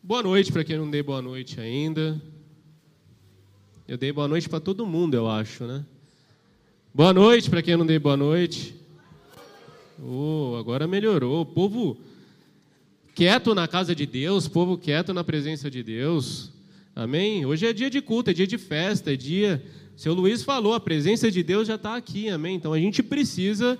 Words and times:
Boa 0.00 0.22
noite 0.22 0.52
para 0.52 0.62
quem 0.62 0.78
não 0.78 0.88
dei 0.88 1.02
boa 1.02 1.20
noite 1.20 1.60
ainda. 1.60 2.22
Eu 3.86 3.98
dei 3.98 4.12
boa 4.12 4.28
noite 4.28 4.48
para 4.48 4.60
todo 4.60 4.86
mundo, 4.86 5.14
eu 5.14 5.28
acho, 5.28 5.64
né? 5.64 5.84
Boa 6.94 7.12
noite 7.12 7.50
para 7.50 7.60
quem 7.60 7.76
não 7.76 7.84
dei 7.84 7.98
boa 7.98 8.16
noite. 8.16 8.76
Oh, 10.00 10.54
agora 10.56 10.86
melhorou. 10.86 11.44
Povo 11.44 11.98
quieto 13.12 13.56
na 13.56 13.66
casa 13.66 13.92
de 13.92 14.06
Deus, 14.06 14.46
povo 14.46 14.78
quieto 14.78 15.12
na 15.12 15.24
presença 15.24 15.68
de 15.68 15.82
Deus. 15.82 16.52
Amém? 16.94 17.44
Hoje 17.44 17.66
é 17.66 17.72
dia 17.72 17.90
de 17.90 18.00
culto, 18.00 18.30
é 18.30 18.32
dia 18.32 18.46
de 18.46 18.56
festa, 18.56 19.12
é 19.12 19.16
dia. 19.16 19.62
Seu 19.96 20.14
Luiz 20.14 20.44
falou, 20.44 20.74
a 20.74 20.80
presença 20.80 21.28
de 21.28 21.42
Deus 21.42 21.66
já 21.66 21.74
está 21.74 21.96
aqui, 21.96 22.28
amém? 22.28 22.54
Então 22.54 22.72
a 22.72 22.78
gente 22.78 23.02
precisa 23.02 23.76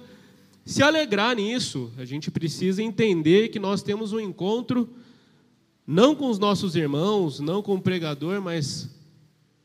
se 0.64 0.82
alegrar 0.82 1.36
nisso, 1.36 1.92
a 1.96 2.04
gente 2.04 2.28
precisa 2.28 2.82
entender 2.82 3.48
que 3.48 3.60
nós 3.60 3.82
temos 3.82 4.12
um 4.12 4.18
encontro, 4.20 4.88
não 5.90 6.14
com 6.14 6.28
os 6.28 6.38
nossos 6.38 6.76
irmãos, 6.76 7.40
não 7.40 7.62
com 7.62 7.76
o 7.76 7.80
pregador, 7.80 8.42
mas 8.42 8.90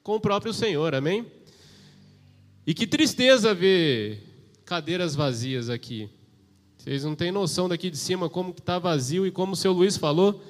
com 0.01 0.15
o 0.15 0.21
próprio 0.21 0.53
Senhor, 0.53 0.95
amém? 0.95 1.25
E 2.65 2.73
que 2.73 2.87
tristeza 2.87 3.53
ver 3.53 4.23
cadeiras 4.63 5.15
vazias 5.15 5.69
aqui. 5.69 6.09
Vocês 6.77 7.03
não 7.03 7.13
têm 7.13 7.29
noção 7.29 7.67
daqui 7.67 7.89
de 7.89 7.97
cima 7.97 8.29
como 8.29 8.51
está 8.51 8.79
vazio 8.79 9.27
e 9.27 9.31
como 9.31 9.51
o 9.51 9.55
seu 9.57 9.73
Luiz 9.73 9.97
falou, 9.97 10.41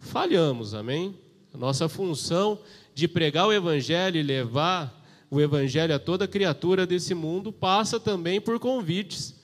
falhamos, 0.00 0.74
amém? 0.74 1.16
A 1.54 1.56
nossa 1.56 1.88
função 1.88 2.58
de 2.92 3.06
pregar 3.06 3.46
o 3.46 3.52
Evangelho 3.52 4.18
e 4.18 4.24
levar 4.24 5.06
o 5.30 5.40
Evangelho 5.40 5.94
a 5.94 6.00
toda 6.00 6.26
criatura 6.26 6.84
desse 6.84 7.14
mundo 7.14 7.52
passa 7.52 8.00
também 8.00 8.40
por 8.40 8.58
convites, 8.58 9.36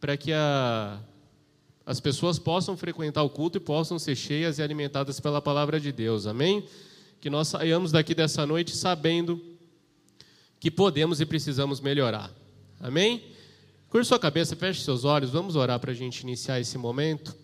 para 0.00 0.16
que 0.16 0.32
a, 0.32 0.98
as 1.86 2.00
pessoas 2.00 2.36
possam 2.36 2.76
frequentar 2.76 3.22
o 3.22 3.30
culto 3.30 3.58
e 3.58 3.60
possam 3.60 3.96
ser 3.96 4.16
cheias 4.16 4.58
e 4.58 4.62
alimentadas 4.62 5.20
pela 5.20 5.40
palavra 5.40 5.78
de 5.78 5.92
Deus, 5.92 6.26
amém? 6.26 6.64
Que 7.20 7.30
nós 7.30 7.46
saiamos 7.46 7.92
daqui 7.92 8.12
dessa 8.12 8.44
noite 8.44 8.76
sabendo 8.76 9.40
que 10.58 10.68
podemos 10.68 11.20
e 11.20 11.26
precisamos 11.26 11.80
melhorar, 11.80 12.32
amém? 12.80 13.22
Curte 13.88 14.08
sua 14.08 14.18
cabeça, 14.18 14.56
feche 14.56 14.82
seus 14.82 15.04
olhos, 15.04 15.30
vamos 15.30 15.54
orar 15.54 15.78
para 15.78 15.92
a 15.92 15.94
gente 15.94 16.22
iniciar 16.22 16.58
esse 16.58 16.76
momento. 16.76 17.36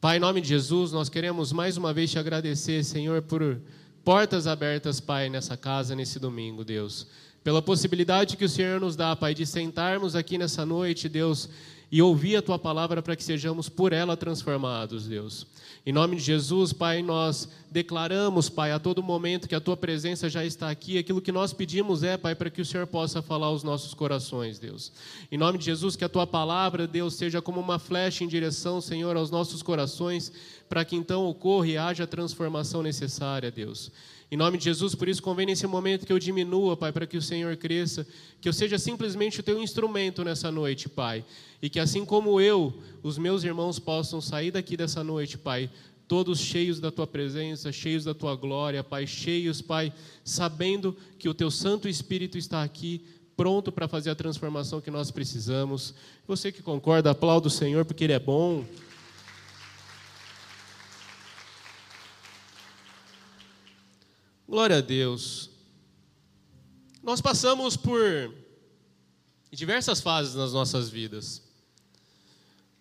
Pai, 0.00 0.16
em 0.16 0.20
nome 0.20 0.40
de 0.40 0.48
Jesus, 0.48 0.90
nós 0.90 1.08
queremos 1.08 1.52
mais 1.52 1.76
uma 1.76 1.92
vez 1.92 2.10
te 2.10 2.18
agradecer, 2.18 2.82
Senhor, 2.84 3.22
por 3.22 3.60
portas 4.04 4.48
abertas, 4.48 4.98
Pai, 4.98 5.30
nessa 5.30 5.56
casa, 5.56 5.94
nesse 5.94 6.18
domingo, 6.18 6.64
Deus. 6.64 7.06
Pela 7.44 7.62
possibilidade 7.62 8.36
que 8.36 8.44
o 8.44 8.48
Senhor 8.48 8.80
nos 8.80 8.96
dá, 8.96 9.14
Pai, 9.14 9.34
de 9.34 9.46
sentarmos 9.46 10.16
aqui 10.16 10.36
nessa 10.36 10.66
noite, 10.66 11.08
Deus, 11.08 11.48
e 11.94 12.02
ouvir 12.02 12.34
a 12.34 12.42
tua 12.42 12.58
palavra 12.58 13.00
para 13.00 13.14
que 13.14 13.22
sejamos 13.22 13.68
por 13.68 13.92
ela 13.92 14.16
transformados, 14.16 15.06
Deus. 15.06 15.46
Em 15.86 15.92
nome 15.92 16.16
de 16.16 16.22
Jesus, 16.22 16.72
Pai, 16.72 17.04
nós 17.04 17.48
declaramos, 17.70 18.48
Pai, 18.48 18.72
a 18.72 18.80
todo 18.80 19.00
momento 19.00 19.46
que 19.46 19.54
a 19.54 19.60
tua 19.60 19.76
presença 19.76 20.28
já 20.28 20.44
está 20.44 20.68
aqui. 20.68 20.98
Aquilo 20.98 21.20
que 21.20 21.30
nós 21.30 21.52
pedimos 21.52 22.02
é, 22.02 22.16
Pai, 22.16 22.34
para 22.34 22.50
que 22.50 22.60
o 22.60 22.64
Senhor 22.64 22.84
possa 22.88 23.22
falar 23.22 23.46
aos 23.46 23.62
nossos 23.62 23.94
corações, 23.94 24.58
Deus. 24.58 24.90
Em 25.30 25.38
nome 25.38 25.56
de 25.56 25.66
Jesus, 25.66 25.94
que 25.94 26.02
a 26.02 26.08
tua 26.08 26.26
palavra, 26.26 26.84
Deus, 26.88 27.14
seja 27.14 27.40
como 27.40 27.60
uma 27.60 27.78
flecha 27.78 28.24
em 28.24 28.28
direção, 28.28 28.80
Senhor, 28.80 29.16
aos 29.16 29.30
nossos 29.30 29.62
corações, 29.62 30.32
para 30.68 30.84
que 30.84 30.96
então 30.96 31.24
ocorra 31.24 31.68
e 31.68 31.78
haja 31.78 32.02
a 32.02 32.08
transformação 32.08 32.82
necessária, 32.82 33.52
Deus. 33.52 33.92
Em 34.34 34.36
nome 34.36 34.58
de 34.58 34.64
Jesus, 34.64 34.96
por 34.96 35.08
isso 35.08 35.22
convém 35.22 35.46
nesse 35.46 35.64
momento 35.64 36.04
que 36.04 36.12
eu 36.12 36.18
diminua, 36.18 36.76
Pai, 36.76 36.90
para 36.90 37.06
que 37.06 37.16
o 37.16 37.22
Senhor 37.22 37.56
cresça, 37.56 38.04
que 38.40 38.48
eu 38.48 38.52
seja 38.52 38.76
simplesmente 38.80 39.38
o 39.38 39.44
teu 39.44 39.62
instrumento 39.62 40.24
nessa 40.24 40.50
noite, 40.50 40.88
Pai. 40.88 41.24
E 41.62 41.70
que 41.70 41.78
assim 41.78 42.04
como 42.04 42.40
eu, 42.40 42.74
os 43.00 43.16
meus 43.16 43.44
irmãos 43.44 43.78
possam 43.78 44.20
sair 44.20 44.50
daqui 44.50 44.76
dessa 44.76 45.04
noite, 45.04 45.38
Pai, 45.38 45.70
todos 46.08 46.40
cheios 46.40 46.80
da 46.80 46.90
tua 46.90 47.06
presença, 47.06 47.70
cheios 47.70 48.02
da 48.02 48.12
tua 48.12 48.34
glória, 48.34 48.82
Pai, 48.82 49.06
cheios, 49.06 49.62
Pai, 49.62 49.92
sabendo 50.24 50.96
que 51.16 51.28
o 51.28 51.34
teu 51.34 51.48
Santo 51.48 51.88
Espírito 51.88 52.36
está 52.36 52.64
aqui, 52.64 53.04
pronto 53.36 53.70
para 53.70 53.86
fazer 53.86 54.10
a 54.10 54.16
transformação 54.16 54.80
que 54.80 54.90
nós 54.90 55.12
precisamos. 55.12 55.94
Você 56.26 56.50
que 56.50 56.60
concorda, 56.60 57.12
aplauda 57.12 57.46
o 57.46 57.50
Senhor 57.50 57.84
porque 57.84 58.02
Ele 58.02 58.12
é 58.12 58.18
bom. 58.18 58.64
Glória 64.54 64.78
a 64.78 64.80
Deus. 64.80 65.50
Nós 67.02 67.20
passamos 67.20 67.76
por 67.76 68.32
diversas 69.50 70.00
fases 70.00 70.36
nas 70.36 70.52
nossas 70.52 70.88
vidas. 70.88 71.42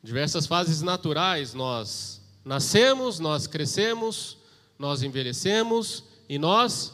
Diversas 0.03 0.45
fases 0.45 0.83
naturais, 0.83 1.56
nós 1.56 2.22
nascemos, 2.45 3.17
nós 3.17 3.47
crescemos, 3.47 4.38
nós 4.78 5.01
envelhecemos 5.01 6.03
e 6.29 6.38
nós, 6.38 6.94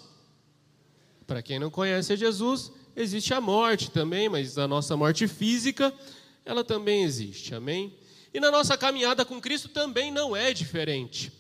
para 1.28 1.42
quem 1.42 1.60
não 1.60 1.70
conhece 1.70 2.16
Jesus, 2.16 2.72
existe 2.96 3.34
a 3.34 3.42
morte 3.42 3.92
também, 3.92 4.30
mas 4.30 4.58
a 4.58 4.66
nossa 4.66 4.96
morte 4.96 5.28
física, 5.28 5.94
ela 6.46 6.64
também 6.64 7.04
existe, 7.04 7.54
amém? 7.54 7.94
E 8.34 8.40
na 8.40 8.50
nossa 8.50 8.78
caminhada 8.78 9.26
com 9.26 9.42
Cristo 9.42 9.68
também 9.68 10.10
não 10.10 10.34
é 10.34 10.54
diferente. 10.54 11.34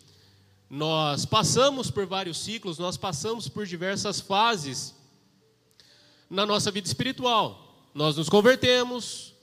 Nós 0.69 1.25
passamos 1.25 1.89
por 1.89 2.05
vários 2.05 2.37
ciclos, 2.37 2.77
nós 2.77 2.95
passamos 2.95 3.49
por 3.49 3.65
diversas 3.65 4.21
fases 4.21 4.93
na 6.29 6.45
nossa 6.45 6.69
vida 6.69 6.87
espiritual. 6.87 7.89
Nós 7.93 8.15
nos 8.15 8.29
convertemos 8.29 9.33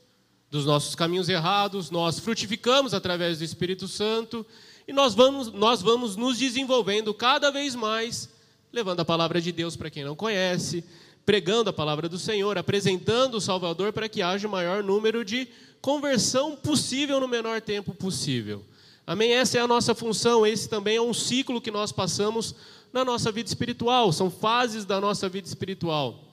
dos 0.49 0.65
nossos 0.65 0.95
caminhos 0.95 1.29
errados, 1.29 1.91
nós 1.91 2.21
frutificamos 2.21 2.95
através 2.95 3.39
do 3.39 3.45
Espírito 3.45 3.89
Santo 3.89 4.47
e 4.87 4.93
nós 4.93 5.15
vamos, 5.15 5.53
nós 5.53 5.83
vamos 5.83 6.15
nos 6.15 6.39
desenvolvendo 6.39 7.13
cada 7.13 7.51
vez 7.51 7.75
mais, 7.75 8.29
levando 8.73 9.01
a 9.01 9.05
palavra 9.05 9.41
de 9.41 9.51
Deus 9.51 9.75
para 9.75 9.91
quem 9.91 10.05
não 10.05 10.15
conhece, 10.15 10.85
pregando 11.25 11.71
a 11.71 11.73
palavra 11.73 12.09
do 12.09 12.21
Senhor, 12.21 12.57
apresentando 12.57 13.35
o 13.35 13.41
Salvador 13.41 13.93
para 13.93 14.09
que 14.09 14.23
haja 14.23 14.47
o 14.47 14.51
maior 14.51 14.81
número 14.81 15.25
de 15.25 15.49
conversão 15.81 16.55
possível 16.55 17.19
no 17.19 17.27
menor 17.27 17.61
tempo 17.61 17.93
possível. 17.93 18.65
Amém? 19.07 19.33
Essa 19.33 19.59
é 19.59 19.61
a 19.61 19.69
nossa 19.69 19.95
função, 19.95 20.45
esse 20.45 20.69
também 20.69 20.97
é 20.97 21.01
um 21.01 21.15
ciclo 21.15 21.61
que 21.61 21.71
nós 21.71 21.93
passamos 21.93 22.57
na 22.93 23.05
nossa 23.05 23.31
vida 23.31 23.49
espiritual, 23.49 24.13
são 24.13 24.31
fases 24.31 24.85
da 24.85 25.01
nossa 25.01 25.29
vida 25.29 25.47
espiritual. 25.47 26.25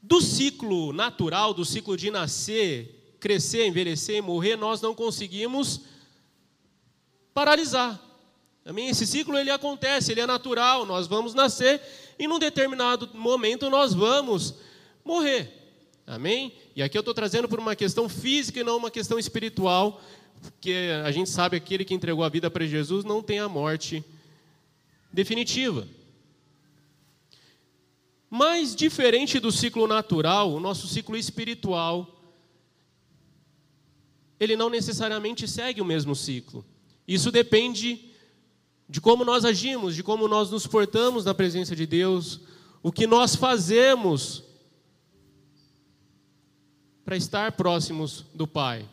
Do 0.00 0.20
ciclo 0.20 0.92
natural, 0.92 1.52
do 1.52 1.64
ciclo 1.64 1.96
de 1.96 2.10
nascer, 2.10 3.16
crescer, 3.18 3.66
envelhecer 3.66 4.16
e 4.16 4.20
morrer, 4.20 4.54
nós 4.56 4.80
não 4.80 4.94
conseguimos 4.94 5.80
paralisar. 7.34 8.00
Amém? 8.64 8.90
Esse 8.90 9.06
ciclo 9.06 9.36
ele 9.36 9.50
acontece, 9.50 10.12
ele 10.12 10.20
é 10.20 10.26
natural, 10.26 10.86
nós 10.86 11.08
vamos 11.08 11.34
nascer 11.34 11.80
e 12.16 12.28
num 12.28 12.38
determinado 12.38 13.10
momento 13.14 13.68
nós 13.68 13.92
vamos 13.92 14.54
morrer. 15.04 15.61
Amém? 16.12 16.52
E 16.76 16.82
aqui 16.82 16.98
eu 16.98 17.00
estou 17.00 17.14
trazendo 17.14 17.48
por 17.48 17.58
uma 17.58 17.74
questão 17.74 18.06
física 18.06 18.60
e 18.60 18.62
não 18.62 18.76
uma 18.76 18.90
questão 18.90 19.18
espiritual, 19.18 19.98
porque 20.42 20.90
a 21.02 21.10
gente 21.10 21.30
sabe 21.30 21.58
que 21.58 21.64
aquele 21.64 21.86
que 21.86 21.94
entregou 21.94 22.22
a 22.22 22.28
vida 22.28 22.50
para 22.50 22.66
Jesus 22.66 23.02
não 23.02 23.22
tem 23.22 23.38
a 23.38 23.48
morte 23.48 24.04
definitiva. 25.10 25.88
Mas, 28.28 28.76
diferente 28.76 29.40
do 29.40 29.50
ciclo 29.50 29.86
natural, 29.86 30.52
o 30.52 30.60
nosso 30.60 30.86
ciclo 30.86 31.16
espiritual, 31.16 32.06
ele 34.38 34.54
não 34.54 34.68
necessariamente 34.68 35.48
segue 35.48 35.80
o 35.80 35.84
mesmo 35.86 36.14
ciclo. 36.14 36.62
Isso 37.08 37.32
depende 37.32 38.10
de 38.86 39.00
como 39.00 39.24
nós 39.24 39.46
agimos, 39.46 39.96
de 39.96 40.02
como 40.02 40.28
nós 40.28 40.50
nos 40.50 40.66
portamos 40.66 41.24
na 41.24 41.32
presença 41.32 41.74
de 41.74 41.86
Deus, 41.86 42.40
o 42.82 42.92
que 42.92 43.06
nós 43.06 43.34
fazemos 43.34 44.51
para 47.04 47.16
estar 47.16 47.52
próximos 47.52 48.24
do 48.34 48.46
Pai. 48.46 48.84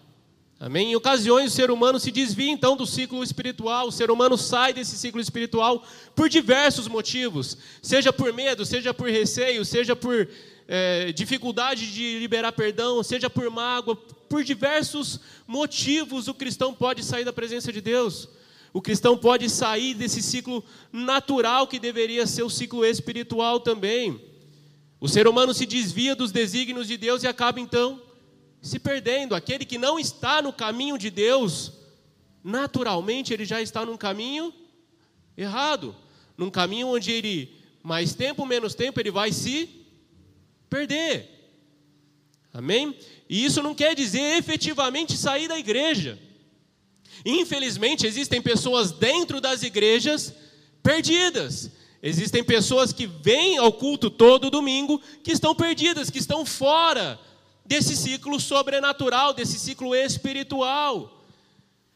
Amém? 0.60 0.92
Em 0.92 0.96
ocasiões, 0.96 1.54
o 1.54 1.56
ser 1.56 1.72
humano 1.72 2.00
se 2.00 2.12
desvia 2.12 2.52
então 2.52 2.76
do 2.76 2.86
ciclo 2.86 3.24
espiritual, 3.24 3.88
o 3.88 3.92
ser 3.92 4.12
humano 4.12 4.38
sai 4.38 4.74
desse 4.74 4.98
ciclo 4.98 5.22
espiritual 5.22 5.84
por 6.14 6.28
diversos 6.28 6.88
motivos, 6.88 7.58
seja 7.82 8.12
por 8.12 8.34
medo, 8.34 8.66
seja 8.66 8.94
por 8.94 9.10
receio, 9.10 9.64
seja 9.64 9.96
por 9.96 10.28
é, 10.68 11.14
dificuldade 11.14 11.94
de 11.94 12.20
liberar 12.20 12.52
perdão, 12.52 13.02
seja 13.02 13.30
por 13.30 13.50
mágoa, 13.50 13.96
por 13.96 14.44
diversos 14.44 15.20
motivos 15.48 16.28
o 16.28 16.34
cristão 16.34 16.74
pode 16.74 17.04
sair 17.04 17.24
da 17.24 17.32
presença 17.32 17.72
de 17.72 17.80
Deus. 17.80 18.28
O 18.74 18.82
cristão 18.82 19.18
pode 19.18 19.50
sair 19.50 19.94
desse 19.94 20.22
ciclo 20.22 20.64
natural 20.92 21.68
que 21.68 21.80
deveria 21.80 22.28
ser 22.28 22.44
o 22.44 22.50
ciclo 22.50 22.86
espiritual 22.86 23.62
também. 23.62 24.22
O 25.00 25.08
ser 25.08 25.28
humano 25.28 25.54
se 25.54 25.66
desvia 25.66 26.16
dos 26.16 26.32
desígnios 26.32 26.88
de 26.88 26.98
Deus 26.98 27.24
e 27.24 27.28
acaba 27.28 27.60
então 27.60 28.02
se 28.62 28.80
perdendo. 28.80 29.34
Aquele 29.34 29.66
que 29.66 29.78
não 29.78 29.98
está 30.00 30.42
no 30.42 30.52
caminho 30.52 30.98
de 30.98 31.10
Deus, 31.10 31.72
naturalmente 32.44 33.34
ele 33.34 33.46
já 33.46 33.62
está 33.62 33.86
num 33.86 33.96
caminho 33.96 34.54
errado, 35.38 35.96
num 36.38 36.50
caminho 36.50 36.88
onde 36.88 37.12
ele 37.12 37.56
mais 37.82 38.14
tempo, 38.14 38.46
menos 38.46 38.76
tempo, 38.76 39.00
ele 39.00 39.12
vai 39.12 39.32
se 39.32 39.70
perder. 40.70 41.30
Amém? 42.54 42.96
E 43.30 43.46
isso 43.46 43.64
não 43.64 43.74
quer 43.74 43.96
dizer 43.96 44.38
efetivamente 44.38 45.16
sair 45.16 45.48
da 45.48 45.58
igreja. 45.58 46.20
Infelizmente, 47.26 48.06
existem 48.06 48.42
pessoas 48.42 48.92
dentro 48.92 49.40
das 49.40 49.64
igrejas 49.64 50.34
perdidas. 50.82 51.72
Existem 52.02 52.44
pessoas 52.44 52.94
que 52.94 53.06
vêm 53.06 53.58
ao 53.58 53.74
culto 53.74 54.10
todo 54.10 54.50
domingo 54.50 55.02
que 55.24 55.32
estão 55.32 55.54
perdidas, 55.54 56.10
que 56.10 56.20
estão 56.20 56.46
fora 56.46 57.20
desse 57.66 57.96
ciclo 57.96 58.40
sobrenatural, 58.40 59.34
desse 59.34 59.60
ciclo 59.60 59.94
espiritual. 59.94 61.24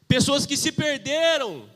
Pessoas 0.07 0.45
que 0.45 0.57
se 0.57 0.71
perderam 0.71 1.69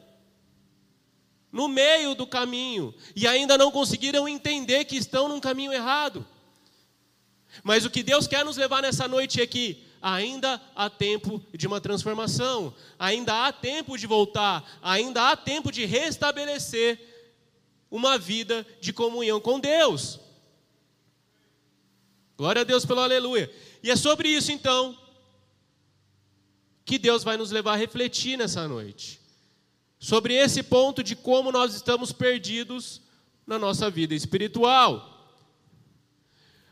no 1.52 1.68
meio 1.68 2.14
do 2.14 2.28
caminho 2.28 2.94
e 3.16 3.26
ainda 3.26 3.58
não 3.58 3.72
conseguiram 3.72 4.28
entender 4.28 4.86
que 4.86 4.98
estão 4.98 5.30
num 5.30 5.40
caminho 5.40 5.72
errado. 5.72 6.26
Mas 7.64 7.86
o 7.86 7.90
que 7.90 8.04
Deus 8.04 8.28
quer 8.28 8.44
nos 8.44 8.58
levar 8.58 8.82
nessa 8.82 9.08
noite 9.08 9.42
é 9.42 9.48
que 9.48 9.84
ainda 10.02 10.62
há 10.76 10.90
tempo 10.90 11.42
de 11.54 11.66
uma 11.66 11.82
transformação, 11.82 12.74
ainda 13.00 13.48
há 13.48 13.52
tempo 13.52 13.98
de 13.98 14.06
voltar, 14.06 14.64
ainda 14.82 15.32
há 15.32 15.36
tempo 15.36 15.72
de 15.72 15.86
restabelecer 15.86 17.07
uma 17.90 18.18
vida 18.18 18.66
de 18.82 18.92
comunhão 18.92 19.40
com 19.40 19.60
Deus. 19.60 20.20
Glória 22.38 22.62
a 22.62 22.66
Deus 22.66 22.86
pelo 22.86 23.02
aleluia. 23.02 23.52
E 23.82 23.90
é 23.90 23.96
sobre 23.96 24.30
isso 24.30 24.52
então 24.52 24.98
que 26.86 26.98
Deus 26.98 27.24
vai 27.24 27.36
nos 27.36 27.52
levar 27.52 27.74
a 27.74 27.78
refletir 27.78 28.38
nessa 28.38 28.68
noite. 28.68 29.20
Sobre 30.00 30.36
esse 30.36 30.62
ponto 30.62 31.04
de 31.04 31.16
como 31.16 31.52
nós 31.52 31.74
estamos 31.74 32.12
perdidos 32.12 33.02
na 33.46 33.58
nossa 33.58 33.90
vida 33.90 34.14
espiritual. 34.14 35.36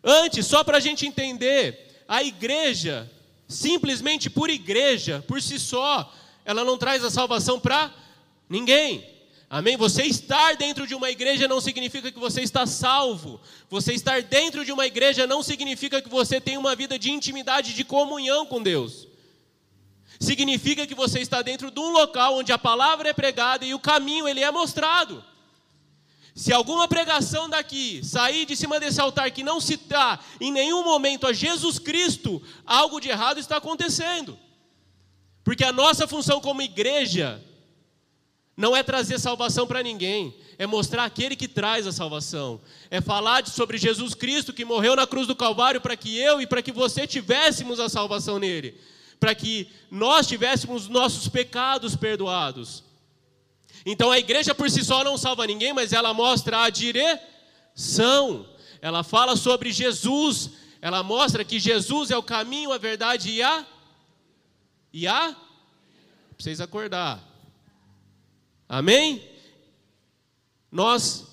Antes, 0.03 0.45
só 0.45 0.63
para 0.63 0.77
a 0.77 0.79
gente 0.79 1.07
entender, 1.07 2.03
a 2.07 2.23
igreja, 2.23 3.11
simplesmente 3.47 4.29
por 4.29 4.49
igreja, 4.49 5.23
por 5.27 5.41
si 5.41 5.59
só, 5.59 6.13
ela 6.43 6.63
não 6.63 6.77
traz 6.77 7.03
a 7.03 7.09
salvação 7.09 7.59
para 7.59 7.91
ninguém. 8.47 9.14
Amém? 9.49 9.77
Você 9.77 10.03
estar 10.03 10.55
dentro 10.55 10.87
de 10.87 10.95
uma 10.95 11.09
igreja 11.09 11.47
não 11.47 11.61
significa 11.61 12.11
que 12.11 12.19
você 12.19 12.41
está 12.41 12.65
salvo. 12.65 13.39
Você 13.69 13.93
estar 13.93 14.21
dentro 14.23 14.65
de 14.65 14.71
uma 14.71 14.85
igreja 14.85 15.27
não 15.27 15.43
significa 15.43 16.01
que 16.01 16.09
você 16.09 16.41
tem 16.41 16.57
uma 16.57 16.75
vida 16.75 16.97
de 16.97 17.11
intimidade, 17.11 17.73
de 17.73 17.83
comunhão 17.83 18.45
com 18.45 18.61
Deus. 18.61 19.07
Significa 20.19 20.87
que 20.87 20.95
você 20.95 21.19
está 21.19 21.41
dentro 21.41 21.69
de 21.69 21.79
um 21.79 21.89
local 21.89 22.37
onde 22.37 22.51
a 22.51 22.57
palavra 22.57 23.09
é 23.09 23.13
pregada 23.13 23.65
e 23.65 23.73
o 23.73 23.79
caminho 23.79 24.27
ele 24.27 24.41
é 24.41 24.49
mostrado. 24.49 25.23
Se 26.33 26.51
alguma 26.51 26.87
pregação 26.87 27.47
daqui 27.47 28.03
sair 28.03 28.45
de 28.45 28.57
cima 28.57 28.79
desse 28.79 28.99
altar 28.99 29.31
que 29.31 29.43
não 29.43 29.61
citar 29.61 30.25
em 30.41 30.51
nenhum 30.51 30.83
momento 30.83 31.27
a 31.27 31.33
Jesus 31.33 31.79
Cristo, 31.79 32.41
algo 32.65 32.99
de 32.99 33.09
errado 33.09 33.39
está 33.39 33.57
acontecendo. 33.57 34.37
Porque 35.43 35.63
a 35.63 35.71
nossa 35.71 36.07
função 36.07 36.41
como 36.41 36.61
igreja 36.61 37.41
não 38.57 38.75
é 38.75 38.81
trazer 38.81 39.19
salvação 39.19 39.67
para 39.67 39.83
ninguém, 39.83 40.33
é 40.57 40.65
mostrar 40.65 41.03
aquele 41.03 41.35
que 41.35 41.47
traz 41.47 41.85
a 41.85 41.91
salvação, 41.91 42.61
é 42.89 43.01
falar 43.01 43.45
sobre 43.47 43.77
Jesus 43.77 44.13
Cristo 44.13 44.53
que 44.53 44.63
morreu 44.63 44.95
na 44.95 45.05
cruz 45.05 45.27
do 45.27 45.35
Calvário 45.35 45.81
para 45.81 45.97
que 45.97 46.17
eu 46.17 46.41
e 46.41 46.47
para 46.47 46.61
que 46.61 46.71
você 46.71 47.05
tivéssemos 47.05 47.79
a 47.79 47.89
salvação 47.89 48.39
nele, 48.39 48.79
para 49.19 49.35
que 49.35 49.67
nós 49.91 50.27
tivéssemos 50.27 50.87
nossos 50.87 51.27
pecados 51.27 51.95
perdoados. 51.95 52.83
Então 53.85 54.09
a 54.09 54.17
igreja 54.17 54.55
por 54.55 54.69
si 54.69 54.83
só 54.83 55.03
não 55.03 55.17
salva 55.17 55.45
ninguém, 55.45 55.73
mas 55.73 55.91
ela 55.91 56.13
mostra 56.13 56.63
a 56.63 56.69
direção. 56.69 58.47
Ela 58.81 59.03
fala 59.03 59.35
sobre 59.35 59.71
Jesus, 59.71 60.51
ela 60.81 61.03
mostra 61.03 61.43
que 61.43 61.59
Jesus 61.59 62.09
é 62.09 62.17
o 62.17 62.23
caminho, 62.23 62.71
a 62.71 62.77
verdade 62.77 63.29
e 63.31 63.43
a 63.43 63.65
e 64.93 65.07
a 65.07 65.35
precisa 66.35 66.63
acordar. 66.63 67.34
Amém? 68.67 69.23
Nós 70.71 71.25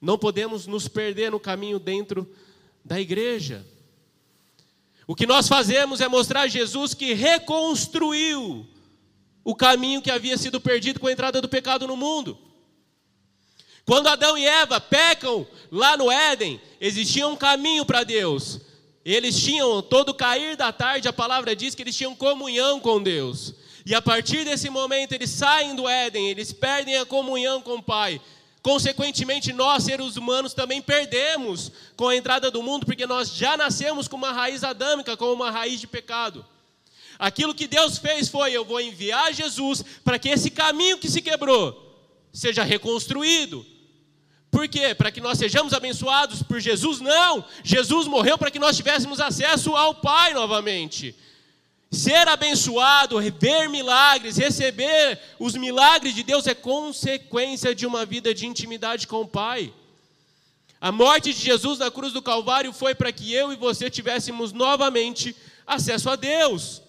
não 0.00 0.18
podemos 0.18 0.66
nos 0.66 0.86
perder 0.86 1.30
no 1.30 1.40
caminho 1.40 1.78
dentro 1.78 2.30
da 2.84 3.00
igreja. 3.00 3.66
O 5.06 5.14
que 5.14 5.26
nós 5.26 5.48
fazemos 5.48 6.00
é 6.00 6.08
mostrar 6.08 6.48
Jesus 6.48 6.92
que 6.92 7.14
reconstruiu 7.14 8.66
o 9.44 9.54
caminho 9.54 10.02
que 10.02 10.10
havia 10.10 10.36
sido 10.36 10.60
perdido 10.60 10.98
com 11.00 11.06
a 11.06 11.12
entrada 11.12 11.40
do 11.40 11.48
pecado 11.48 11.86
no 11.86 11.96
mundo. 11.96 12.36
Quando 13.84 14.08
Adão 14.08 14.36
e 14.36 14.44
Eva 14.44 14.80
pecam 14.80 15.46
lá 15.70 15.96
no 15.96 16.10
Éden, 16.10 16.60
existia 16.80 17.26
um 17.28 17.36
caminho 17.36 17.86
para 17.86 18.02
Deus. 18.02 18.60
Eles 19.04 19.40
tinham, 19.40 19.80
todo 19.80 20.12
cair 20.12 20.56
da 20.56 20.72
tarde, 20.72 21.06
a 21.06 21.12
palavra 21.12 21.54
diz 21.54 21.76
que 21.76 21.82
eles 21.82 21.96
tinham 21.96 22.16
comunhão 22.16 22.80
com 22.80 23.00
Deus. 23.00 23.54
E 23.86 23.94
a 23.94 24.02
partir 24.02 24.44
desse 24.44 24.68
momento 24.68 25.12
eles 25.12 25.30
saem 25.30 25.76
do 25.76 25.88
Éden, 25.88 26.28
eles 26.28 26.52
perdem 26.52 26.96
a 26.96 27.06
comunhão 27.06 27.62
com 27.62 27.76
o 27.76 27.82
Pai. 27.82 28.20
Consequentemente, 28.60 29.52
nós, 29.52 29.84
seres 29.84 30.16
humanos, 30.16 30.52
também 30.52 30.82
perdemos 30.82 31.70
com 31.94 32.08
a 32.08 32.16
entrada 32.16 32.50
do 32.50 32.64
mundo, 32.64 32.84
porque 32.84 33.06
nós 33.06 33.30
já 33.30 33.56
nascemos 33.56 34.08
com 34.08 34.16
uma 34.16 34.32
raiz 34.32 34.64
adâmica, 34.64 35.16
com 35.16 35.32
uma 35.32 35.52
raiz 35.52 35.80
de 35.80 35.86
pecado. 35.86 36.44
Aquilo 37.16 37.54
que 37.54 37.68
Deus 37.68 37.96
fez 37.96 38.28
foi: 38.28 38.50
eu 38.50 38.64
vou 38.64 38.80
enviar 38.80 39.32
Jesus 39.32 39.84
para 40.02 40.18
que 40.18 40.30
esse 40.30 40.50
caminho 40.50 40.98
que 40.98 41.08
se 41.08 41.22
quebrou 41.22 41.80
seja 42.32 42.64
reconstruído. 42.64 43.64
Por 44.50 44.66
quê? 44.66 44.96
Para 44.96 45.12
que 45.12 45.20
nós 45.20 45.38
sejamos 45.38 45.72
abençoados 45.72 46.42
por 46.42 46.58
Jesus? 46.58 46.98
Não! 46.98 47.44
Jesus 47.62 48.08
morreu 48.08 48.36
para 48.36 48.50
que 48.50 48.58
nós 48.58 48.76
tivéssemos 48.76 49.20
acesso 49.20 49.76
ao 49.76 49.94
Pai 49.94 50.34
novamente. 50.34 51.14
Ser 51.96 52.28
abençoado, 52.28 53.18
ver 53.40 53.70
milagres, 53.70 54.36
receber 54.36 55.18
os 55.38 55.54
milagres 55.54 56.14
de 56.14 56.22
Deus 56.22 56.46
é 56.46 56.54
consequência 56.54 57.74
de 57.74 57.86
uma 57.86 58.04
vida 58.04 58.34
de 58.34 58.46
intimidade 58.46 59.06
com 59.06 59.22
o 59.22 59.26
Pai. 59.26 59.72
A 60.78 60.92
morte 60.92 61.32
de 61.32 61.40
Jesus 61.40 61.78
na 61.78 61.90
cruz 61.90 62.12
do 62.12 62.20
Calvário 62.20 62.70
foi 62.70 62.94
para 62.94 63.10
que 63.10 63.32
eu 63.32 63.50
e 63.50 63.56
você 63.56 63.88
tivéssemos 63.88 64.52
novamente 64.52 65.34
acesso 65.66 66.10
a 66.10 66.16
Deus. 66.16 66.82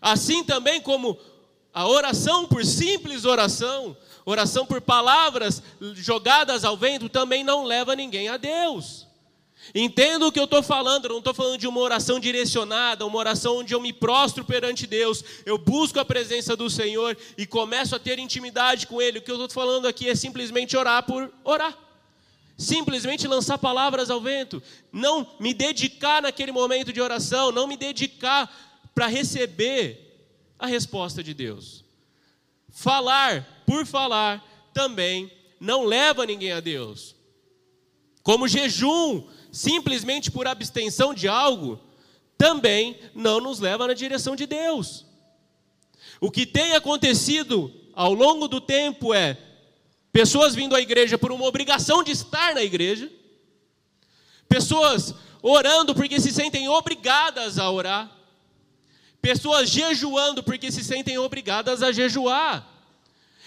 Assim 0.00 0.42
também 0.42 0.80
como 0.80 1.18
a 1.74 1.86
oração 1.86 2.46
por 2.46 2.64
simples 2.64 3.26
oração, 3.26 3.94
oração 4.24 4.64
por 4.64 4.80
palavras 4.80 5.62
jogadas 5.96 6.64
ao 6.64 6.78
vento, 6.78 7.10
também 7.10 7.44
não 7.44 7.64
leva 7.64 7.94
ninguém 7.94 8.30
a 8.30 8.38
Deus. 8.38 9.06
Entenda 9.74 10.26
o 10.26 10.32
que 10.32 10.40
eu 10.40 10.44
estou 10.44 10.62
falando, 10.62 11.04
eu 11.04 11.10
não 11.10 11.18
estou 11.18 11.32
falando 11.32 11.58
de 11.58 11.66
uma 11.66 11.80
oração 11.80 12.18
direcionada, 12.18 13.06
uma 13.06 13.18
oração 13.18 13.58
onde 13.58 13.72
eu 13.72 13.80
me 13.80 13.92
prostro 13.92 14.44
perante 14.44 14.86
Deus, 14.86 15.24
eu 15.46 15.56
busco 15.56 16.00
a 16.00 16.04
presença 16.04 16.56
do 16.56 16.68
Senhor 16.68 17.16
e 17.38 17.46
começo 17.46 17.94
a 17.94 17.98
ter 17.98 18.18
intimidade 18.18 18.86
com 18.86 19.00
Ele. 19.00 19.18
O 19.18 19.22
que 19.22 19.30
eu 19.30 19.36
estou 19.36 19.50
falando 19.50 19.86
aqui 19.86 20.08
é 20.08 20.14
simplesmente 20.14 20.76
orar 20.76 21.04
por 21.04 21.32
orar. 21.44 21.78
Simplesmente 22.58 23.26
lançar 23.26 23.56
palavras 23.56 24.10
ao 24.10 24.20
vento, 24.20 24.62
não 24.92 25.26
me 25.40 25.54
dedicar 25.54 26.20
naquele 26.20 26.52
momento 26.52 26.92
de 26.92 27.00
oração, 27.00 27.50
não 27.50 27.66
me 27.66 27.76
dedicar 27.76 28.50
para 28.94 29.06
receber 29.06 30.12
a 30.58 30.66
resposta 30.66 31.22
de 31.22 31.32
Deus. 31.32 31.84
Falar 32.68 33.64
por 33.66 33.86
falar 33.86 34.44
também 34.72 35.30
não 35.58 35.84
leva 35.84 36.26
ninguém 36.26 36.52
a 36.52 36.60
Deus. 36.60 37.16
Como 38.22 38.46
jejum, 38.46 39.26
simplesmente 39.52 40.30
por 40.30 40.48
abstenção 40.48 41.14
de 41.14 41.28
algo, 41.28 41.78
também 42.36 42.98
não 43.14 43.40
nos 43.40 43.60
leva 43.60 43.86
na 43.86 43.94
direção 43.94 44.34
de 44.34 44.46
Deus. 44.46 45.06
O 46.20 46.30
que 46.30 46.44
tem 46.44 46.74
acontecido 46.74 47.72
ao 47.94 48.12
longo 48.12 48.48
do 48.48 48.60
tempo 48.60 49.14
é 49.14 49.38
pessoas 50.10 50.54
vindo 50.54 50.74
à 50.74 50.80
igreja 50.80 51.16
por 51.16 51.30
uma 51.30 51.44
obrigação 51.44 52.02
de 52.02 52.10
estar 52.10 52.54
na 52.54 52.62
igreja, 52.62 53.08
pessoas 54.48 55.14
orando 55.40 55.94
porque 55.94 56.18
se 56.18 56.32
sentem 56.32 56.68
obrigadas 56.68 57.58
a 57.58 57.70
orar, 57.70 58.22
Pessoas 59.22 59.70
jejuando 59.70 60.42
porque 60.42 60.72
se 60.72 60.82
sentem 60.82 61.16
obrigadas 61.16 61.80
a 61.80 61.92
jejuar. 61.92 62.68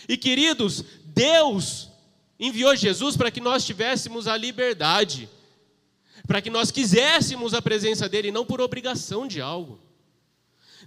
E 0.08 0.16
queridos, 0.16 0.86
Deus 1.04 1.90
enviou 2.40 2.74
Jesus 2.78 3.18
para 3.18 3.30
que 3.30 3.42
nós 3.42 3.66
tivéssemos 3.66 4.26
a 4.26 4.38
liberdade, 4.38 5.30
para 6.28 6.42
que 6.42 6.50
nós 6.50 6.72
quiséssemos 6.72 7.54
a 7.54 7.62
presença 7.62 8.10
dEle, 8.10 8.32
não 8.32 8.46
por 8.46 8.62
obrigação 8.62 9.28
de 9.28 9.42
algo. 9.42 9.80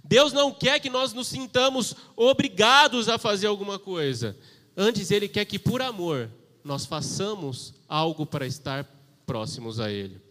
Deus 0.03 0.33
não 0.33 0.51
quer 0.51 0.79
que 0.79 0.89
nós 0.89 1.13
nos 1.13 1.27
sintamos 1.27 1.95
obrigados 2.15 3.09
a 3.09 3.17
fazer 3.17 3.47
alguma 3.47 3.77
coisa. 3.77 4.37
Antes, 4.75 5.11
Ele 5.11 5.27
quer 5.27 5.45
que, 5.45 5.59
por 5.59 5.81
amor, 5.81 6.29
nós 6.63 6.85
façamos 6.85 7.73
algo 7.87 8.25
para 8.25 8.47
estar 8.47 8.85
próximos 9.25 9.79
a 9.79 9.91
Ele. 9.91 10.21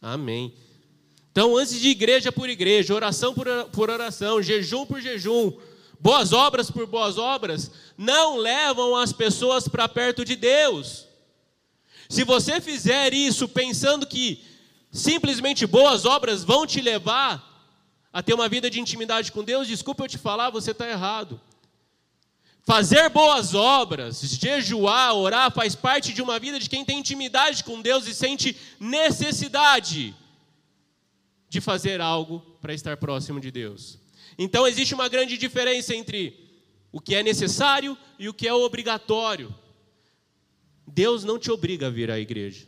Amém. 0.00 0.54
Então, 1.30 1.56
antes 1.56 1.80
de 1.80 1.88
igreja 1.88 2.30
por 2.30 2.50
igreja, 2.50 2.94
oração 2.94 3.34
por 3.72 3.90
oração, 3.90 4.42
jejum 4.42 4.84
por 4.84 5.00
jejum, 5.00 5.52
boas 5.98 6.32
obras 6.32 6.70
por 6.70 6.86
boas 6.86 7.16
obras, 7.16 7.70
não 7.96 8.36
levam 8.36 8.94
as 8.96 9.12
pessoas 9.12 9.66
para 9.66 9.88
perto 9.88 10.24
de 10.24 10.36
Deus. 10.36 11.08
Se 12.12 12.24
você 12.24 12.60
fizer 12.60 13.14
isso 13.14 13.48
pensando 13.48 14.06
que 14.06 14.44
simplesmente 14.90 15.66
boas 15.66 16.04
obras 16.04 16.44
vão 16.44 16.66
te 16.66 16.78
levar 16.78 17.42
a 18.12 18.22
ter 18.22 18.34
uma 18.34 18.50
vida 18.50 18.68
de 18.68 18.78
intimidade 18.78 19.32
com 19.32 19.42
Deus, 19.42 19.66
desculpa 19.66 20.04
eu 20.04 20.08
te 20.08 20.18
falar, 20.18 20.50
você 20.50 20.72
está 20.72 20.86
errado. 20.86 21.40
Fazer 22.66 23.08
boas 23.08 23.54
obras, 23.54 24.20
jejuar, 24.20 25.14
orar, 25.14 25.50
faz 25.52 25.74
parte 25.74 26.12
de 26.12 26.20
uma 26.20 26.38
vida 26.38 26.60
de 26.60 26.68
quem 26.68 26.84
tem 26.84 26.98
intimidade 26.98 27.64
com 27.64 27.80
Deus 27.80 28.06
e 28.06 28.14
sente 28.14 28.54
necessidade 28.78 30.14
de 31.48 31.62
fazer 31.62 31.98
algo 31.98 32.40
para 32.60 32.74
estar 32.74 32.98
próximo 32.98 33.40
de 33.40 33.50
Deus. 33.50 33.98
Então 34.36 34.66
existe 34.66 34.92
uma 34.92 35.08
grande 35.08 35.38
diferença 35.38 35.96
entre 35.96 36.38
o 36.92 37.00
que 37.00 37.14
é 37.14 37.22
necessário 37.22 37.96
e 38.18 38.28
o 38.28 38.34
que 38.34 38.46
é 38.46 38.52
obrigatório. 38.52 39.61
Deus 40.86 41.24
não 41.24 41.38
te 41.38 41.50
obriga 41.50 41.86
a 41.86 41.90
vir 41.90 42.10
à 42.10 42.18
igreja. 42.18 42.66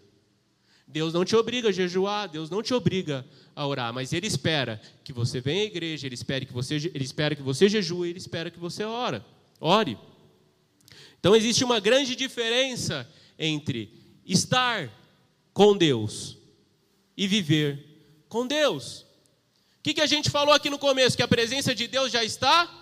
Deus 0.87 1.13
não 1.13 1.25
te 1.25 1.35
obriga 1.35 1.71
a 1.71 1.73
jejuar, 1.73 2.29
Deus 2.29 2.51
não 2.51 2.63
te 2.63 2.73
obriga 2.73 3.27
a 3.57 3.67
orar, 3.67 3.93
mas 3.93 4.13
Ele 4.13 4.27
espera 4.27 4.81
que 5.03 5.13
você 5.13 5.41
venha 5.41 5.63
à 5.63 5.65
igreja, 5.65 6.07
Ele 6.07 6.15
espera 6.15 6.45
que 6.45 6.53
você, 6.53 6.77
ele 6.77 7.05
espera 7.05 7.35
que 7.35 7.43
você 7.43 7.69
jejue, 7.69 8.11
Ele 8.11 8.19
espera 8.19 8.51
que 8.51 8.59
você 8.59 8.85
ora, 8.85 9.25
ore. 9.61 9.99
Então 11.19 11.35
existe 11.35 11.65
uma 11.65 11.81
grande 11.81 12.15
diferença 12.15 13.11
entre 13.39 13.93
estar 14.27 14.91
com 15.53 15.77
Deus 15.77 16.37
e 17.17 17.27
viver 17.27 18.25
com 18.29 18.47
Deus. 18.47 19.07
O 19.79 19.83
que, 19.83 19.95
que 19.95 20.01
a 20.01 20.07
gente 20.07 20.31
falou 20.31 20.55
aqui 20.55 20.69
no 20.69 20.79
começo? 20.79 21.17
Que 21.17 21.23
a 21.23 21.29
presença 21.29 21.75
de 21.75 21.87
Deus 21.87 22.13
já 22.13 22.23
está? 22.23 22.73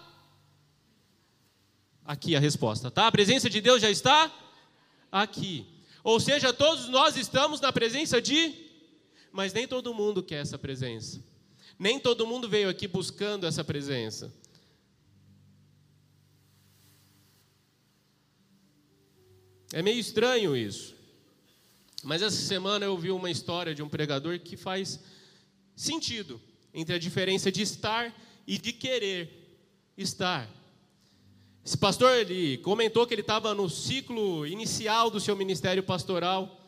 Aqui 2.05 2.35
a 2.35 2.41
resposta, 2.41 2.91
tá? 2.91 3.07
A 3.07 3.12
presença 3.12 3.49
de 3.49 3.61
Deus 3.61 3.81
já 3.81 3.91
está 3.91 4.31
aqui. 5.12 5.66
Ou 6.02 6.19
seja, 6.19 6.52
todos 6.52 6.88
nós 6.88 7.16
estamos 7.16 7.61
na 7.61 7.71
presença 7.71 8.21
de, 8.21 8.54
mas 9.31 9.52
nem 9.52 9.69
todo 9.69 9.95
mundo 9.95 10.23
quer 10.23 10.40
essa 10.40 10.59
presença. 10.59 11.23
Nem 11.78 12.00
todo 12.00 12.26
mundo 12.26 12.49
veio 12.49 12.69
aqui 12.69 12.88
buscando 12.88 13.47
essa 13.47 13.62
presença. 13.62 14.33
É 19.73 19.83
meio 19.83 19.99
estranho 19.99 20.57
isso. 20.57 20.95
Mas 22.02 22.21
essa 22.21 22.37
semana 22.37 22.85
eu 22.85 22.97
vi 22.97 23.11
uma 23.11 23.31
história 23.31 23.75
de 23.75 23.83
um 23.83 23.88
pregador 23.88 24.38
que 24.40 24.57
faz 24.57 24.99
sentido 25.76 26.40
entre 26.75 26.95
a 26.95 26.99
diferença 26.99 27.50
de 27.50 27.62
estar 27.62 28.14
e 28.47 28.59
de 28.59 28.73
querer 28.73 29.31
estar. 29.97 30.49
Esse 31.64 31.78
pastor 31.78 32.12
ele 32.16 32.59
comentou 32.59 33.07
que 33.07 33.14
ele 33.14 33.21
estava 33.21 33.54
no 33.54 33.71
ciclo 33.71 34.45
inicial 34.45 35.09
do 35.09 35.21
seu 35.21 35.37
ministério 35.37 35.83
pastoral. 35.83 36.61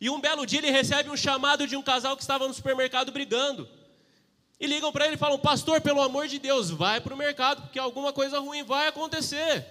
E 0.00 0.08
um 0.08 0.20
belo 0.20 0.46
dia 0.46 0.60
ele 0.60 0.70
recebe 0.70 1.10
um 1.10 1.16
chamado 1.16 1.66
de 1.66 1.76
um 1.76 1.82
casal 1.82 2.16
que 2.16 2.22
estava 2.22 2.46
no 2.46 2.54
supermercado 2.54 3.10
brigando. 3.10 3.68
E 4.60 4.66
ligam 4.66 4.92
para 4.92 5.06
ele 5.06 5.16
e 5.16 5.18
falam: 5.18 5.36
Pastor, 5.36 5.80
pelo 5.80 6.00
amor 6.00 6.28
de 6.28 6.38
Deus, 6.38 6.70
vai 6.70 7.00
para 7.00 7.12
o 7.12 7.16
mercado, 7.16 7.62
porque 7.62 7.78
alguma 7.78 8.12
coisa 8.12 8.38
ruim 8.38 8.62
vai 8.62 8.86
acontecer. 8.86 9.66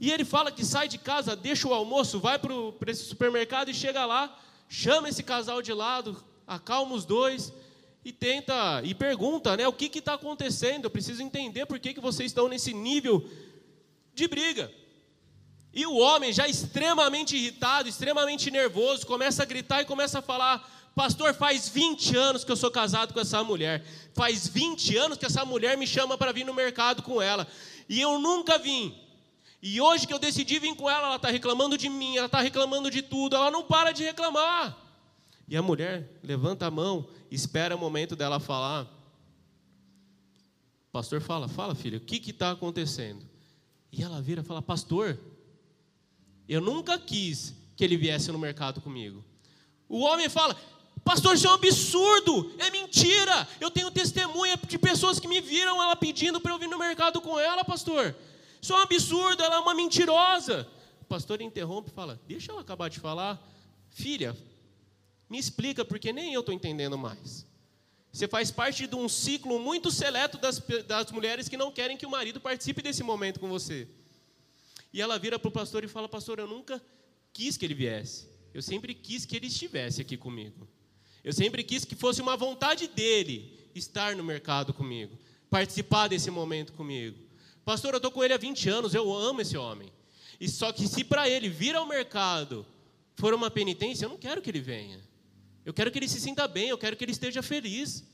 E 0.00 0.10
ele 0.10 0.24
fala 0.24 0.50
que 0.50 0.64
sai 0.64 0.88
de 0.88 0.98
casa, 0.98 1.36
deixa 1.36 1.68
o 1.68 1.74
almoço, 1.74 2.18
vai 2.18 2.38
para 2.38 2.90
esse 2.90 3.04
supermercado 3.04 3.70
e 3.70 3.74
chega 3.74 4.04
lá, 4.04 4.36
chama 4.68 5.08
esse 5.08 5.22
casal 5.22 5.62
de 5.62 5.72
lado, 5.72 6.16
acalma 6.46 6.94
os 6.94 7.04
dois 7.04 7.52
e 8.02 8.10
tenta 8.10 8.80
e 8.82 8.94
pergunta, 8.94 9.54
né, 9.58 9.68
o 9.68 9.72
que 9.74 9.98
está 9.98 10.14
acontecendo? 10.14 10.86
Eu 10.86 10.90
preciso 10.90 11.22
entender 11.22 11.66
por 11.66 11.78
que, 11.78 11.92
que 11.92 12.00
vocês 12.00 12.30
estão 12.30 12.48
nesse 12.48 12.72
nível 12.72 13.28
de 14.20 14.28
briga. 14.28 14.70
E 15.72 15.86
o 15.86 15.96
homem, 15.96 16.32
já 16.32 16.46
extremamente 16.48 17.36
irritado, 17.36 17.88
extremamente 17.88 18.50
nervoso, 18.50 19.06
começa 19.06 19.42
a 19.42 19.46
gritar 19.46 19.82
e 19.82 19.84
começa 19.84 20.18
a 20.18 20.22
falar: 20.22 20.68
Pastor, 20.94 21.32
faz 21.34 21.68
20 21.68 22.16
anos 22.16 22.44
que 22.44 22.52
eu 22.52 22.56
sou 22.56 22.70
casado 22.70 23.14
com 23.14 23.20
essa 23.20 23.42
mulher. 23.42 23.84
Faz 24.14 24.48
20 24.48 24.96
anos 24.96 25.18
que 25.18 25.26
essa 25.26 25.44
mulher 25.44 25.76
me 25.76 25.86
chama 25.86 26.18
para 26.18 26.32
vir 26.32 26.44
no 26.44 26.52
mercado 26.52 27.02
com 27.02 27.22
ela. 27.22 27.46
E 27.88 28.00
eu 28.00 28.18
nunca 28.18 28.58
vim. 28.58 28.94
E 29.62 29.80
hoje 29.80 30.06
que 30.06 30.12
eu 30.12 30.18
decidi 30.18 30.58
vir 30.58 30.74
com 30.74 30.90
ela, 30.90 31.06
ela 31.06 31.16
está 31.16 31.30
reclamando 31.30 31.76
de 31.76 31.88
mim, 31.88 32.16
ela 32.16 32.26
está 32.26 32.40
reclamando 32.40 32.90
de 32.90 33.02
tudo, 33.02 33.36
ela 33.36 33.50
não 33.50 33.62
para 33.62 33.92
de 33.92 34.02
reclamar. 34.02 34.76
E 35.46 35.56
a 35.56 35.62
mulher 35.62 36.18
levanta 36.22 36.66
a 36.66 36.70
mão, 36.70 37.08
espera 37.30 37.76
o 37.76 37.78
momento 37.78 38.16
dela 38.16 38.40
falar. 38.40 38.84
O 40.88 40.92
pastor 40.92 41.20
fala: 41.20 41.46
Fala, 41.46 41.74
filha, 41.76 41.98
o 41.98 42.00
que 42.00 42.30
está 42.30 42.50
acontecendo? 42.50 43.29
E 43.92 44.02
ela 44.02 44.20
vira 44.20 44.40
e 44.40 44.44
fala: 44.44 44.62
Pastor, 44.62 45.18
eu 46.48 46.60
nunca 46.60 46.98
quis 46.98 47.54
que 47.76 47.84
ele 47.84 47.96
viesse 47.96 48.30
no 48.30 48.38
mercado 48.38 48.80
comigo. 48.80 49.24
O 49.88 50.00
homem 50.00 50.28
fala: 50.28 50.56
Pastor, 51.04 51.34
isso 51.34 51.46
é 51.46 51.50
um 51.50 51.54
absurdo, 51.54 52.52
é 52.58 52.70
mentira. 52.70 53.48
Eu 53.60 53.70
tenho 53.70 53.90
testemunha 53.90 54.56
de 54.56 54.78
pessoas 54.78 55.18
que 55.18 55.26
me 55.26 55.40
viram 55.40 55.82
ela 55.82 55.96
pedindo 55.96 56.40
para 56.40 56.52
eu 56.52 56.58
vir 56.58 56.68
no 56.68 56.78
mercado 56.78 57.20
com 57.20 57.38
ela, 57.38 57.64
pastor. 57.64 58.14
Isso 58.60 58.72
é 58.72 58.76
um 58.76 58.82
absurdo, 58.82 59.42
ela 59.42 59.56
é 59.56 59.58
uma 59.58 59.74
mentirosa. 59.74 60.68
O 61.00 61.04
pastor 61.06 61.40
interrompe 61.40 61.90
e 61.90 61.94
fala: 61.94 62.20
Deixa 62.26 62.52
ela 62.52 62.60
acabar 62.60 62.88
de 62.88 63.00
falar. 63.00 63.40
Filha, 63.88 64.36
me 65.28 65.38
explica, 65.38 65.84
porque 65.84 66.12
nem 66.12 66.32
eu 66.32 66.40
estou 66.40 66.54
entendendo 66.54 66.96
mais. 66.96 67.46
Você 68.12 68.26
faz 68.26 68.50
parte 68.50 68.86
de 68.86 68.96
um 68.96 69.08
ciclo 69.08 69.58
muito 69.60 69.90
seleto 69.90 70.36
das, 70.36 70.58
das 70.86 71.12
mulheres 71.12 71.48
que 71.48 71.56
não 71.56 71.70
querem 71.70 71.96
que 71.96 72.06
o 72.06 72.10
marido 72.10 72.40
participe 72.40 72.82
desse 72.82 73.02
momento 73.02 73.38
com 73.38 73.48
você. 73.48 73.86
E 74.92 75.00
ela 75.00 75.18
vira 75.18 75.38
para 75.38 75.48
o 75.48 75.52
pastor 75.52 75.84
e 75.84 75.88
fala: 75.88 76.08
Pastor, 76.08 76.38
eu 76.38 76.46
nunca 76.46 76.82
quis 77.32 77.56
que 77.56 77.64
ele 77.64 77.74
viesse. 77.74 78.28
Eu 78.52 78.60
sempre 78.60 78.94
quis 78.94 79.24
que 79.24 79.36
ele 79.36 79.46
estivesse 79.46 80.00
aqui 80.00 80.16
comigo. 80.16 80.68
Eu 81.22 81.32
sempre 81.32 81.62
quis 81.62 81.84
que 81.84 81.94
fosse 81.94 82.20
uma 82.20 82.36
vontade 82.36 82.88
dele 82.88 83.70
estar 83.74 84.16
no 84.16 84.24
mercado 84.24 84.74
comigo, 84.74 85.16
participar 85.48 86.08
desse 86.08 86.30
momento 86.30 86.72
comigo. 86.72 87.16
Pastor, 87.64 87.92
eu 87.92 87.98
estou 87.98 88.10
com 88.10 88.24
ele 88.24 88.32
há 88.32 88.38
20 88.38 88.68
anos, 88.68 88.94
eu 88.94 89.12
amo 89.12 89.42
esse 89.42 89.56
homem. 89.56 89.92
E 90.40 90.48
só 90.48 90.72
que 90.72 90.88
se 90.88 91.04
para 91.04 91.28
ele 91.28 91.48
vir 91.48 91.76
ao 91.76 91.86
mercado 91.86 92.66
for 93.14 93.34
uma 93.34 93.50
penitência, 93.50 94.06
eu 94.06 94.08
não 94.08 94.16
quero 94.16 94.40
que 94.40 94.50
ele 94.50 94.60
venha. 94.60 94.98
Eu 95.64 95.74
quero 95.74 95.90
que 95.90 95.98
ele 95.98 96.08
se 96.08 96.20
sinta 96.20 96.48
bem, 96.48 96.68
eu 96.68 96.78
quero 96.78 96.96
que 96.96 97.04
ele 97.04 97.12
esteja 97.12 97.42
feliz. 97.42 98.04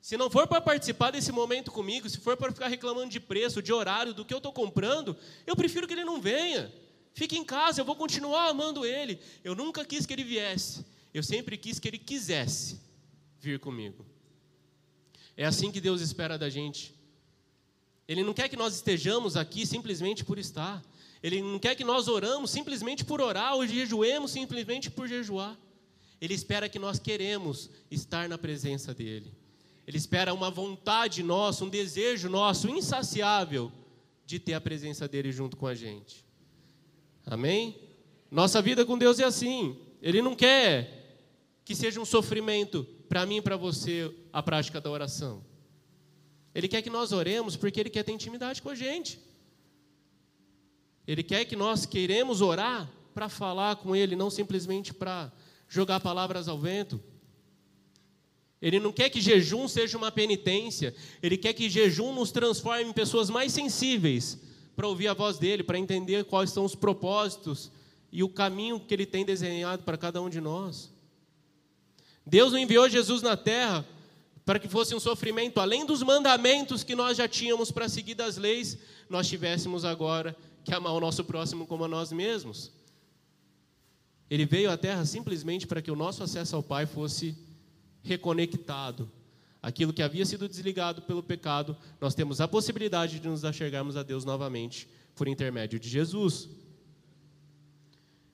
Se 0.00 0.16
não 0.16 0.30
for 0.30 0.46
para 0.46 0.60
participar 0.60 1.10
desse 1.10 1.32
momento 1.32 1.70
comigo, 1.70 2.08
se 2.08 2.18
for 2.18 2.36
para 2.36 2.52
ficar 2.52 2.68
reclamando 2.68 3.10
de 3.10 3.18
preço, 3.18 3.60
de 3.60 3.72
horário, 3.72 4.14
do 4.14 4.24
que 4.24 4.32
eu 4.32 4.38
estou 4.38 4.52
comprando, 4.52 5.16
eu 5.46 5.56
prefiro 5.56 5.86
que 5.86 5.92
ele 5.92 6.04
não 6.04 6.20
venha. 6.20 6.72
Fique 7.14 7.36
em 7.36 7.44
casa, 7.44 7.80
eu 7.80 7.84
vou 7.84 7.96
continuar 7.96 8.48
amando 8.48 8.86
ele. 8.86 9.20
Eu 9.42 9.54
nunca 9.54 9.84
quis 9.84 10.06
que 10.06 10.12
ele 10.12 10.24
viesse, 10.24 10.86
eu 11.12 11.22
sempre 11.22 11.56
quis 11.56 11.78
que 11.78 11.88
ele 11.88 11.98
quisesse 11.98 12.80
vir 13.40 13.58
comigo. 13.58 14.06
É 15.36 15.44
assim 15.44 15.70
que 15.70 15.80
Deus 15.80 16.00
espera 16.00 16.38
da 16.38 16.48
gente. 16.48 16.94
Ele 18.06 18.22
não 18.22 18.32
quer 18.32 18.48
que 18.48 18.56
nós 18.56 18.74
estejamos 18.74 19.36
aqui 19.36 19.66
simplesmente 19.66 20.24
por 20.24 20.38
estar. 20.38 20.82
Ele 21.22 21.42
não 21.42 21.58
quer 21.58 21.74
que 21.74 21.84
nós 21.84 22.08
oramos 22.08 22.50
simplesmente 22.50 23.04
por 23.04 23.20
orar 23.20 23.54
ou 23.54 23.66
jejuemos 23.66 24.30
simplesmente 24.30 24.90
por 24.90 25.06
jejuar. 25.06 25.56
Ele 26.20 26.34
espera 26.34 26.68
que 26.68 26.78
nós 26.78 26.98
queremos 26.98 27.70
estar 27.90 28.28
na 28.28 28.36
presença 28.36 28.92
dele. 28.92 29.32
Ele 29.86 29.96
espera 29.96 30.34
uma 30.34 30.50
vontade 30.50 31.22
nossa, 31.22 31.64
um 31.64 31.68
desejo 31.68 32.28
nosso 32.28 32.68
insaciável 32.68 33.72
de 34.26 34.38
ter 34.38 34.54
a 34.54 34.60
presença 34.60 35.08
dele 35.08 35.32
junto 35.32 35.56
com 35.56 35.66
a 35.66 35.74
gente. 35.74 36.24
Amém? 37.24 37.78
Nossa 38.30 38.60
vida 38.60 38.84
com 38.84 38.98
Deus 38.98 39.18
é 39.18 39.24
assim. 39.24 39.78
Ele 40.02 40.20
não 40.20 40.34
quer 40.34 40.98
que 41.64 41.74
seja 41.74 42.00
um 42.00 42.04
sofrimento 42.04 42.86
para 43.08 43.24
mim 43.24 43.36
e 43.36 43.42
para 43.42 43.56
você 43.56 44.14
a 44.32 44.42
prática 44.42 44.80
da 44.80 44.90
oração. 44.90 45.42
Ele 46.54 46.68
quer 46.68 46.82
que 46.82 46.90
nós 46.90 47.12
oremos 47.12 47.56
porque 47.56 47.78
ele 47.80 47.90
quer 47.90 48.02
ter 48.02 48.12
intimidade 48.12 48.60
com 48.60 48.68
a 48.68 48.74
gente. 48.74 49.20
Ele 51.06 51.22
quer 51.22 51.44
que 51.44 51.56
nós 51.56 51.86
queremos 51.86 52.40
orar 52.42 52.90
para 53.14 53.28
falar 53.28 53.76
com 53.76 53.96
ele, 53.96 54.14
não 54.14 54.28
simplesmente 54.28 54.92
para 54.92 55.32
jogar 55.68 56.00
palavras 56.00 56.48
ao 56.48 56.58
vento. 56.58 57.00
Ele 58.60 58.80
não 58.80 58.92
quer 58.92 59.08
que 59.10 59.20
jejum 59.20 59.68
seja 59.68 59.96
uma 59.96 60.10
penitência, 60.10 60.94
ele 61.22 61.36
quer 61.36 61.52
que 61.52 61.70
jejum 61.70 62.12
nos 62.12 62.32
transforme 62.32 62.84
em 62.84 62.92
pessoas 62.92 63.30
mais 63.30 63.52
sensíveis 63.52 64.38
para 64.74 64.88
ouvir 64.88 65.08
a 65.08 65.14
voz 65.14 65.38
dele, 65.38 65.62
para 65.62 65.78
entender 65.78 66.24
quais 66.24 66.50
são 66.50 66.64
os 66.64 66.74
propósitos 66.74 67.70
e 68.10 68.22
o 68.22 68.28
caminho 68.28 68.80
que 68.80 68.94
ele 68.94 69.06
tem 69.06 69.24
desenhado 69.24 69.82
para 69.84 69.96
cada 69.96 70.20
um 70.20 70.28
de 70.28 70.40
nós. 70.40 70.90
Deus 72.26 72.52
não 72.52 72.58
enviou 72.58 72.88
Jesus 72.88 73.22
na 73.22 73.36
terra 73.36 73.86
para 74.44 74.58
que 74.58 74.68
fosse 74.68 74.94
um 74.94 75.00
sofrimento 75.00 75.60
além 75.60 75.84
dos 75.84 76.02
mandamentos 76.02 76.82
que 76.82 76.94
nós 76.94 77.16
já 77.16 77.28
tínhamos 77.28 77.70
para 77.70 77.88
seguir 77.88 78.14
das 78.14 78.36
leis, 78.36 78.78
nós 79.08 79.28
tivéssemos 79.28 79.84
agora 79.84 80.34
que 80.64 80.74
amar 80.74 80.94
o 80.94 81.00
nosso 81.00 81.22
próximo 81.22 81.66
como 81.66 81.84
a 81.84 81.88
nós 81.88 82.10
mesmos. 82.10 82.72
Ele 84.30 84.44
veio 84.44 84.70
à 84.70 84.76
Terra 84.76 85.04
simplesmente 85.04 85.66
para 85.66 85.80
que 85.80 85.90
o 85.90 85.96
nosso 85.96 86.22
acesso 86.22 86.54
ao 86.56 86.62
Pai 86.62 86.86
fosse 86.86 87.36
reconectado. 88.02 89.10
Aquilo 89.62 89.92
que 89.92 90.02
havia 90.02 90.24
sido 90.24 90.48
desligado 90.48 91.02
pelo 91.02 91.22
pecado, 91.22 91.76
nós 92.00 92.14
temos 92.14 92.40
a 92.40 92.46
possibilidade 92.46 93.18
de 93.18 93.28
nos 93.28 93.42
enxergarmos 93.42 93.96
a 93.96 94.02
Deus 94.02 94.24
novamente 94.24 94.88
por 95.14 95.26
intermédio 95.26 95.80
de 95.80 95.88
Jesus. 95.88 96.48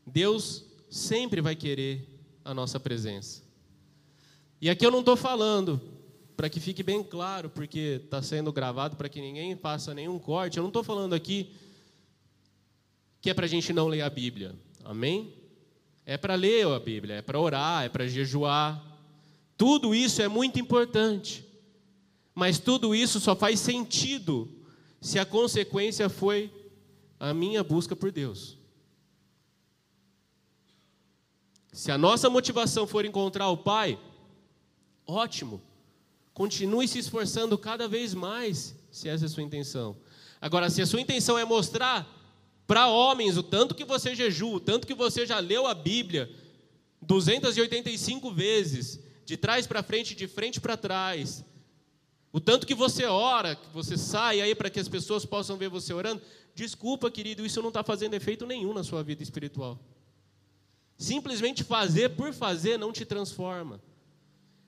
Deus 0.07 0.65
sempre 0.91 1.41
vai 1.41 1.57
querer 1.57 2.07
a 2.45 2.53
nossa 2.53 2.79
presença. 2.79 3.43
E 4.61 4.69
aqui 4.69 4.85
eu 4.85 4.91
não 4.91 5.01
estou 5.01 5.17
falando 5.17 5.81
para 6.37 6.51
que 6.51 6.61
fique 6.61 6.83
bem 6.83 7.03
claro, 7.03 7.49
porque 7.49 8.01
está 8.05 8.21
sendo 8.21 8.53
gravado 8.53 8.97
para 8.97 9.09
que 9.09 9.21
ninguém 9.21 9.57
faça 9.57 9.95
nenhum 9.95 10.19
corte, 10.19 10.57
eu 10.57 10.63
não 10.63 10.69
estou 10.69 10.83
falando 10.83 11.15
aqui 11.15 11.53
que 13.21 13.31
é 13.31 13.35
para 13.35 13.47
a 13.47 13.49
gente 13.49 13.73
não 13.73 13.89
ler 13.89 14.03
a 14.03 14.11
Bíblia, 14.11 14.55
amém? 14.85 15.33
É 16.07 16.17
para 16.17 16.35
ler 16.35 16.67
a 16.67 16.79
Bíblia, 16.79 17.17
é 17.17 17.23
para 17.23 17.41
orar, 17.41 17.85
é 17.85 17.89
para 17.89 18.07
jejuar. 18.07 18.83
Tudo 19.57 19.95
isso 19.95 20.21
é 20.21 20.29
muito 20.29 20.61
importante, 20.61 21.47
mas 22.35 22.59
tudo 22.59 22.95
isso 22.95 23.21
só 23.21 23.35
faz 23.35 23.61
sentido 23.61 24.51
se 25.01 25.19
a 25.19 25.25
consequência 25.25 26.09
foi 26.09 26.53
a 27.19 27.33
minha 27.33 27.63
busca 27.63 27.95
por 27.95 28.11
Deus. 28.11 28.59
Se 31.73 31.91
a 31.91 31.99
nossa 31.99 32.31
motivação 32.31 32.87
for 32.87 33.05
encontrar 33.05 33.49
o 33.49 33.57
Pai, 33.57 33.99
ótimo. 35.07 35.61
Continue 36.33 36.87
se 36.87 36.99
esforçando 36.99 37.57
cada 37.57 37.87
vez 37.89 38.13
mais, 38.15 38.75
se 38.91 39.09
essa 39.09 39.25
é 39.25 39.27
a 39.27 39.29
sua 39.29 39.43
intenção. 39.43 39.97
Agora, 40.41 40.69
se 40.69 40.83
a 40.83 40.87
sua 40.87 41.01
intenção 41.01 41.39
é 41.39 41.45
mostrar 41.45 42.07
para 42.67 42.89
homens 42.89 43.37
o 43.37 43.43
tanto 43.43 43.75
que 43.75 43.85
você 43.85 44.15
jejua, 44.15 44.57
o 44.57 44.61
tanto 44.61 44.87
que 44.87 44.95
você 44.95 45.27
já 45.27 45.39
leu 45.39 45.67
a 45.67 45.75
Bíblia 45.75 46.31
285 47.03 48.31
vezes, 48.31 49.01
de 49.25 49.37
trás 49.37 49.67
para 49.67 49.83
frente, 49.83 50.15
de 50.15 50.27
frente 50.27 50.61
para 50.61 50.77
trás, 50.77 51.45
o 52.33 52.41
tanto 52.41 52.67
que 52.67 52.75
você 52.75 53.05
ora, 53.05 53.55
que 53.55 53.69
você 53.73 53.97
sai 53.97 54.41
aí 54.41 54.55
para 54.55 54.69
que 54.69 54.81
as 54.81 54.89
pessoas 54.89 55.25
possam 55.25 55.57
ver 55.57 55.69
você 55.69 55.93
orando, 55.93 56.21
desculpa, 56.55 57.11
querido, 57.11 57.47
isso 57.47 57.61
não 57.63 57.69
está 57.69 57.85
fazendo 57.85 58.15
efeito 58.15 58.45
nenhum 58.45 58.73
na 58.73 58.83
sua 58.83 59.03
vida 59.03 59.23
espiritual. 59.23 59.79
Simplesmente 60.99 61.63
fazer 61.63 62.11
por 62.11 62.33
fazer 62.33 62.79
não 62.79 62.93
te 62.93 63.05
transforma. 63.05 63.81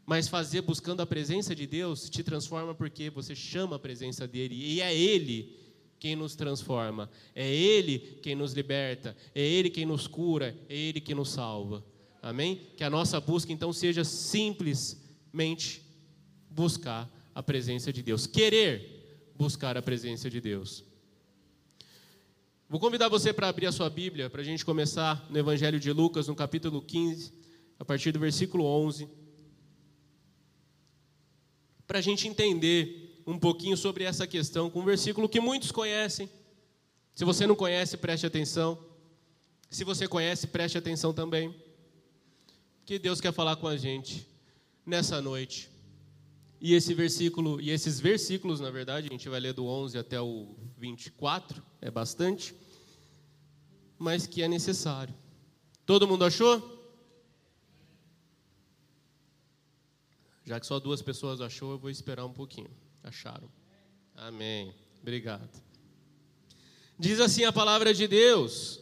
Mas 0.05 0.29
fazer 0.29 0.61
buscando 0.61 1.01
a 1.01 1.07
presença 1.07 1.55
de 1.55 1.67
Deus 1.67 2.09
te 2.09 2.23
transforma 2.23 2.73
porque 2.73 3.11
você 3.11 3.35
chama 3.35 3.75
a 3.75 3.81
presença 3.81 4.27
dele 4.29 4.55
e 4.55 4.81
é 4.81 4.97
ele 4.97 5.66
quem 5.99 6.15
nos 6.15 6.35
transforma, 6.35 7.11
é 7.35 7.53
ele 7.53 7.99
quem 8.23 8.35
nos 8.35 8.53
liberta, 8.53 9.17
é 9.35 9.41
ele 9.41 9.71
quem 9.71 9.87
nos 9.87 10.07
cura, 10.07 10.57
é 10.69 10.77
ele 10.77 11.01
quem 11.01 11.15
nos 11.15 11.31
salva. 11.31 11.85
Amém? 12.23 12.61
Que 12.77 12.85
a 12.85 12.91
nossa 12.91 13.21
busca 13.21 13.53
então 13.53 13.73
seja 13.73 14.05
simplesmente 14.05 15.83
buscar 16.51 17.11
a 17.35 17.43
presença 17.43 17.93
de 17.93 18.03
Deus, 18.03 18.27
querer 18.27 19.31
buscar 19.35 19.77
a 19.77 19.83
presença 19.83 20.29
de 20.29 20.41
Deus. 20.41 20.85
Vou 22.69 22.81
convidar 22.81 23.09
você 23.09 23.33
para 23.33 23.49
abrir 23.49 23.67
a 23.67 23.73
sua 23.73 23.89
Bíblia, 23.89 24.29
para 24.29 24.41
a 24.41 24.45
gente 24.45 24.65
começar 24.65 25.27
no 25.31 25.39
Evangelho 25.39 25.79
de 25.79 25.93
Lucas, 25.93 26.27
no 26.27 26.35
capítulo 26.35 26.83
15, 26.83 27.33
a 27.79 27.85
partir 27.85 28.11
do 28.13 28.19
versículo 28.19 28.65
11 28.65 29.09
para 31.87 31.99
a 31.99 32.03
gente 32.03 32.27
entender 32.27 33.06
um 33.27 33.39
pouquinho 33.39 33.77
sobre 33.77 34.05
essa 34.05 34.27
questão 34.27 34.71
com 34.71 34.81
um 34.81 34.85
versículo 34.85 35.29
que 35.29 35.41
muitos 35.41 35.73
conhecem. 35.73 36.31
Se 37.15 37.25
você 37.25 37.47
não 37.47 37.57
conhece, 37.57 37.97
preste 37.97 38.25
atenção. 38.25 38.79
Se 39.69 39.83
você 39.83 40.07
conhece, 40.07 40.47
preste 40.47 40.79
atenção 40.79 41.13
também. 41.13 41.55
Que 42.85 42.99
Deus 42.99 43.21
quer 43.21 43.33
falar 43.33 43.57
com 43.57 43.67
a 43.67 43.77
gente 43.77 44.27
nessa 44.85 45.21
noite. 45.21 45.69
E 46.61 46.73
esse 46.75 46.95
versículo, 46.95 47.61
e 47.61 47.71
esses 47.71 47.99
versículos, 47.99 48.61
na 48.61 48.71
verdade, 48.71 49.09
a 49.09 49.11
gente 49.11 49.29
vai 49.29 49.41
ler 49.41 49.53
do 49.53 49.67
11 49.67 49.99
até 49.99 50.21
o 50.21 50.55
24, 50.79 51.63
é 51.81 51.91
bastante, 51.91 52.55
mas 53.99 54.27
que 54.27 54.43
é 54.43 54.49
necessário. 54.49 55.15
Todo 55.85 56.07
mundo 56.07 56.25
achou? 56.25 56.75
Já 60.45 60.61
que 60.61 60.67
só 60.67 60.79
duas 60.79 61.03
pessoas 61.03 61.41
achou, 61.41 61.73
eu 61.73 61.79
vou 61.79 61.91
esperar 61.91 62.25
um 62.25 62.33
pouquinho. 62.33 62.71
Acharam? 63.07 63.49
Amém. 64.17 64.75
Obrigado. 65.01 65.63
Diz 66.99 67.21
assim 67.21 67.45
a 67.45 67.53
palavra 67.53 67.95
de 67.95 68.09
Deus. 68.09 68.81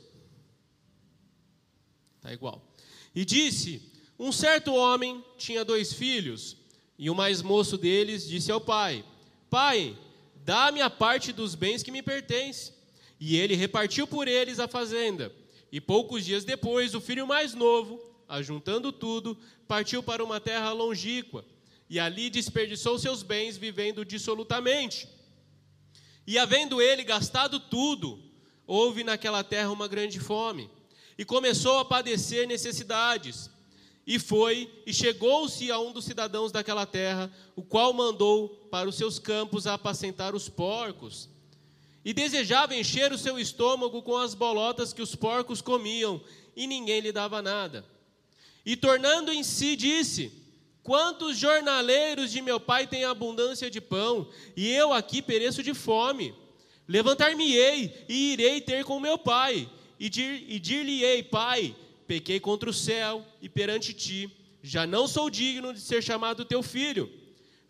Tá 2.23 2.33
igual. 2.33 2.67
E 3.15 3.23
disse: 3.23 3.83
Um 4.19 4.33
certo 4.33 4.73
homem 4.73 5.23
tinha 5.37 5.63
dois 5.63 5.93
filhos, 5.93 6.57
e 6.99 7.11
o 7.11 7.15
mais 7.15 7.43
moço 7.43 7.77
deles 7.77 8.27
disse 8.27 8.51
ao 8.51 8.63
pai: 8.63 9.05
Pai, 9.51 9.95
dá-me 10.37 10.81
a 10.81 10.89
parte 10.89 11.31
dos 11.31 11.55
bens 11.55 11.83
que 11.83 11.91
me 11.91 12.01
pertence. 12.01 12.73
E 13.21 13.37
ele 13.37 13.55
repartiu 13.55 14.07
por 14.07 14.27
eles 14.27 14.59
a 14.59 14.67
fazenda. 14.67 15.31
E 15.71 15.83
poucos 15.83 16.25
dias 16.25 16.47
depois, 16.47 16.95
o 16.95 17.01
filho 17.01 17.27
mais 17.27 17.53
novo, 17.53 18.01
ajuntando 18.27 18.91
tudo, 18.91 19.37
partiu 19.69 20.03
para 20.03 20.25
uma 20.25 20.41
terra 20.41 20.73
longínqua 20.73 21.45
e 21.95 22.01
ali 22.01 22.29
desperdiçou 22.29 22.99
seus 22.99 23.23
bens 23.23 23.57
vivendo 23.57 24.05
dissolutamente. 24.05 25.09
E 26.27 26.37
havendo 26.37 26.83
ele 26.83 27.05
gastado 27.05 27.61
tudo, 27.61 28.21
houve 28.67 29.05
naquela 29.05 29.45
terra 29.45 29.71
uma 29.71 29.87
grande 29.87 30.19
fome, 30.19 30.69
e 31.17 31.25
começou 31.25 31.79
a 31.79 31.85
padecer 31.85 32.49
necessidades. 32.49 33.49
E 34.05 34.19
foi 34.19 34.69
e 34.85 34.93
chegou-se 34.93 35.71
a 35.71 35.79
um 35.79 35.93
dos 35.93 36.05
cidadãos 36.05 36.51
daquela 36.51 36.85
terra, 36.85 37.33
o 37.55 37.63
qual 37.63 37.93
mandou 37.93 38.49
para 38.73 38.89
os 38.89 38.97
seus 38.97 39.21
campos 39.21 39.65
apacentar 39.65 40.35
os 40.35 40.49
porcos. 40.49 41.29
E 42.05 42.13
desejava 42.13 42.75
encher 42.75 43.13
o 43.13 43.19
seu 43.19 43.39
estômago 43.39 44.03
com 44.03 44.17
as 44.17 44.35
bolotas 44.35 44.93
que 44.93 45.01
os 45.01 45.15
porcos 45.15 45.61
comiam, 45.61 46.21
e 46.57 46.67
ninguém 46.67 46.99
lhe 46.99 47.13
dava 47.13 47.41
nada. 47.41 47.87
E 48.67 48.75
tornando 48.75 49.33
em 49.33 49.45
si, 49.45 49.77
disse: 49.77 50.44
Quantos 50.85 51.39
jornaleiros 51.39 52.31
de 52.31 52.43
meu 52.43 52.61
pai 52.61 52.87
têm 52.87 53.05
abundância 53.05 53.71
de 53.71 53.81
pão, 53.81 54.29
e 54.55 54.71
eu 54.71 54.93
aqui 54.93 55.23
pereço 55.23 55.63
de 55.63 55.73
fome? 55.73 56.35
Levantar-me-ei 56.87 58.05
e 58.07 58.35
irei 58.35 58.61
ter 58.61 58.85
com 58.85 59.01
meu 59.01 59.17
pai, 59.17 59.67
e 59.99 60.11
dir-lhe-ei, 60.11 61.23
pai, 61.23 61.75
pequei 62.07 62.39
contra 62.39 62.69
o 62.69 62.75
céu 62.75 63.25
e 63.41 63.49
perante 63.49 63.95
ti, 63.95 64.31
já 64.63 64.87
não 64.87 65.09
sou 65.09 65.31
digno 65.31 65.73
de 65.73 65.81
ser 65.81 66.03
chamado 66.03 66.45
teu 66.45 66.63
filho. 66.63 67.11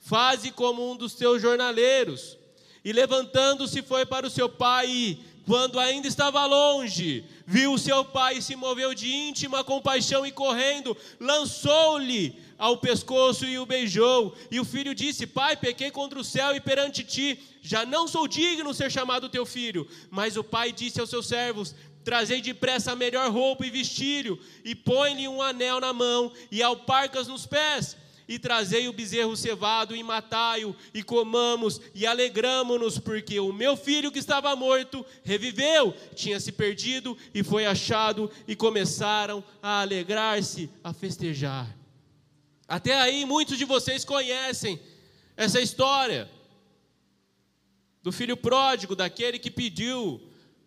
Faze 0.00 0.50
como 0.50 0.90
um 0.90 0.96
dos 0.96 1.14
teus 1.14 1.40
jornaleiros. 1.40 2.36
E 2.84 2.92
levantando-se 2.92 3.80
foi 3.80 4.04
para 4.04 4.26
o 4.26 4.30
seu 4.30 4.48
pai, 4.48 4.90
e, 4.90 5.18
quando 5.46 5.78
ainda 5.78 6.08
estava 6.08 6.46
longe, 6.46 7.24
viu 7.46 7.76
seu 7.76 8.04
pai 8.04 8.38
e 8.38 8.42
se 8.42 8.56
moveu 8.56 8.94
de 8.94 9.12
íntima 9.12 9.62
compaixão 9.62 10.26
e 10.26 10.32
correndo, 10.32 10.96
lançou-lhe 11.20 12.42
ao 12.58 12.78
pescoço 12.78 13.44
e 13.44 13.58
o 13.58 13.66
beijou. 13.66 14.34
E 14.50 14.58
o 14.58 14.64
filho 14.64 14.94
disse: 14.94 15.26
Pai, 15.26 15.56
pequei 15.56 15.90
contra 15.90 16.18
o 16.18 16.24
céu 16.24 16.56
e 16.56 16.60
perante 16.60 17.04
ti, 17.04 17.38
já 17.62 17.84
não 17.84 18.08
sou 18.08 18.26
digno 18.26 18.70
de 18.70 18.76
ser 18.76 18.90
chamado 18.90 19.28
teu 19.28 19.44
filho. 19.44 19.86
Mas 20.10 20.36
o 20.36 20.44
pai 20.44 20.72
disse 20.72 21.00
aos 21.00 21.10
seus 21.10 21.26
servos: 21.26 21.74
Trazei 22.04 22.40
depressa 22.40 22.92
a 22.92 22.96
melhor 22.96 23.30
roupa 23.30 23.66
e 23.66 23.70
vestilho, 23.70 24.38
e 24.64 24.74
põe-lhe 24.74 25.28
um 25.28 25.42
anel 25.42 25.80
na 25.80 25.92
mão 25.92 26.32
e 26.50 26.62
alparcas 26.62 27.28
nos 27.28 27.46
pés. 27.46 27.96
E 28.26 28.38
trazei 28.38 28.88
o 28.88 28.92
bezerro 28.92 29.36
cevado 29.36 29.94
e 29.94 30.02
matai-o, 30.02 30.74
e 30.94 31.02
comamos 31.02 31.80
e 31.94 32.06
alegramo-nos, 32.06 32.98
porque 32.98 33.38
o 33.38 33.52
meu 33.52 33.76
filho 33.76 34.10
que 34.10 34.18
estava 34.18 34.56
morto 34.56 35.04
reviveu, 35.22 35.94
tinha 36.14 36.40
se 36.40 36.50
perdido 36.50 37.16
e 37.34 37.42
foi 37.42 37.66
achado, 37.66 38.30
e 38.48 38.56
começaram 38.56 39.44
a 39.62 39.80
alegrar-se, 39.82 40.70
a 40.82 40.92
festejar. 40.92 41.68
Até 42.66 42.98
aí, 42.98 43.24
muitos 43.26 43.58
de 43.58 43.64
vocês 43.64 44.04
conhecem 44.04 44.80
essa 45.36 45.60
história 45.60 46.30
do 48.02 48.10
filho 48.12 48.36
pródigo, 48.36 48.96
daquele 48.96 49.38
que 49.38 49.50
pediu 49.50 50.20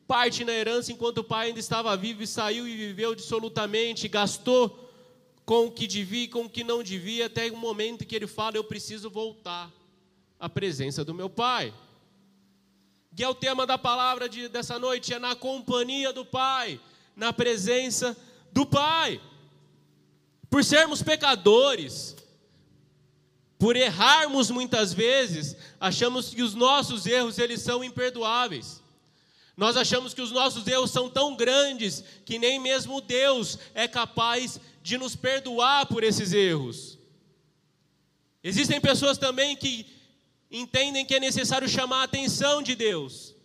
parte 0.07 0.45
na 0.45 0.53
herança 0.53 0.91
enquanto 0.91 1.19
o 1.19 1.23
pai 1.23 1.47
ainda 1.47 1.59
estava 1.59 1.95
vivo 1.97 2.23
e 2.23 2.27
saiu 2.27 2.67
e 2.67 2.75
viveu 2.75 3.13
dissolutamente, 3.13 4.07
gastou 4.07 4.86
com 5.47 5.67
o 5.67 5.71
que 5.71 5.87
devia 5.87 6.25
e 6.25 6.27
com 6.27 6.41
o 6.41 6.49
que 6.49 6.61
não 6.61 6.83
devia, 6.83 7.27
até 7.27 7.49
o 7.49 7.55
momento 7.55 8.05
que 8.05 8.13
ele 8.13 8.27
fala: 8.27 8.57
Eu 8.57 8.65
preciso 8.65 9.09
voltar 9.09 9.71
à 10.37 10.49
presença 10.49 11.05
do 11.05 11.13
meu 11.13 11.29
pai. 11.29 11.73
Que 13.15 13.23
é 13.23 13.29
o 13.29 13.33
tema 13.33 13.65
da 13.65 13.77
palavra 13.77 14.27
de, 14.27 14.49
dessa 14.49 14.77
noite: 14.77 15.13
é 15.13 15.19
na 15.19 15.35
companhia 15.35 16.11
do 16.11 16.25
pai, 16.25 16.81
na 17.15 17.31
presença 17.31 18.15
do 18.51 18.65
pai. 18.65 19.21
Por 20.49 20.65
sermos 20.65 21.01
pecadores, 21.01 22.17
por 23.57 23.77
errarmos 23.77 24.51
muitas 24.51 24.93
vezes, 24.93 25.55
achamos 25.79 26.33
que 26.33 26.43
os 26.43 26.53
nossos 26.53 27.05
erros 27.05 27.39
eles 27.39 27.61
são 27.61 27.81
imperdoáveis. 27.81 28.83
Nós 29.55 29.77
achamos 29.77 30.13
que 30.13 30.21
os 30.21 30.31
nossos 30.31 30.67
erros 30.67 30.91
são 30.91 31.09
tão 31.09 31.35
grandes 31.37 32.03
que 32.25 32.37
nem 32.37 32.59
mesmo 32.59 32.99
Deus 32.99 33.57
é 33.73 33.87
capaz 33.87 34.59
de 34.87 34.97
nos 34.97 35.15
perdoar 35.15 35.85
por 35.85 36.03
esses 36.03 36.31
erros. 36.33 36.97
Existem 38.43 38.79
pessoas 38.79 39.17
também 39.17 39.55
que 39.55 39.85
entendem 40.49 41.05
que 41.05 41.15
é 41.15 41.19
necessário 41.19 41.67
chamar 41.67 42.01
a 42.01 42.03
atenção 42.03 42.61
de 42.61 42.75
Deus. 42.75 43.35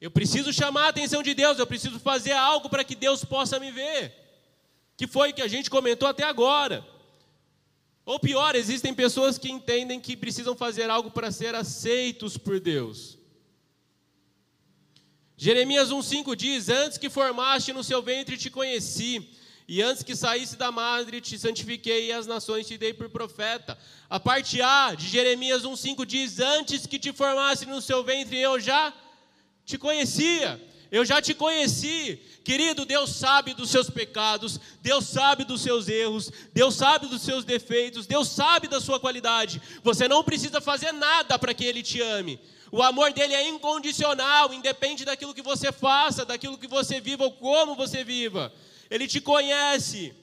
Eu 0.00 0.10
preciso 0.10 0.52
chamar 0.52 0.86
a 0.86 0.88
atenção 0.88 1.22
de 1.22 1.34
Deus, 1.34 1.58
eu 1.58 1.66
preciso 1.66 1.98
fazer 2.00 2.32
algo 2.32 2.68
para 2.68 2.84
que 2.84 2.94
Deus 2.94 3.24
possa 3.24 3.60
me 3.60 3.70
ver 3.70 4.28
que 4.98 5.06
foi 5.06 5.32
que 5.32 5.40
a 5.40 5.46
gente 5.46 5.70
comentou 5.70 6.08
até 6.08 6.24
agora. 6.24 6.84
Ou 8.04 8.18
pior, 8.18 8.56
existem 8.56 8.92
pessoas 8.92 9.38
que 9.38 9.48
entendem 9.48 10.00
que 10.00 10.16
precisam 10.16 10.56
fazer 10.56 10.90
algo 10.90 11.08
para 11.12 11.30
ser 11.30 11.54
aceitos 11.54 12.36
por 12.36 12.58
Deus. 12.58 13.16
Jeremias 15.36 15.90
1,5 15.90 16.34
diz: 16.34 16.68
Antes 16.68 16.98
que 16.98 17.08
formaste 17.08 17.72
no 17.72 17.84
seu 17.84 18.02
ventre 18.02 18.36
te 18.36 18.50
conheci, 18.50 19.30
e 19.68 19.82
antes 19.82 20.02
que 20.02 20.16
saísse 20.16 20.56
da 20.56 20.72
madre 20.72 21.20
te 21.20 21.38
santifiquei, 21.38 22.06
e 22.06 22.12
as 22.12 22.26
nações 22.26 22.66
te 22.66 22.78
dei 22.78 22.94
por 22.94 23.10
profeta. 23.10 23.76
A 24.08 24.18
parte 24.18 24.62
A 24.62 24.94
de 24.94 25.06
Jeremias 25.06 25.64
1,5 25.64 26.06
diz: 26.06 26.40
Antes 26.40 26.86
que 26.86 26.98
te 26.98 27.12
formasse 27.12 27.66
no 27.66 27.82
seu 27.82 28.02
ventre 28.02 28.38
eu 28.38 28.58
já 28.58 28.94
te 29.66 29.76
conhecia. 29.76 30.58
Eu 30.90 31.04
já 31.04 31.20
te 31.20 31.34
conheci, 31.34 32.18
querido. 32.42 32.86
Deus 32.86 33.10
sabe 33.10 33.52
dos 33.52 33.68
seus 33.68 33.90
pecados, 33.90 34.58
Deus 34.80 35.04
sabe 35.04 35.44
dos 35.44 35.60
seus 35.60 35.86
erros, 35.86 36.32
Deus 36.54 36.74
sabe 36.74 37.06
dos 37.06 37.20
seus 37.20 37.44
defeitos, 37.44 38.06
Deus 38.06 38.28
sabe 38.28 38.68
da 38.68 38.80
sua 38.80 38.98
qualidade. 38.98 39.60
Você 39.82 40.08
não 40.08 40.24
precisa 40.24 40.62
fazer 40.62 40.92
nada 40.92 41.38
para 41.38 41.52
que 41.52 41.66
Ele 41.66 41.82
te 41.82 42.00
ame. 42.00 42.40
O 42.72 42.82
amor 42.82 43.12
dele 43.12 43.34
é 43.34 43.46
incondicional, 43.46 44.52
independe 44.54 45.04
daquilo 45.04 45.34
que 45.34 45.42
você 45.42 45.70
faça, 45.70 46.24
daquilo 46.24 46.56
que 46.56 46.66
você 46.66 47.02
viva 47.02 47.24
ou 47.24 47.32
como 47.32 47.74
você 47.74 48.02
viva. 48.02 48.50
Ele 48.90 49.06
te 49.06 49.20
conhece, 49.20 50.14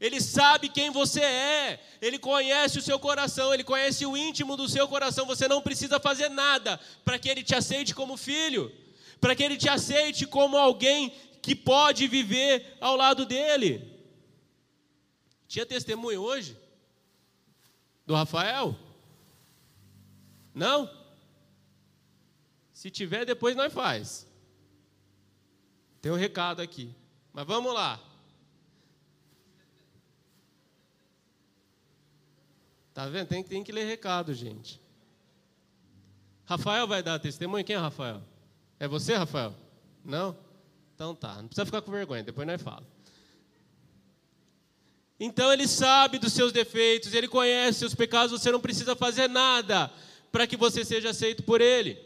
ele 0.00 0.20
sabe 0.20 0.68
quem 0.68 0.90
você 0.90 1.20
é, 1.20 1.80
ele 2.00 2.18
conhece 2.18 2.78
o 2.78 2.82
seu 2.82 2.98
coração, 2.98 3.52
ele 3.52 3.64
conhece 3.64 4.06
o 4.06 4.16
íntimo 4.16 4.56
do 4.56 4.68
seu 4.68 4.86
coração. 4.86 5.26
Você 5.26 5.48
não 5.48 5.60
precisa 5.60 5.98
fazer 5.98 6.28
nada 6.28 6.78
para 7.04 7.18
que 7.18 7.28
ele 7.28 7.42
te 7.42 7.54
aceite 7.54 7.94
como 7.94 8.16
filho 8.16 8.72
para 9.20 9.34
que 9.34 9.42
ele 9.42 9.56
te 9.56 9.68
aceite 9.68 10.26
como 10.26 10.56
alguém 10.56 11.10
que 11.42 11.54
pode 11.54 12.06
viver 12.08 12.76
ao 12.80 12.96
lado 12.96 13.24
dele. 13.24 13.94
Tinha 15.46 15.64
testemunho 15.64 16.20
hoje? 16.20 16.58
Do 18.04 18.14
Rafael? 18.14 18.76
Não? 20.54 20.90
Se 22.72 22.90
tiver, 22.90 23.24
depois 23.24 23.56
nós 23.56 23.72
faz. 23.72 24.26
Tem 26.00 26.12
um 26.12 26.16
recado 26.16 26.60
aqui. 26.60 26.94
Mas 27.36 27.46
vamos 27.46 27.74
lá. 27.74 28.00
Tá 32.94 33.06
vendo? 33.08 33.28
Tem, 33.28 33.44
tem 33.44 33.62
que 33.62 33.70
ler 33.70 33.84
recado, 33.84 34.32
gente. 34.32 34.80
Rafael 36.46 36.86
vai 36.86 37.02
dar 37.02 37.18
testemunho? 37.18 37.62
Quem 37.62 37.76
é 37.76 37.78
Rafael? 37.78 38.22
É 38.80 38.88
você, 38.88 39.14
Rafael? 39.16 39.54
Não? 40.02 40.34
Então 40.94 41.14
tá, 41.14 41.34
não 41.34 41.46
precisa 41.46 41.66
ficar 41.66 41.82
com 41.82 41.92
vergonha, 41.92 42.22
depois 42.22 42.46
nós 42.46 42.62
fala. 42.62 42.86
Então 45.20 45.52
ele 45.52 45.68
sabe 45.68 46.18
dos 46.18 46.32
seus 46.32 46.52
defeitos, 46.52 47.12
ele 47.12 47.28
conhece 47.28 47.80
seus 47.80 47.94
pecados, 47.94 48.30
você 48.30 48.50
não 48.50 48.60
precisa 48.60 48.96
fazer 48.96 49.28
nada 49.28 49.92
para 50.32 50.46
que 50.46 50.56
você 50.56 50.86
seja 50.86 51.10
aceito 51.10 51.42
por 51.42 51.60
ele. 51.60 52.02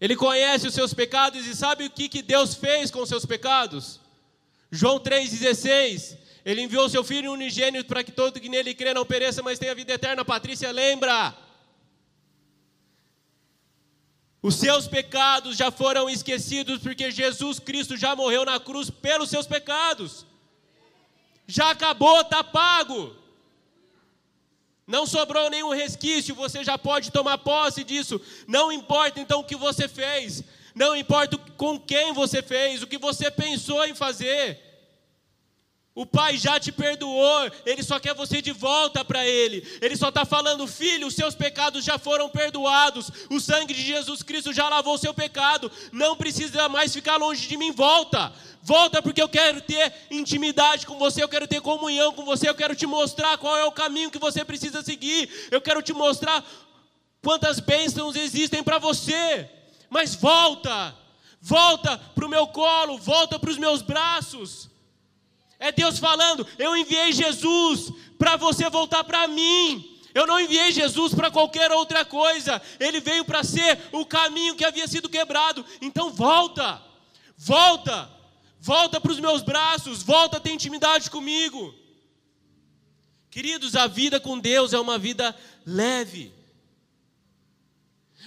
Ele 0.00 0.14
conhece 0.14 0.66
os 0.66 0.74
seus 0.74 0.92
pecados 0.92 1.46
e 1.46 1.54
sabe 1.54 1.84
o 1.84 1.90
que, 1.90 2.08
que 2.08 2.22
Deus 2.22 2.54
fez 2.54 2.90
com 2.90 3.00
os 3.00 3.08
seus 3.08 3.24
pecados? 3.24 4.00
João 4.70 5.00
3,16. 5.00 6.18
Ele 6.44 6.62
enviou 6.62 6.88
seu 6.88 7.02
filho 7.02 7.32
unigênito 7.32 7.88
para 7.88 8.04
que 8.04 8.12
todo 8.12 8.40
que 8.40 8.48
nele 8.48 8.74
crê 8.74 8.94
não 8.94 9.04
pereça, 9.04 9.42
mas 9.42 9.58
tenha 9.58 9.74
vida 9.74 9.94
eterna. 9.94 10.24
Patrícia, 10.24 10.70
lembra? 10.70 11.36
Os 14.42 14.54
seus 14.54 14.86
pecados 14.86 15.56
já 15.56 15.72
foram 15.72 16.08
esquecidos 16.08 16.78
porque 16.80 17.10
Jesus 17.10 17.58
Cristo 17.58 17.96
já 17.96 18.14
morreu 18.14 18.44
na 18.44 18.60
cruz 18.60 18.90
pelos 18.90 19.28
seus 19.28 19.46
pecados. 19.46 20.24
Já 21.48 21.70
acabou, 21.70 22.20
está 22.20 22.44
pago. 22.44 23.16
Não 24.86 25.04
sobrou 25.04 25.50
nenhum 25.50 25.70
resquício, 25.70 26.34
você 26.34 26.62
já 26.62 26.78
pode 26.78 27.10
tomar 27.10 27.38
posse 27.38 27.82
disso. 27.82 28.20
Não 28.46 28.70
importa 28.70 29.20
então 29.20 29.40
o 29.40 29.44
que 29.44 29.56
você 29.56 29.88
fez, 29.88 30.44
não 30.74 30.94
importa 30.94 31.36
com 31.56 31.78
quem 31.78 32.12
você 32.12 32.40
fez, 32.40 32.82
o 32.82 32.86
que 32.86 32.98
você 32.98 33.30
pensou 33.30 33.84
em 33.84 33.94
fazer. 33.94 34.65
O 35.96 36.04
Pai 36.04 36.36
já 36.36 36.60
te 36.60 36.70
perdoou, 36.70 37.50
Ele 37.64 37.82
só 37.82 37.98
quer 37.98 38.14
você 38.14 38.42
de 38.42 38.52
volta 38.52 39.02
para 39.02 39.26
Ele. 39.26 39.66
Ele 39.80 39.96
só 39.96 40.10
está 40.10 40.26
falando, 40.26 40.66
filho, 40.66 41.06
os 41.06 41.14
seus 41.14 41.34
pecados 41.34 41.82
já 41.82 41.96
foram 41.96 42.28
perdoados. 42.28 43.10
O 43.30 43.40
sangue 43.40 43.72
de 43.72 43.80
Jesus 43.80 44.22
Cristo 44.22 44.52
já 44.52 44.68
lavou 44.68 44.96
o 44.96 44.98
seu 44.98 45.14
pecado. 45.14 45.72
Não 45.90 46.14
precisa 46.14 46.68
mais 46.68 46.92
ficar 46.92 47.16
longe 47.16 47.48
de 47.48 47.56
mim. 47.56 47.72
Volta, 47.72 48.30
volta, 48.62 49.00
porque 49.00 49.22
eu 49.22 49.28
quero 49.28 49.62
ter 49.62 49.90
intimidade 50.10 50.84
com 50.84 50.98
você, 50.98 51.22
eu 51.22 51.30
quero 51.30 51.48
ter 51.48 51.62
comunhão 51.62 52.12
com 52.12 52.26
você, 52.26 52.46
eu 52.46 52.54
quero 52.54 52.76
te 52.76 52.86
mostrar 52.86 53.38
qual 53.38 53.56
é 53.56 53.64
o 53.64 53.72
caminho 53.72 54.10
que 54.10 54.18
você 54.18 54.44
precisa 54.44 54.82
seguir. 54.82 55.48
Eu 55.50 55.62
quero 55.62 55.80
te 55.80 55.94
mostrar 55.94 56.44
quantas 57.22 57.58
bênçãos 57.58 58.16
existem 58.16 58.62
para 58.62 58.76
você. 58.76 59.48
Mas 59.88 60.14
volta, 60.14 60.94
volta 61.40 61.96
para 62.14 62.26
o 62.26 62.28
meu 62.28 62.46
colo, 62.48 62.98
volta 62.98 63.38
para 63.38 63.48
os 63.48 63.56
meus 63.56 63.80
braços. 63.80 64.75
É 65.58 65.72
Deus 65.72 65.98
falando: 65.98 66.46
eu 66.58 66.76
enviei 66.76 67.12
Jesus 67.12 67.92
para 68.18 68.36
você 68.36 68.68
voltar 68.68 69.04
para 69.04 69.26
mim. 69.28 69.92
Eu 70.14 70.26
não 70.26 70.40
enviei 70.40 70.72
Jesus 70.72 71.14
para 71.14 71.30
qualquer 71.30 71.70
outra 71.70 72.04
coisa. 72.04 72.60
Ele 72.80 73.00
veio 73.00 73.24
para 73.24 73.44
ser 73.44 73.78
o 73.92 74.06
caminho 74.06 74.54
que 74.54 74.64
havia 74.64 74.88
sido 74.88 75.10
quebrado. 75.10 75.64
Então 75.80 76.10
volta, 76.10 76.82
volta, 77.36 78.10
volta 78.58 78.98
para 78.98 79.12
os 79.12 79.20
meus 79.20 79.42
braços, 79.42 80.02
volta 80.02 80.38
a 80.38 80.40
ter 80.40 80.52
intimidade 80.52 81.10
comigo. 81.10 81.74
Queridos, 83.30 83.76
a 83.76 83.86
vida 83.86 84.18
com 84.18 84.38
Deus 84.38 84.72
é 84.72 84.80
uma 84.80 84.98
vida 84.98 85.36
leve. 85.66 86.32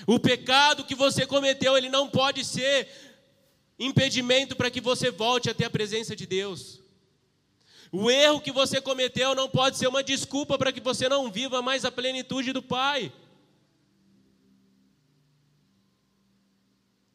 O 0.06 0.20
pecado 0.20 0.84
que 0.84 0.94
você 0.94 1.26
cometeu, 1.26 1.76
ele 1.76 1.89
não 1.89 2.08
pode 2.08 2.46
ser 2.46 2.88
impedimento 3.80 4.56
para 4.56 4.70
que 4.70 4.80
você 4.80 5.10
volte 5.10 5.50
a 5.50 5.56
ter 5.56 5.65
a 5.65 5.70
presença 5.70 6.15
de 6.15 6.28
Deus. 6.28 6.79
O 7.91 8.10
erro 8.10 8.41
que 8.41 8.52
você 8.52 8.80
cometeu 8.80 9.34
não 9.34 9.49
pode 9.49 9.78
ser 9.78 9.88
uma 9.88 10.04
desculpa 10.04 10.58
para 10.58 10.71
que 10.71 10.80
você 10.80 11.10
não 11.10 11.32
viva 11.32 11.62
mais 11.62 11.86
a 11.86 11.91
plenitude 11.91 12.54
do 12.54 12.62
Pai. 12.62 13.12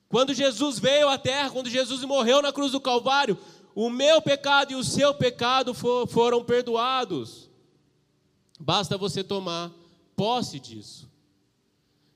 Quando 0.09 0.35
Jesus 0.35 0.79
veio 0.79 1.09
à 1.09 1.19
terra, 1.19 1.51
quando 1.51 1.69
Jesus 1.69 2.05
morreu 2.05 2.41
na 2.43 2.53
cruz 2.53 2.73
do 2.73 2.81
Calvário, 2.81 3.39
o 3.75 3.91
meu 3.91 4.23
pecado 4.23 4.73
e 4.73 4.77
o 4.77 4.85
seu 4.85 5.13
pecado 5.15 5.75
foram 5.75 6.45
perdoados. 6.45 7.51
Basta 8.59 8.97
você 8.97 9.25
tomar 9.25 9.73
posse 10.17 10.61
disso. 10.61 11.11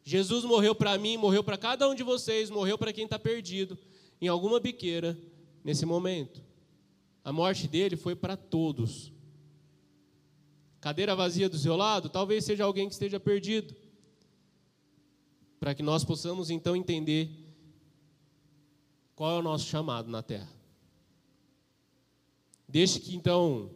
Jesus 0.04 0.44
morreu 0.44 0.74
para 0.74 0.96
mim, 0.96 1.16
morreu 1.16 1.44
para 1.44 1.58
cada 1.58 1.88
um 1.88 1.94
de 1.94 2.02
vocês, 2.02 2.50
morreu 2.50 2.78
para 2.78 2.92
quem 2.92 3.04
está 3.04 3.18
perdido 3.18 3.76
em 4.20 4.28
alguma 4.28 4.58
biqueira 4.58 5.18
nesse 5.62 5.84
momento. 5.84 6.47
A 7.28 7.32
morte 7.32 7.68
dele 7.68 7.94
foi 7.94 8.16
para 8.16 8.38
todos. 8.38 9.12
Cadeira 10.80 11.14
vazia 11.14 11.46
do 11.46 11.58
seu 11.58 11.76
lado, 11.76 12.08
talvez 12.08 12.42
seja 12.42 12.64
alguém 12.64 12.88
que 12.88 12.94
esteja 12.94 13.20
perdido. 13.20 13.76
Para 15.60 15.74
que 15.74 15.82
nós 15.82 16.02
possamos 16.04 16.48
então 16.48 16.74
entender 16.74 17.28
qual 19.14 19.36
é 19.36 19.38
o 19.40 19.42
nosso 19.42 19.66
chamado 19.66 20.10
na 20.10 20.22
terra. 20.22 20.48
Deixe 22.66 22.98
que 22.98 23.14
então 23.14 23.72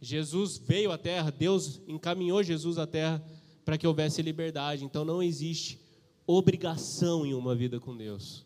Jesus 0.00 0.56
veio 0.56 0.92
à 0.92 0.98
terra, 0.98 1.32
Deus 1.32 1.80
encaminhou 1.88 2.44
Jesus 2.44 2.78
à 2.78 2.86
terra 2.86 3.20
para 3.64 3.76
que 3.76 3.88
houvesse 3.88 4.22
liberdade. 4.22 4.84
Então 4.84 5.04
não 5.04 5.20
existe 5.20 5.80
obrigação 6.24 7.26
em 7.26 7.34
uma 7.34 7.56
vida 7.56 7.80
com 7.80 7.96
Deus. 7.96 8.45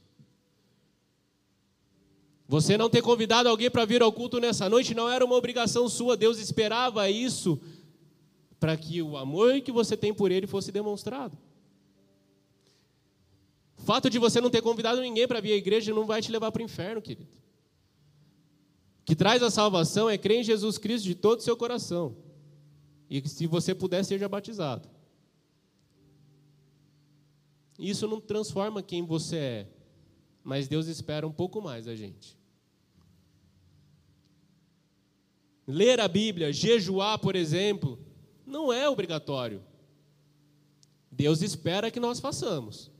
Você 2.51 2.77
não 2.77 2.91
ter 2.91 3.01
convidado 3.01 3.49
alguém 3.49 3.71
para 3.71 3.85
vir 3.85 4.03
ao 4.03 4.13
culto 4.13 4.41
nessa 4.41 4.69
noite 4.69 4.93
não 4.93 5.09
era 5.09 5.25
uma 5.25 5.37
obrigação 5.37 5.89
sua, 5.89 6.17
Deus 6.17 6.41
esperava 6.41 7.09
isso 7.09 7.61
para 8.59 8.77
que 8.77 9.01
o 9.01 9.17
amor 9.17 9.61
que 9.61 9.71
você 9.71 9.97
tem 9.97 10.13
por 10.13 10.33
Ele 10.33 10.49
fosse 10.49 10.73
demonstrado. 10.73 11.39
O 13.79 13.83
fato 13.83 14.11
de 14.11 14.19
você 14.19 14.41
não 14.41 14.51
ter 14.51 14.63
convidado 14.63 15.01
ninguém 15.01 15.29
para 15.29 15.41
vir 15.41 15.53
à 15.53 15.57
igreja 15.57 15.95
não 15.95 16.05
vai 16.05 16.21
te 16.21 16.33
levar 16.33 16.51
para 16.51 16.61
o 16.61 16.65
inferno, 16.65 17.01
querido. 17.01 17.31
O 19.03 19.05
que 19.05 19.15
traz 19.15 19.45
a 19.45 19.51
salvação 19.51 20.11
é 20.11 20.19
crer 20.19 20.41
em 20.41 20.45
Jesus 20.45 20.77
Cristo 20.77 21.05
de 21.05 21.15
todo 21.15 21.39
o 21.39 21.43
seu 21.43 21.57
coração. 21.57 22.17
E 23.09 23.29
se 23.29 23.47
você 23.47 23.77
puder, 23.77 24.05
seja 24.05 24.29
batizado. 24.29 24.89
Isso 27.79 28.09
não 28.09 28.21
transforma 28.21 28.83
quem 28.83 29.07
você 29.07 29.37
é, 29.37 29.67
mas 30.43 30.67
Deus 30.67 30.89
espera 30.89 31.25
um 31.25 31.33
pouco 31.33 31.63
mais 31.63 31.85
da 31.85 31.95
gente. 31.95 32.40
Ler 35.71 36.01
a 36.01 36.09
Bíblia, 36.09 36.53
jejuar, 36.53 37.19
por 37.19 37.37
exemplo, 37.37 37.99
não 38.47 38.73
é 38.73 38.89
obrigatório. 38.89 39.63
Deus 41.11 41.43
espera 41.43 41.91
que 41.91 42.01
nós 42.01 42.21
façamos. 42.21 42.91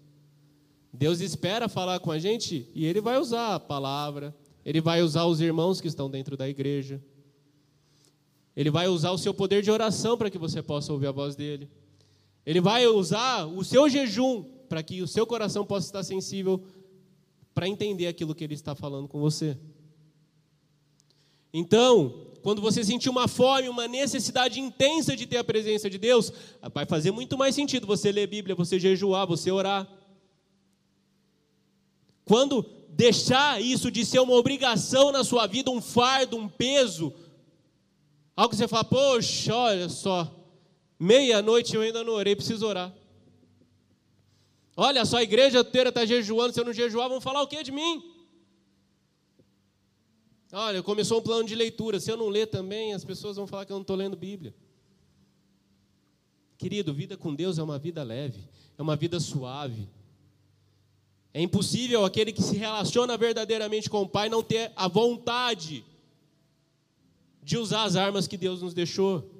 Deus 0.93 1.21
espera 1.21 1.69
falar 1.69 2.01
com 2.01 2.11
a 2.11 2.19
gente 2.19 2.69
e 2.75 2.85
Ele 2.85 3.01
vai 3.01 3.19
usar 3.19 3.55
a 3.55 3.61
palavra, 3.61 4.35
Ele 4.65 4.81
vai 4.81 5.03
usar 5.03 5.25
os 5.25 5.41
irmãos 5.41 5.81
que 5.81 5.89
estão 5.89 6.11
dentro 6.11 6.37
da 6.37 6.49
igreja. 6.49 7.03
Ele 8.57 8.71
vai 8.71 8.89
usar 8.89 9.13
o 9.13 9.19
seu 9.19 9.33
poder 9.33 9.63
de 9.63 9.71
oração 9.71 10.19
para 10.19 10.31
que 10.31 10.39
você 10.39 10.63
possa 10.63 10.93
ouvir 10.93 11.07
a 11.07 11.13
voz 11.13 11.37
dele. 11.37 11.71
Ele 12.45 12.61
vai 12.61 12.87
usar 12.87 13.45
o 13.45 13.65
seu 13.65 13.89
jejum 13.89 14.45
para 14.69 14.83
que 14.83 15.03
o 15.03 15.07
seu 15.07 15.27
coração 15.27 15.65
possa 15.65 15.87
estar 15.87 16.03
sensível 16.03 16.63
para 17.55 17.69
entender 17.69 18.07
aquilo 18.07 18.35
que 18.35 18.45
ele 18.45 18.55
está 18.55 18.75
falando 18.75 19.09
com 19.09 19.21
você. 19.21 19.57
Então, 21.53 22.27
quando 22.43 22.63
você 22.63 22.83
sentir 22.83 23.09
uma 23.09 23.29
fome, 23.29 23.69
uma 23.69 23.87
necessidade 23.87 24.61
intensa 24.61 25.17
de 25.17 25.27
ter 25.27 25.37
a 25.37 25.45
presença 25.45 25.91
de 25.91 25.99
Deus, 25.99 26.33
vai 26.73 26.87
fazer 26.87 27.11
muito 27.11 27.37
mais 27.37 27.55
sentido 27.55 27.87
você 27.87 28.11
ler 28.11 28.27
Bíblia, 28.27 28.55
você 28.55 28.79
jejuar, 28.79 29.27
você 29.27 29.51
orar. 29.51 29.87
Quando 32.25 32.65
deixar 32.89 33.61
isso 33.61 33.91
de 33.91 34.05
ser 34.05 34.21
uma 34.21 34.35
obrigação 34.35 35.13
na 35.13 35.23
sua 35.23 35.47
vida, 35.47 35.71
um 35.71 35.81
fardo, 35.83 36.37
um 36.37 36.49
peso, 36.49 37.13
algo 38.37 38.51
que 38.51 38.57
você 38.57 38.69
fala, 38.69 38.85
poxa, 38.85 39.55
olha 39.55 39.89
só, 39.89 40.31
meia-noite 40.99 41.75
eu 41.75 41.83
ainda 41.83 42.03
não 42.03 42.15
orei, 42.15 42.35
preciso 42.35 42.67
orar. 42.67 42.93
Olha 44.77 45.05
só, 45.05 45.19
a 45.19 45.23
igreja 45.23 45.61
inteira 45.61 45.91
está 45.91 46.07
jejuando, 46.07 46.55
se 46.55 46.61
eu 46.61 46.65
não 46.65 46.73
jejuar, 46.73 47.09
vão 47.09 47.21
falar 47.21 47.43
o 47.43 47.47
que 47.47 47.63
de 47.63 47.73
mim? 47.73 48.10
Olha, 50.53 50.83
começou 50.83 51.21
um 51.21 51.23
plano 51.23 51.47
de 51.47 51.55
leitura, 51.55 52.01
se 52.01 52.11
eu 52.11 52.17
não 52.17 52.29
ler 52.29 52.47
também, 52.47 52.93
as 52.93 53.05
pessoas 53.05 53.37
vão 53.37 53.47
falar 53.47 53.65
que 53.65 53.73
eu 53.73 53.77
não 53.77 53.83
estou 53.83 53.97
lendo 53.97 54.17
Bíblia. 54.17 54.55
Querido, 56.59 56.93
vida 56.93 57.17
com 57.17 57.35
Deus 57.35 57.59
é 57.59 57.63
uma 57.63 57.79
vida 57.79 58.03
leve, 58.03 58.49
é 58.77 58.83
uma 58.83 58.97
vida 58.97 59.21
suave. 59.21 59.89
É 61.33 61.41
impossível 61.41 62.05
aquele 62.05 62.33
que 62.33 62.43
se 62.43 62.57
relaciona 62.57 63.17
verdadeiramente 63.17 63.89
com 63.89 64.03
o 64.03 64.09
Pai 64.09 64.29
não 64.29 64.43
ter 64.43 64.73
a 64.75 64.89
vontade 64.89 65.85
de 67.43 67.57
usar 67.57 67.85
as 67.85 67.95
armas 67.95 68.27
que 68.27 68.37
Deus 68.37 68.61
nos 68.61 68.75
deixou. 68.75 69.31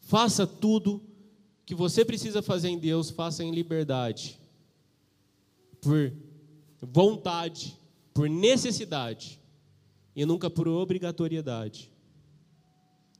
Faça 0.00 0.46
tudo 0.46 1.02
que 1.64 1.74
você 1.74 2.04
precisa 2.04 2.40
fazer 2.40 2.68
em 2.68 2.78
Deus, 2.78 3.10
faça 3.10 3.42
em 3.42 3.50
liberdade, 3.50 4.38
por 5.80 6.12
vontade, 6.80 7.76
por 8.16 8.30
necessidade 8.30 9.38
e 10.14 10.24
nunca 10.24 10.48
por 10.48 10.66
obrigatoriedade. 10.66 11.92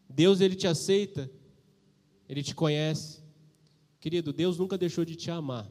Deus 0.08 0.40
ele 0.40 0.56
te 0.56 0.66
aceita, 0.66 1.30
ele 2.26 2.42
te 2.42 2.54
conhece. 2.54 3.22
Querido, 4.00 4.32
Deus 4.32 4.56
nunca 4.56 4.78
deixou 4.78 5.04
de 5.04 5.14
te 5.14 5.30
amar. 5.30 5.70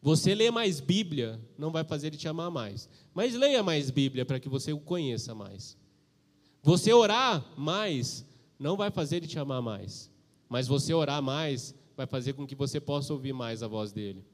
Você 0.00 0.32
ler 0.32 0.52
mais 0.52 0.78
Bíblia 0.78 1.40
não 1.58 1.72
vai 1.72 1.82
fazer 1.82 2.06
ele 2.06 2.16
te 2.16 2.28
amar 2.28 2.52
mais, 2.52 2.88
mas 3.12 3.34
leia 3.34 3.64
mais 3.64 3.90
Bíblia 3.90 4.24
para 4.24 4.38
que 4.38 4.48
você 4.48 4.72
o 4.72 4.78
conheça 4.78 5.34
mais. 5.34 5.76
Você 6.62 6.92
orar 6.92 7.44
mais 7.58 8.24
não 8.60 8.76
vai 8.76 8.92
fazer 8.92 9.16
ele 9.16 9.26
te 9.26 9.40
amar 9.40 9.60
mais. 9.60 10.08
Mas 10.48 10.68
você 10.68 10.94
orar 10.94 11.20
mais 11.20 11.74
vai 11.96 12.06
fazer 12.06 12.34
com 12.34 12.46
que 12.46 12.54
você 12.54 12.80
possa 12.80 13.12
ouvir 13.12 13.32
mais 13.32 13.60
a 13.60 13.66
voz 13.66 13.90
dele. 13.90 14.24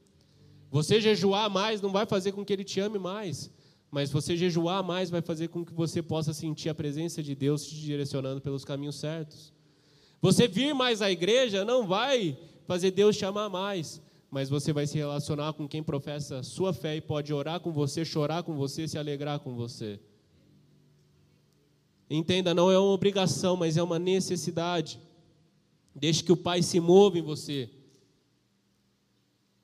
Você 0.69 1.01
jejuar 1.01 1.49
mais 1.49 1.81
não 1.81 1.91
vai 1.91 2.05
fazer 2.05 2.31
com 2.31 2.45
que 2.45 2.53
ele 2.53 2.63
te 2.63 2.79
ame 2.79 2.99
mais, 2.99 3.49
mas 3.89 4.11
você 4.11 4.35
jejuar 4.35 4.83
mais 4.83 5.09
vai 5.09 5.21
fazer 5.21 5.47
com 5.47 5.65
que 5.65 5.73
você 5.73 6.01
possa 6.01 6.33
sentir 6.33 6.69
a 6.69 6.75
presença 6.75 7.23
de 7.23 7.33
Deus 7.33 7.65
te 7.65 7.75
direcionando 7.75 8.41
pelos 8.41 8.65
caminhos 8.65 8.97
certos. 8.97 9.53
Você 10.21 10.47
vir 10.47 10.73
mais 10.73 11.01
à 11.01 11.09
igreja 11.09 11.63
não 11.63 11.87
vai 11.87 12.37
fazer 12.65 12.91
Deus 12.91 13.15
te 13.15 13.23
amar 13.23 13.49
mais, 13.49 14.01
mas 14.29 14.49
você 14.49 14.73
vai 14.73 14.85
se 14.85 14.97
relacionar 14.97 15.53
com 15.53 15.67
quem 15.67 15.81
professa 15.81 16.43
sua 16.43 16.73
fé 16.73 16.97
e 16.97 17.01
pode 17.01 17.33
orar 17.33 17.59
com 17.59 17.71
você, 17.71 18.03
chorar 18.03 18.43
com 18.43 18.55
você, 18.55 18.87
se 18.87 18.97
alegrar 18.97 19.39
com 19.39 19.55
você. 19.55 19.99
Entenda, 22.09 22.53
não 22.53 22.71
é 22.71 22.77
uma 22.77 22.91
obrigação, 22.91 23.55
mas 23.55 23.77
é 23.77 23.83
uma 23.83 23.99
necessidade. 23.99 24.99
Deixe 25.93 26.23
que 26.23 26.31
o 26.31 26.37
Pai 26.37 26.61
se 26.61 26.79
mova 26.79 27.17
em 27.17 27.21
você. 27.21 27.69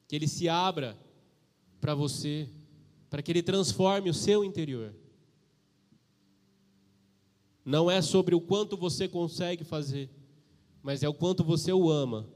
Que 0.08 0.16
Ele 0.16 0.28
se 0.28 0.50
abra 0.50 0.98
para 1.80 1.96
você, 1.96 2.50
para 3.13 3.21
que 3.21 3.32
Ele 3.32 3.43
transforme 3.43 4.10
o 4.10 4.13
seu 4.13 4.43
interior. 4.43 4.91
Não 7.63 7.91
é 7.91 8.02
sobre 8.02 8.34
o 8.34 8.41
quanto 8.41 8.76
você 8.76 9.08
consegue 9.08 9.63
fazer, 9.63 10.10
mas 10.82 11.04
é 11.04 11.08
o 11.08 11.13
quanto 11.13 11.43
você 11.43 11.71
o 11.71 11.91
ama 11.91 12.28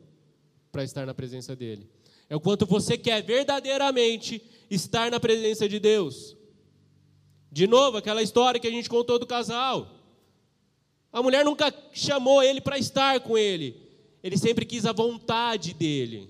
para 0.72 0.84
estar 0.84 1.04
na 1.08 1.16
presença 1.16 1.56
dEle. 1.56 1.90
É 2.30 2.36
o 2.36 2.40
quanto 2.40 2.68
você 2.68 2.96
quer 2.96 3.24
verdadeiramente 3.24 4.40
estar 4.70 5.10
na 5.10 5.20
presença 5.20 5.68
de 5.68 5.80
Deus. 5.80 6.38
De 7.52 7.66
novo, 7.66 7.98
aquela 7.98 8.22
história 8.22 8.60
que 8.60 8.68
a 8.68 8.72
gente 8.72 8.88
contou 8.88 9.18
do 9.18 9.26
casal. 9.26 9.90
A 11.12 11.24
mulher 11.24 11.44
nunca 11.44 11.74
chamou 11.92 12.44
ele 12.44 12.62
para 12.62 12.78
estar 12.78 13.20
com 13.22 13.36
ele, 13.36 13.82
ele 14.22 14.38
sempre 14.38 14.64
quis 14.64 14.86
a 14.86 14.92
vontade 14.92 15.74
dele. 15.74 16.30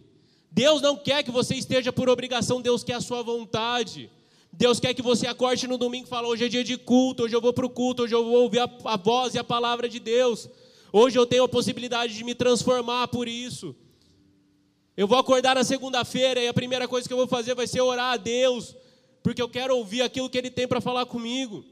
Deus 0.49 0.81
não 0.81 0.95
quer 0.95 1.21
que 1.21 1.31
você 1.31 1.53
esteja 1.53 1.91
por 1.91 2.07
obrigação, 2.07 2.61
Deus 2.61 2.81
quer 2.81 2.93
a 2.93 3.01
sua 3.01 3.21
vontade. 3.21 4.09
Deus 4.57 4.79
quer 4.79 4.95
que 4.95 5.03
você 5.03 5.27
acorde 5.27 5.67
no 5.67 5.77
domingo 5.77 6.07
e 6.07 6.09
fale: 6.09 6.25
hoje 6.25 6.45
é 6.45 6.49
dia 6.49 6.63
de 6.63 6.77
culto, 6.77 7.23
hoje 7.23 7.35
eu 7.35 7.39
vou 7.39 7.53
para 7.53 7.65
o 7.65 7.69
culto, 7.69 8.01
hoje 8.01 8.15
eu 8.15 8.25
vou 8.25 8.41
ouvir 8.41 8.57
a, 8.57 8.69
a 8.85 8.97
voz 8.97 9.35
e 9.35 9.37
a 9.37 9.43
palavra 9.43 9.87
de 9.87 9.99
Deus. 9.99 10.49
Hoje 10.91 11.15
eu 11.17 11.27
tenho 11.27 11.43
a 11.43 11.47
possibilidade 11.47 12.15
de 12.15 12.23
me 12.23 12.33
transformar 12.33 13.07
por 13.09 13.27
isso. 13.27 13.75
Eu 14.95 15.07
vou 15.07 15.19
acordar 15.19 15.53
na 15.53 15.63
segunda-feira 15.63 16.41
e 16.41 16.47
a 16.47 16.53
primeira 16.55 16.87
coisa 16.87 17.07
que 17.07 17.13
eu 17.13 17.17
vou 17.17 17.27
fazer 17.27 17.53
vai 17.53 17.67
ser 17.67 17.81
orar 17.81 18.13
a 18.13 18.17
Deus, 18.17 18.75
porque 19.21 19.39
eu 19.39 19.47
quero 19.47 19.77
ouvir 19.77 20.01
aquilo 20.01 20.27
que 20.27 20.39
Ele 20.39 20.49
tem 20.49 20.67
para 20.67 20.81
falar 20.81 21.05
comigo. 21.05 21.63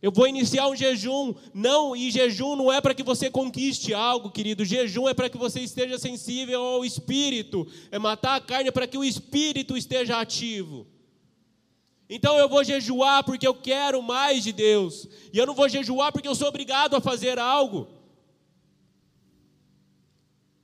Eu 0.00 0.10
vou 0.10 0.26
iniciar 0.26 0.68
um 0.68 0.76
jejum. 0.76 1.34
Não, 1.52 1.94
e 1.94 2.10
jejum 2.10 2.56
não 2.56 2.72
é 2.72 2.80
para 2.80 2.94
que 2.94 3.02
você 3.02 3.28
conquiste 3.28 3.92
algo, 3.92 4.30
querido. 4.30 4.64
Jejum 4.64 5.10
é 5.10 5.12
para 5.12 5.28
que 5.28 5.36
você 5.36 5.60
esteja 5.60 5.98
sensível 5.98 6.62
ao 6.62 6.86
espírito. 6.86 7.66
É 7.90 7.98
matar 7.98 8.36
a 8.36 8.40
carne 8.40 8.72
para 8.72 8.86
que 8.86 8.96
o 8.96 9.04
espírito 9.04 9.76
esteja 9.76 10.18
ativo. 10.18 10.86
Então 12.08 12.38
eu 12.38 12.48
vou 12.48 12.62
jejuar 12.62 13.24
porque 13.24 13.46
eu 13.46 13.54
quero 13.54 14.00
mais 14.02 14.44
de 14.44 14.52
Deus. 14.52 15.08
E 15.32 15.38
eu 15.38 15.46
não 15.46 15.54
vou 15.54 15.68
jejuar 15.68 16.12
porque 16.12 16.28
eu 16.28 16.34
sou 16.34 16.48
obrigado 16.48 16.94
a 16.94 17.00
fazer 17.00 17.38
algo. 17.38 17.88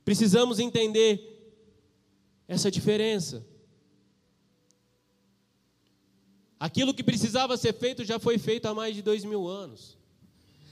Precisamos 0.05 0.59
entender 0.59 1.29
essa 2.47 2.71
diferença. 2.71 3.45
Aquilo 6.59 6.93
que 6.93 7.03
precisava 7.03 7.57
ser 7.57 7.73
feito 7.73 8.05
já 8.05 8.17
foi 8.19 8.37
feito 8.37 8.67
há 8.67 8.73
mais 8.73 8.95
de 8.95 9.01
dois 9.01 9.25
mil 9.25 9.47
anos. 9.47 9.97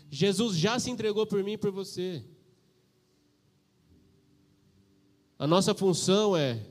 Jesus 0.10 0.58
já 0.58 0.80
se 0.80 0.90
entregou 0.90 1.26
por 1.26 1.44
mim 1.44 1.54
e 1.54 1.58
por 1.58 1.72
você. 1.72 2.24
A 5.38 5.48
nossa 5.48 5.74
função 5.74 6.38
é 6.38 6.64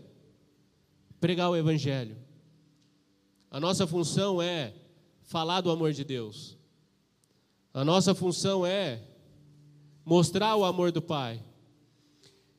pregar 1.18 1.50
o 1.50 1.56
Evangelho. 1.56 2.16
A 3.50 3.58
nossa 3.58 3.86
função 3.86 4.40
é 4.40 4.72
falar 5.24 5.60
do 5.60 5.70
amor 5.70 5.92
de 5.92 6.04
Deus. 6.04 6.56
A 7.74 7.84
nossa 7.84 8.14
função 8.14 8.64
é 8.64 9.02
mostrar 10.04 10.56
o 10.56 10.64
amor 10.64 10.92
do 10.92 11.02
Pai. 11.02 11.42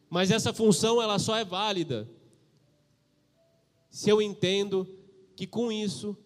Mas 0.10 0.32
essa 0.32 0.54
função 0.54 1.01
ela 1.01 1.17
só 1.17 1.38
é 1.38 1.45
válida 1.45 2.10
se 3.89 4.10
eu 4.10 4.21
entendo 4.21 4.88
que 5.36 5.47
com 5.47 5.71
isso 5.71 6.17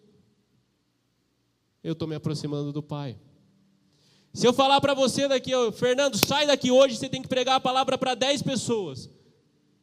eu 1.82 1.92
estou 1.92 2.08
me 2.08 2.16
aproximando 2.16 2.72
do 2.72 2.82
Pai. 2.82 3.16
Se 4.32 4.46
eu 4.46 4.52
falar 4.52 4.80
para 4.80 4.92
você 4.92 5.26
daqui, 5.28 5.52
Fernando, 5.72 6.18
sai 6.26 6.46
daqui 6.46 6.70
hoje, 6.70 6.96
você 6.96 7.08
tem 7.08 7.22
que 7.22 7.28
pregar 7.28 7.56
a 7.56 7.60
palavra 7.60 7.96
para 7.96 8.14
10 8.14 8.42
pessoas. 8.42 9.08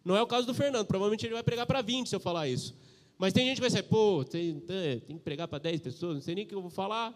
Não 0.03 0.15
é 0.15 0.21
o 0.21 0.27
caso 0.27 0.45
do 0.45 0.53
Fernando, 0.53 0.85
provavelmente 0.85 1.25
ele 1.25 1.33
vai 1.33 1.43
pregar 1.43 1.65
para 1.65 1.81
20 1.81 2.09
se 2.09 2.15
eu 2.15 2.19
falar 2.19 2.47
isso. 2.47 2.75
Mas 3.23 3.31
tem 3.31 3.45
gente 3.45 3.55
que 3.55 3.61
vai 3.61 3.69
dizer, 3.69 3.83
pô, 3.83 4.25
tem, 4.25 4.59
tem 4.59 5.15
que 5.15 5.23
pregar 5.23 5.47
para 5.47 5.57
10 5.57 5.79
pessoas, 5.79 6.15
não 6.15 6.21
sei 6.21 6.35
nem 6.35 6.43
o 6.43 6.47
que 6.47 6.53
eu 6.53 6.61
vou 6.61 6.69
falar. 6.69 7.11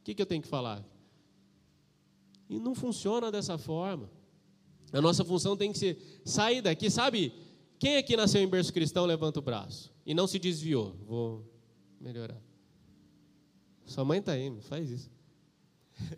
O 0.00 0.04
que, 0.04 0.14
que 0.14 0.22
eu 0.22 0.26
tenho 0.26 0.40
que 0.40 0.46
falar? 0.46 0.80
E 2.48 2.56
não 2.60 2.72
funciona 2.72 3.32
dessa 3.32 3.58
forma. 3.58 4.08
A 4.92 5.00
nossa 5.00 5.24
função 5.24 5.56
tem 5.56 5.72
que 5.72 5.78
ser 5.80 6.20
sair 6.24 6.62
daqui, 6.62 6.88
sabe? 6.88 7.32
Quem 7.80 7.96
aqui 7.96 8.16
nasceu 8.16 8.40
em 8.40 8.46
berço 8.46 8.72
cristão, 8.72 9.04
levanta 9.04 9.40
o 9.40 9.42
braço. 9.42 9.92
E 10.06 10.14
não 10.14 10.28
se 10.28 10.38
desviou. 10.38 10.94
Vou 11.04 11.44
melhorar. 12.00 12.40
Sua 13.84 14.04
mãe 14.04 14.20
está 14.20 14.30
aí, 14.30 14.56
faz 14.60 14.88
isso. 14.88 15.10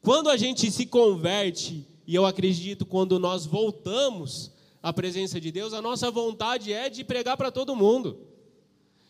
Quando 0.00 0.30
a 0.30 0.36
gente 0.36 0.70
se 0.70 0.86
converte, 0.86 1.84
e 2.06 2.14
eu 2.14 2.24
acredito 2.24 2.86
quando 2.86 3.18
nós 3.18 3.46
voltamos 3.46 4.52
à 4.88 4.92
presença 4.92 5.40
de 5.40 5.52
Deus, 5.52 5.72
a 5.72 5.82
nossa 5.82 6.10
vontade 6.10 6.72
é 6.72 6.88
de 6.88 7.04
pregar 7.04 7.36
para 7.36 7.50
todo 7.50 7.76
mundo. 7.76 8.18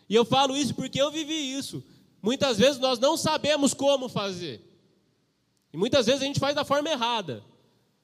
E 0.09 0.15
eu 0.15 0.25
falo 0.25 0.57
isso 0.57 0.75
porque 0.75 1.01
eu 1.01 1.11
vivi 1.11 1.57
isso. 1.57 1.83
Muitas 2.21 2.57
vezes 2.57 2.79
nós 2.79 2.99
não 2.99 3.15
sabemos 3.15 3.73
como 3.73 4.09
fazer. 4.09 4.61
E 5.71 5.77
muitas 5.77 6.05
vezes 6.05 6.21
a 6.21 6.25
gente 6.25 6.39
faz 6.39 6.55
da 6.55 6.65
forma 6.65 6.89
errada. 6.89 7.43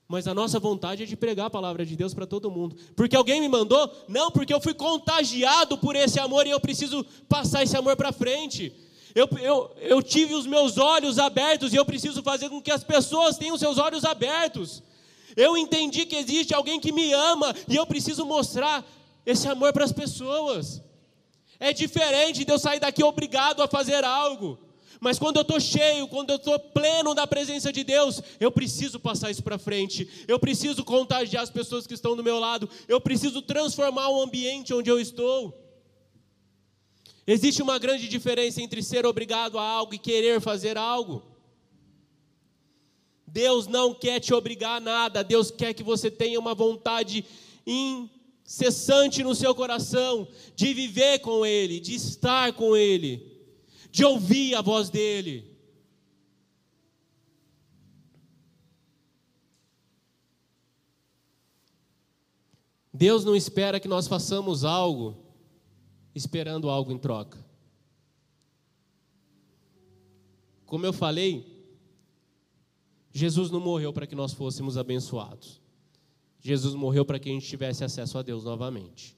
Mas 0.08 0.28
a 0.28 0.34
nossa 0.34 0.60
vontade 0.60 1.04
é 1.04 1.06
de 1.06 1.16
pregar 1.16 1.48
a 1.48 1.50
palavra 1.50 1.86
de 1.86 1.96
Deus 1.96 2.14
para 2.14 2.28
todo 2.28 2.52
mundo. 2.52 2.76
Porque 2.96 3.16
alguém 3.16 3.42
me 3.42 3.50
mandou? 3.50 3.92
Não, 4.08 4.32
porque 4.32 4.54
eu 4.54 4.62
fui 4.62 4.74
contagiado 4.74 5.78
por 5.78 5.96
esse 5.96 6.20
amor 6.20 6.46
e 6.46 6.52
eu 6.52 6.60
preciso 6.60 7.04
passar 7.28 7.64
esse 7.64 7.76
amor 7.76 7.96
para 7.96 8.12
frente. 8.12 8.72
Eu, 9.16 9.28
eu, 9.42 9.76
eu 9.80 10.04
tive 10.04 10.36
os 10.36 10.46
meus 10.46 10.78
olhos 10.78 11.18
abertos 11.18 11.74
e 11.74 11.76
eu 11.76 11.86
preciso 11.86 12.22
fazer 12.22 12.50
com 12.50 12.62
que 12.62 12.72
as 12.72 12.84
pessoas 12.84 13.38
tenham 13.38 13.58
seus 13.58 13.80
olhos 13.80 14.06
abertos. 14.06 14.84
Eu 15.36 15.58
entendi 15.58 16.06
que 16.06 16.16
existe 16.16 16.54
alguém 16.54 16.80
que 16.80 16.92
me 16.92 17.12
ama 17.14 17.54
e 17.68 17.76
eu 17.76 17.86
preciso 17.86 18.26
mostrar 18.26 18.86
esse 19.26 19.48
amor 19.48 19.74
para 19.74 19.84
as 19.84 19.92
pessoas. 19.92 20.82
É 21.60 21.74
diferente 21.74 22.46
de 22.46 22.52
eu 22.52 22.60
sair 22.60 22.80
daqui 22.80 23.04
obrigado 23.04 23.62
a 23.62 23.68
fazer 23.68 24.04
algo. 24.04 24.60
Mas 25.00 25.20
quando 25.20 25.36
eu 25.38 25.42
estou 25.42 25.60
cheio, 25.60 26.08
quando 26.08 26.30
eu 26.30 26.38
estou 26.38 26.58
pleno 26.58 27.14
da 27.14 27.28
presença 27.28 27.72
de 27.72 27.84
Deus, 27.84 28.22
eu 28.40 28.52
preciso 28.52 29.00
passar 29.00 29.30
isso 29.30 29.44
para 29.44 29.58
frente. 29.58 30.08
Eu 30.28 30.40
preciso 30.40 30.84
contagiar 30.84 31.44
as 31.44 31.50
pessoas 31.50 31.86
que 31.86 31.94
estão 31.94 32.16
do 32.16 32.24
meu 32.24 32.40
lado. 32.40 32.70
Eu 32.88 33.02
preciso 33.02 33.42
transformar 33.42 34.10
o 34.10 34.22
ambiente 34.22 34.74
onde 34.74 34.90
eu 34.90 35.00
estou. 35.00 35.54
Existe 37.28 37.62
uma 37.62 37.78
grande 37.80 38.08
diferença 38.08 38.62
entre 38.62 38.82
ser 38.84 39.06
obrigado 39.06 39.58
a 39.58 39.64
algo 39.64 39.94
e 39.94 40.00
querer 40.00 40.40
fazer 40.40 40.78
algo. 40.78 41.24
Deus 43.36 43.68
não 43.68 43.94
quer 43.94 44.22
te 44.22 44.34
obrigar 44.34 44.78
a 44.78 44.80
nada, 44.80 45.22
Deus 45.22 45.52
quer 45.52 45.74
que 45.74 45.84
você 45.84 46.10
tenha 46.10 46.40
uma 46.40 46.56
vontade 46.56 47.26
incessante 47.68 49.22
no 49.24 49.36
seu 49.36 49.54
coração 49.54 50.26
de 50.56 50.74
viver 50.74 51.20
com 51.20 51.46
Ele, 51.46 51.82
de 51.82 51.96
estar 51.96 52.54
com 52.54 52.78
Ele, 52.78 53.46
de 53.92 54.06
ouvir 54.06 54.56
a 54.56 54.62
voz 54.62 54.90
dEle. 54.90 55.54
Deus 62.94 63.26
não 63.26 63.36
espera 63.36 63.82
que 63.82 63.88
nós 63.90 64.08
façamos 64.08 64.64
algo 64.64 65.18
esperando 66.16 66.70
algo 66.70 66.90
em 66.90 66.98
troca. 66.98 67.46
Como 70.66 70.86
eu 70.86 70.94
falei, 70.94 71.55
Jesus 73.16 73.50
não 73.50 73.60
morreu 73.60 73.94
para 73.94 74.06
que 74.06 74.14
nós 74.14 74.34
fôssemos 74.34 74.78
abençoados. 74.78 75.62
Jesus 76.42 76.76
morreu 76.76 77.06
para 77.06 77.18
que 77.18 77.30
a 77.30 77.32
gente 77.32 77.48
tivesse 77.48 77.84
acesso 77.84 78.18
a 78.18 78.22
Deus 78.22 78.44
novamente. 78.44 79.18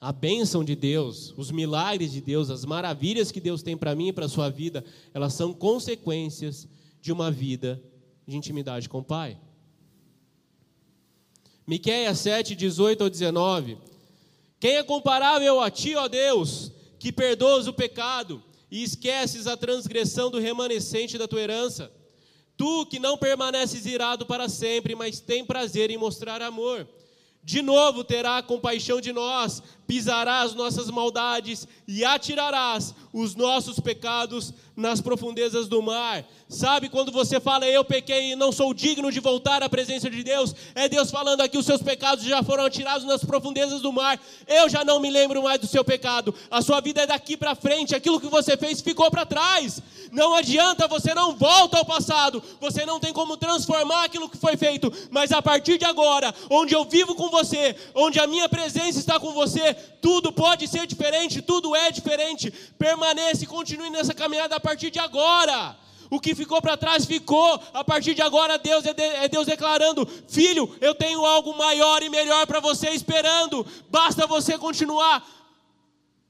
A 0.00 0.10
bênção 0.10 0.64
de 0.64 0.74
Deus, 0.74 1.34
os 1.36 1.50
milagres 1.50 2.10
de 2.10 2.20
Deus, 2.20 2.48
as 2.48 2.64
maravilhas 2.64 3.30
que 3.30 3.40
Deus 3.40 3.62
tem 3.62 3.76
para 3.76 3.94
mim 3.94 4.08
e 4.08 4.12
para 4.12 4.24
a 4.24 4.28
sua 4.28 4.48
vida, 4.48 4.82
elas 5.12 5.34
são 5.34 5.52
consequências 5.52 6.66
de 7.00 7.12
uma 7.12 7.30
vida 7.30 7.80
de 8.26 8.36
intimidade 8.36 8.88
com 8.88 9.00
o 9.00 9.04
Pai. 9.04 9.38
Miqueias 11.66 12.18
7, 12.18 12.56
18 12.56 13.04
ou 13.04 13.10
19 13.10 13.90
quem 14.60 14.76
é 14.76 14.82
comparável 14.82 15.58
a 15.58 15.70
ti, 15.70 15.96
ó 15.96 16.06
Deus, 16.06 16.70
que 16.98 17.10
perdoas 17.10 17.66
o 17.66 17.72
pecado 17.72 18.42
e 18.70 18.82
esqueces 18.82 19.46
a 19.46 19.56
transgressão 19.56 20.30
do 20.30 20.38
remanescente 20.38 21.16
da 21.16 21.26
tua 21.26 21.40
herança? 21.40 21.90
Tu 22.60 22.84
que 22.84 22.98
não 22.98 23.16
permaneces 23.16 23.86
irado 23.86 24.26
para 24.26 24.46
sempre, 24.46 24.94
mas 24.94 25.18
tem 25.18 25.42
prazer 25.42 25.90
em 25.90 25.96
mostrar 25.96 26.42
amor. 26.42 26.86
De 27.42 27.62
novo 27.62 28.04
terá 28.04 28.42
compaixão 28.42 29.00
de 29.00 29.14
nós, 29.14 29.62
pisarás 29.86 30.52
nossas 30.52 30.90
maldades 30.90 31.66
e 31.88 32.04
atirarás 32.04 32.94
os 33.14 33.34
nossos 33.34 33.80
pecados 33.80 34.52
nas 34.80 35.00
profundezas 35.00 35.68
do 35.68 35.82
mar. 35.82 36.24
Sabe 36.48 36.88
quando 36.88 37.12
você 37.12 37.38
fala, 37.38 37.66
eu 37.66 37.84
pequei 37.84 38.32
e 38.32 38.36
não 38.36 38.50
sou 38.50 38.74
digno 38.74 39.12
de 39.12 39.20
voltar 39.20 39.62
à 39.62 39.68
presença 39.68 40.10
de 40.10 40.22
Deus? 40.24 40.52
É 40.74 40.88
Deus 40.88 41.10
falando 41.10 41.42
aqui, 41.42 41.56
os 41.56 41.66
seus 41.66 41.80
pecados 41.80 42.24
já 42.24 42.42
foram 42.42 42.64
atirados 42.64 43.06
nas 43.06 43.24
profundezas 43.24 43.80
do 43.82 43.92
mar. 43.92 44.18
Eu 44.48 44.68
já 44.68 44.84
não 44.84 44.98
me 44.98 45.10
lembro 45.10 45.42
mais 45.42 45.60
do 45.60 45.66
seu 45.68 45.84
pecado. 45.84 46.34
A 46.50 46.60
sua 46.60 46.80
vida 46.80 47.02
é 47.02 47.06
daqui 47.06 47.36
para 47.36 47.54
frente. 47.54 47.94
Aquilo 47.94 48.20
que 48.20 48.26
você 48.26 48.56
fez 48.56 48.80
ficou 48.80 49.08
para 49.10 49.24
trás. 49.24 49.80
Não 50.10 50.34
adianta, 50.34 50.88
você 50.88 51.14
não 51.14 51.36
volta 51.36 51.78
ao 51.78 51.84
passado. 51.84 52.42
Você 52.60 52.84
não 52.84 52.98
tem 52.98 53.12
como 53.12 53.36
transformar 53.36 54.04
aquilo 54.04 54.28
que 54.28 54.36
foi 54.36 54.56
feito. 54.56 54.92
Mas 55.10 55.30
a 55.30 55.40
partir 55.40 55.78
de 55.78 55.84
agora, 55.84 56.34
onde 56.50 56.74
eu 56.74 56.84
vivo 56.84 57.14
com 57.14 57.28
você, 57.28 57.76
onde 57.94 58.18
a 58.18 58.26
minha 58.26 58.48
presença 58.48 58.98
está 58.98 59.20
com 59.20 59.32
você, 59.32 59.74
tudo 60.00 60.32
pode 60.32 60.66
ser 60.66 60.84
diferente, 60.86 61.42
tudo 61.42 61.76
é 61.76 61.92
diferente. 61.92 62.52
Permaneça 62.76 63.44
e 63.44 63.46
continue 63.46 63.90
nessa 63.90 64.12
caminhada 64.12 64.56
a 64.56 64.60
partir 64.70 64.90
de 64.90 65.00
agora. 65.00 65.76
O 66.08 66.20
que 66.20 66.34
ficou 66.34 66.60
para 66.62 66.76
trás 66.76 67.04
ficou. 67.04 67.60
A 67.72 67.84
partir 67.84 68.14
de 68.14 68.22
agora, 68.22 68.58
Deus 68.58 68.84
é, 68.86 68.94
de, 68.94 69.02
é 69.02 69.28
Deus 69.28 69.46
declarando: 69.46 70.06
Filho, 70.28 70.76
eu 70.80 70.94
tenho 70.94 71.24
algo 71.24 71.56
maior 71.56 72.02
e 72.02 72.08
melhor 72.08 72.46
para 72.46 72.60
você 72.60 72.90
esperando. 72.90 73.66
Basta 73.88 74.26
você 74.26 74.56
continuar 74.58 75.26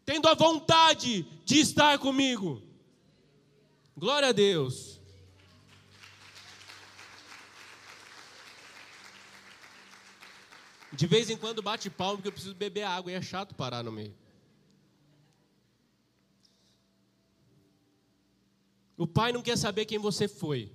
tendo 0.04 0.28
a 0.28 0.34
vontade 0.34 1.22
de 1.44 1.60
estar 1.60 1.98
comigo. 1.98 2.62
Glória 3.96 4.28
a 4.28 4.32
Deus. 4.32 4.98
De 10.92 11.06
vez 11.06 11.30
em 11.30 11.36
quando 11.36 11.62
bate 11.62 11.88
palmo 11.88 12.16
porque 12.16 12.28
eu 12.28 12.32
preciso 12.32 12.54
beber 12.54 12.82
água 12.82 13.12
e 13.12 13.14
é 13.14 13.22
chato 13.22 13.54
parar 13.54 13.84
no 13.84 13.92
meio. 13.92 14.19
O 19.00 19.06
pai 19.06 19.32
não 19.32 19.40
quer 19.40 19.56
saber 19.56 19.86
quem 19.86 19.98
você 19.98 20.28
foi. 20.28 20.70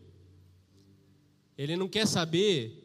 Ele 1.56 1.78
não 1.78 1.88
quer 1.88 2.08
saber 2.08 2.84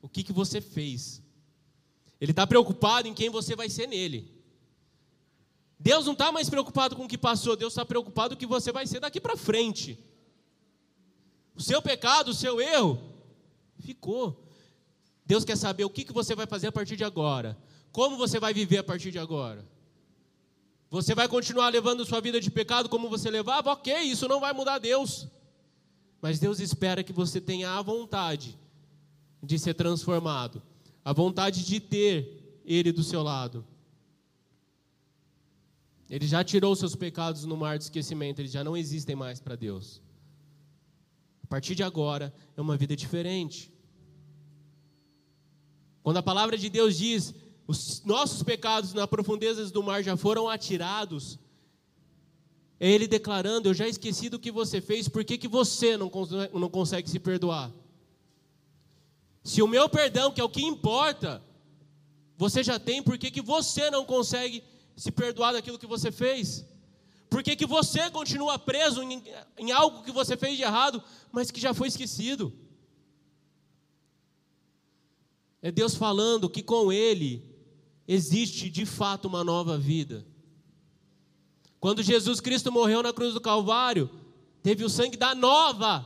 o 0.00 0.08
que, 0.08 0.22
que 0.22 0.32
você 0.32 0.60
fez. 0.60 1.20
Ele 2.20 2.30
está 2.30 2.46
preocupado 2.46 3.08
em 3.08 3.12
quem 3.12 3.28
você 3.28 3.56
vai 3.56 3.68
ser 3.68 3.88
nele. 3.88 4.32
Deus 5.80 6.06
não 6.06 6.12
está 6.12 6.30
mais 6.30 6.48
preocupado 6.48 6.94
com 6.94 7.06
o 7.06 7.08
que 7.08 7.18
passou, 7.18 7.56
Deus 7.56 7.72
está 7.72 7.84
preocupado 7.84 8.36
com 8.36 8.36
o 8.36 8.38
que 8.38 8.46
você 8.46 8.70
vai 8.70 8.86
ser 8.86 9.00
daqui 9.00 9.20
para 9.20 9.36
frente. 9.36 9.98
O 11.52 11.60
seu 11.60 11.82
pecado, 11.82 12.28
o 12.28 12.34
seu 12.34 12.60
erro, 12.60 13.02
ficou. 13.80 14.46
Deus 15.26 15.44
quer 15.44 15.56
saber 15.56 15.84
o 15.84 15.90
que, 15.90 16.04
que 16.04 16.12
você 16.12 16.36
vai 16.36 16.46
fazer 16.46 16.68
a 16.68 16.72
partir 16.72 16.94
de 16.94 17.02
agora. 17.02 17.58
Como 17.90 18.16
você 18.16 18.38
vai 18.38 18.54
viver 18.54 18.78
a 18.78 18.84
partir 18.84 19.10
de 19.10 19.18
agora. 19.18 19.68
Você 20.90 21.14
vai 21.14 21.28
continuar 21.28 21.68
levando 21.68 22.04
sua 22.04 22.20
vida 22.20 22.40
de 22.40 22.50
pecado 22.50 22.88
como 22.88 23.08
você 23.08 23.30
levava? 23.30 23.70
Ok, 23.70 23.96
isso 24.00 24.26
não 24.26 24.40
vai 24.40 24.52
mudar 24.52 24.78
Deus. 24.78 25.28
Mas 26.20 26.40
Deus 26.40 26.58
espera 26.58 27.04
que 27.04 27.12
você 27.12 27.40
tenha 27.40 27.70
a 27.70 27.80
vontade 27.80 28.58
de 29.40 29.58
ser 29.58 29.74
transformado, 29.74 30.60
a 31.04 31.12
vontade 31.12 31.64
de 31.64 31.78
ter 31.78 32.60
Ele 32.64 32.90
do 32.90 33.04
seu 33.04 33.22
lado. 33.22 33.64
Ele 36.10 36.26
já 36.26 36.42
tirou 36.42 36.74
seus 36.74 36.96
pecados 36.96 37.44
no 37.44 37.56
mar 37.56 37.78
de 37.78 37.84
esquecimento, 37.84 38.40
eles 38.40 38.50
já 38.50 38.64
não 38.64 38.76
existem 38.76 39.14
mais 39.14 39.38
para 39.38 39.54
Deus. 39.54 40.02
A 41.44 41.46
partir 41.46 41.76
de 41.76 41.84
agora 41.84 42.34
é 42.56 42.60
uma 42.60 42.76
vida 42.76 42.96
diferente. 42.96 43.72
Quando 46.02 46.16
a 46.16 46.22
palavra 46.22 46.58
de 46.58 46.68
Deus 46.68 46.98
diz: 46.98 47.32
os 47.66 48.04
nossos 48.04 48.42
pecados 48.42 48.92
na 48.92 49.06
profundezas 49.06 49.70
do 49.70 49.82
mar 49.82 50.02
já 50.02 50.16
foram 50.16 50.48
atirados, 50.48 51.38
é 52.78 52.90
Ele 52.90 53.06
declarando: 53.06 53.68
Eu 53.68 53.74
já 53.74 53.86
esqueci 53.86 54.28
do 54.28 54.38
que 54.38 54.50
você 54.50 54.80
fez, 54.80 55.08
por 55.08 55.24
que, 55.24 55.38
que 55.38 55.48
você 55.48 55.96
não, 55.96 56.10
não 56.54 56.70
consegue 56.70 57.08
se 57.08 57.18
perdoar? 57.18 57.72
Se 59.42 59.62
o 59.62 59.68
meu 59.68 59.88
perdão, 59.88 60.30
que 60.30 60.40
é 60.40 60.44
o 60.44 60.48
que 60.48 60.62
importa, 60.62 61.42
você 62.36 62.62
já 62.62 62.78
tem, 62.78 63.02
por 63.02 63.18
que, 63.18 63.30
que 63.30 63.42
você 63.42 63.90
não 63.90 64.04
consegue 64.04 64.62
se 64.96 65.10
perdoar 65.10 65.52
daquilo 65.52 65.78
que 65.78 65.86
você 65.86 66.10
fez? 66.10 66.64
Por 67.28 67.42
que, 67.42 67.54
que 67.54 67.66
você 67.66 68.10
continua 68.10 68.58
preso 68.58 69.02
em, 69.02 69.22
em 69.56 69.70
algo 69.70 70.02
que 70.02 70.10
você 70.10 70.36
fez 70.36 70.56
de 70.56 70.62
errado, 70.62 71.02
mas 71.30 71.50
que 71.50 71.60
já 71.60 71.72
foi 71.72 71.88
esquecido? 71.88 72.52
É 75.62 75.70
Deus 75.70 75.94
falando 75.94 76.50
que 76.50 76.62
com 76.62 76.90
Ele 76.90 77.49
existe 78.12 78.68
de 78.68 78.84
fato 78.84 79.28
uma 79.28 79.44
nova 79.44 79.78
vida. 79.78 80.26
Quando 81.78 82.02
Jesus 82.02 82.40
Cristo 82.40 82.72
morreu 82.72 83.04
na 83.04 83.12
cruz 83.12 83.32
do 83.34 83.40
Calvário, 83.40 84.10
teve 84.64 84.84
o 84.84 84.90
sangue 84.90 85.16
da 85.16 85.32
nova 85.32 86.04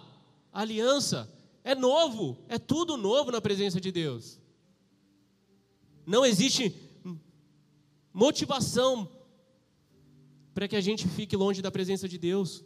aliança. 0.53 1.33
É 1.65 1.75
novo, 1.75 2.37
é 2.47 2.59
tudo 2.59 2.99
novo 2.99 3.31
na 3.31 3.41
presença 3.41 3.81
de 3.81 3.91
Deus. 3.91 4.39
Não 6.05 6.27
existe 6.27 6.75
motivação 8.13 9.11
para 10.53 10.69
que 10.69 10.77
a 10.77 10.83
gente 10.83 11.09
fique 11.09 11.35
longe 11.35 11.63
da 11.63 11.71
presença 11.71 12.07
de 12.07 12.19
Deus. 12.19 12.63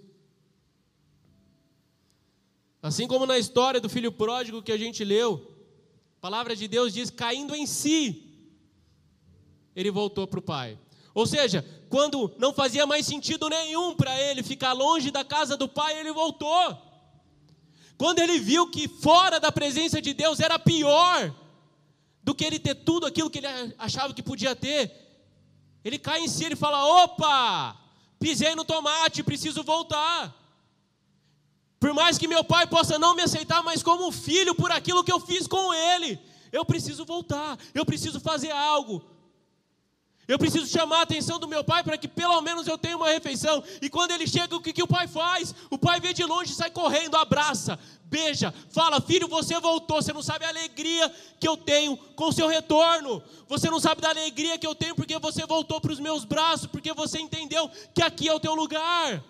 Assim 2.83 3.07
como 3.07 3.25
na 3.25 3.39
história 3.39 3.81
do 3.81 3.89
filho 3.89 4.11
pródigo 4.11 4.65
que 4.65 4.73
a 4.73 4.77
gente 4.77 5.05
leu, 5.05 5.57
a 6.17 6.21
palavra 6.21 6.57
de 6.57 6.67
Deus 6.67 6.93
diz: 6.93 7.09
caindo 7.09 7.55
em 7.55 7.67
si, 7.67 8.28
ele 9.75 9.91
voltou 9.91 10.27
para 10.27 10.39
o 10.39 10.43
pai. 10.43 10.79
Ou 11.15 11.27
seja, 11.27 11.65
quando 11.89 12.33
não 12.39 12.53
fazia 12.53 12.87
mais 12.87 13.07
sentido 13.07 13.49
nenhum 13.49 13.95
para 13.95 14.21
ele 14.21 14.43
ficar 14.43 14.73
longe 14.73 15.11
da 15.11 15.25
casa 15.25 15.57
do 15.57 15.69
pai, 15.69 15.99
ele 15.99 16.13
voltou. 16.13 16.77
Quando 17.97 18.21
ele 18.21 18.39
viu 18.39 18.71
que 18.71 18.87
fora 18.87 19.41
da 19.41 19.51
presença 19.51 20.01
de 20.01 20.15
Deus 20.15 20.39
era 20.39 20.59
pior 20.59 21.35
do 22.23 22.35
que 22.35 22.45
ele 22.45 22.59
ter 22.59 22.75
tudo 22.75 23.07
aquilo 23.07 23.31
que 23.31 23.39
ele 23.39 23.75
achava 23.79 24.15
que 24.15 24.23
podia 24.23 24.55
ter, 24.55 24.93
ele 25.85 25.99
cai 25.99 26.21
em 26.21 26.29
si, 26.29 26.45
ele 26.45 26.55
fala: 26.55 26.85
opa, 27.03 27.77
pisei 28.21 28.55
no 28.55 28.65
tomate, 28.65 29.23
preciso 29.23 29.65
voltar. 29.65 30.35
Por 31.81 31.95
mais 31.95 32.19
que 32.19 32.29
meu 32.29 32.45
pai 32.45 32.67
possa 32.67 32.99
não 32.99 33.15
me 33.15 33.23
aceitar 33.23 33.63
mais 33.63 33.83
como 33.83 34.11
filho 34.13 34.55
por 34.55 34.71
aquilo 34.71 35.03
que 35.05 35.13
eu 35.13 35.21
fiz 35.21 35.47
com 35.47 35.73
ele, 35.73 36.21
eu 36.53 36.65
preciso 36.65 37.05
voltar, 37.05 37.59
eu 37.75 37.85
preciso 37.85 38.21
fazer 38.21 38.51
algo. 38.51 39.05
Eu 40.29 40.39
preciso 40.39 40.67
chamar 40.67 40.99
a 40.99 41.03
atenção 41.03 41.39
do 41.39 41.49
meu 41.49 41.65
pai 41.65 41.83
para 41.83 41.97
que 41.97 42.07
pelo 42.07 42.39
menos 42.43 42.67
eu 42.67 42.77
tenha 42.77 42.99
uma 42.99 43.09
refeição. 43.09 43.65
E 43.81 43.89
quando 43.89 44.11
ele 44.11 44.27
chega, 44.27 44.55
o 44.55 44.61
que, 44.61 44.75
que 44.75 44.83
o 44.83 44.87
pai 44.87 45.09
faz? 45.09 45.55
O 45.71 45.79
pai 45.79 46.01
vê 46.01 46.13
de 46.13 46.23
longe 46.23 46.53
sai 46.53 46.71
correndo, 46.71 47.17
abraça, 47.17 47.79
beija, 48.05 48.53
fala: 48.69 49.01
Filho, 49.01 49.27
você 49.27 49.59
voltou. 49.59 50.03
Você 50.03 50.13
não 50.13 50.23
sabe 50.23 50.45
a 50.45 50.51
alegria 50.51 51.11
que 51.41 51.49
eu 51.49 51.57
tenho 51.57 51.97
com 52.15 52.27
o 52.27 52.33
seu 52.33 52.47
retorno. 52.47 53.23
Você 53.49 53.71
não 53.71 53.81
sabe 53.81 54.03
da 54.03 54.11
alegria 54.11 54.59
que 54.59 54.67
eu 54.67 54.75
tenho 54.75 54.95
porque 54.95 55.19
você 55.19 55.47
voltou 55.47 55.81
para 55.81 55.93
os 55.93 55.99
meus 55.99 56.27
braços, 56.27 56.67
porque 56.67 56.93
você 56.93 57.19
entendeu 57.19 57.71
que 57.95 58.03
aqui 58.03 58.29
é 58.29 58.35
o 58.35 58.41
teu 58.41 58.55
lugar. 58.55 59.25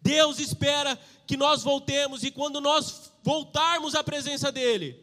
Deus 0.00 0.38
espera 0.38 0.98
que 1.26 1.36
nós 1.36 1.62
voltemos 1.62 2.22
e 2.22 2.30
quando 2.30 2.58
nós 2.58 3.12
voltarmos 3.22 3.94
à 3.94 4.02
presença 4.02 4.50
dEle, 4.50 4.98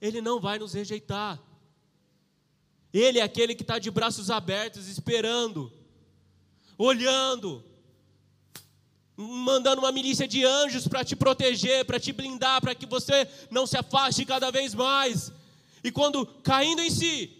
Ele 0.00 0.20
não 0.20 0.40
vai 0.40 0.58
nos 0.58 0.72
rejeitar. 0.72 1.38
Ele 2.92 3.18
é 3.18 3.22
aquele 3.22 3.54
que 3.54 3.62
está 3.62 3.78
de 3.78 3.90
braços 3.90 4.30
abertos, 4.30 4.88
esperando, 4.88 5.72
olhando, 6.76 7.62
mandando 9.16 9.80
uma 9.82 9.92
milícia 9.92 10.26
de 10.26 10.44
anjos 10.44 10.86
para 10.86 11.04
te 11.04 11.16
proteger, 11.16 11.84
para 11.84 11.98
te 11.98 12.12
blindar, 12.12 12.60
para 12.60 12.74
que 12.74 12.86
você 12.86 13.28
não 13.50 13.66
se 13.66 13.76
afaste 13.76 14.24
cada 14.24 14.50
vez 14.50 14.74
mais. 14.74 15.32
E 15.82 15.90
quando 15.90 16.24
caindo 16.42 16.80
em 16.80 16.90
si, 16.90 17.36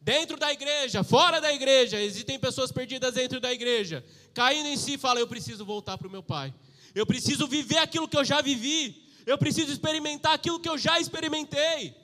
dentro 0.00 0.36
da 0.36 0.52
igreja, 0.52 1.02
fora 1.02 1.40
da 1.40 1.52
igreja, 1.52 2.00
existem 2.00 2.38
pessoas 2.38 2.70
perdidas 2.70 3.14
dentro 3.14 3.40
da 3.40 3.52
igreja, 3.52 4.04
caindo 4.34 4.68
em 4.68 4.76
si, 4.76 4.98
fala: 4.98 5.18
Eu 5.18 5.26
preciso 5.26 5.64
voltar 5.64 5.96
para 5.98 6.08
o 6.08 6.10
meu 6.10 6.22
pai, 6.22 6.52
eu 6.94 7.06
preciso 7.06 7.48
viver 7.48 7.78
aquilo 7.78 8.06
que 8.06 8.16
eu 8.16 8.24
já 8.24 8.40
vivi, 8.40 9.08
eu 9.26 9.38
preciso 9.38 9.72
experimentar 9.72 10.34
aquilo 10.34 10.60
que 10.60 10.68
eu 10.68 10.78
já 10.78 11.00
experimentei. 11.00 12.01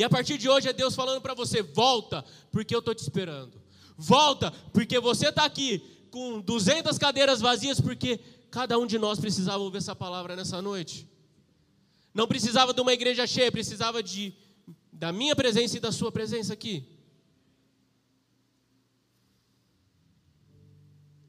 E 0.00 0.02
a 0.02 0.08
partir 0.08 0.38
de 0.38 0.48
hoje 0.48 0.66
é 0.66 0.72
Deus 0.72 0.94
falando 0.94 1.20
para 1.20 1.34
você: 1.34 1.62
volta, 1.62 2.24
porque 2.50 2.74
eu 2.74 2.78
estou 2.78 2.94
te 2.94 3.02
esperando. 3.02 3.60
Volta, 3.98 4.50
porque 4.72 4.98
você 4.98 5.28
está 5.28 5.44
aqui 5.44 5.78
com 6.10 6.40
200 6.40 6.96
cadeiras 6.96 7.38
vazias, 7.38 7.82
porque 7.82 8.18
cada 8.50 8.78
um 8.78 8.86
de 8.86 8.98
nós 8.98 9.20
precisava 9.20 9.58
ouvir 9.58 9.76
essa 9.76 9.94
palavra 9.94 10.34
nessa 10.34 10.62
noite. 10.62 11.06
Não 12.14 12.26
precisava 12.26 12.72
de 12.72 12.80
uma 12.80 12.94
igreja 12.94 13.26
cheia, 13.26 13.52
precisava 13.52 14.02
de, 14.02 14.32
da 14.90 15.12
minha 15.12 15.36
presença 15.36 15.76
e 15.76 15.80
da 15.80 15.92
sua 15.92 16.10
presença 16.10 16.54
aqui. 16.54 16.82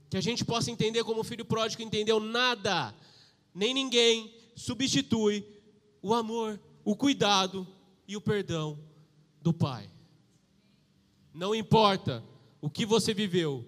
Que 0.09 0.15
a 0.15 0.21
gente 0.21 0.45
possa 0.45 0.71
entender 0.71 1.03
como 1.03 1.19
o 1.19 1.25
filho 1.25 1.43
pródigo 1.43 1.83
entendeu: 1.83 2.21
nada, 2.21 2.95
nem 3.53 3.73
ninguém 3.73 4.33
substitui 4.55 5.45
o 6.01 6.13
amor, 6.13 6.57
o 6.85 6.95
cuidado 6.95 7.67
e 8.11 8.17
o 8.17 8.19
perdão 8.19 8.77
do 9.41 9.53
Pai. 9.53 9.89
Não 11.33 11.55
importa 11.55 12.21
o 12.59 12.69
que 12.69 12.85
você 12.85 13.13
viveu, 13.13 13.65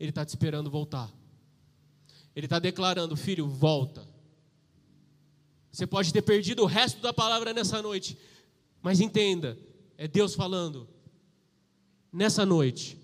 Ele 0.00 0.08
está 0.08 0.24
te 0.24 0.30
esperando 0.30 0.70
voltar. 0.70 1.12
Ele 2.34 2.46
está 2.46 2.58
declarando, 2.58 3.14
filho, 3.14 3.46
volta. 3.46 4.08
Você 5.70 5.86
pode 5.86 6.14
ter 6.14 6.22
perdido 6.22 6.62
o 6.62 6.66
resto 6.66 7.02
da 7.02 7.12
palavra 7.12 7.52
nessa 7.52 7.82
noite, 7.82 8.16
mas 8.80 9.00
entenda, 9.00 9.58
é 9.98 10.08
Deus 10.08 10.34
falando. 10.34 10.88
Nessa 12.10 12.46
noite, 12.46 12.96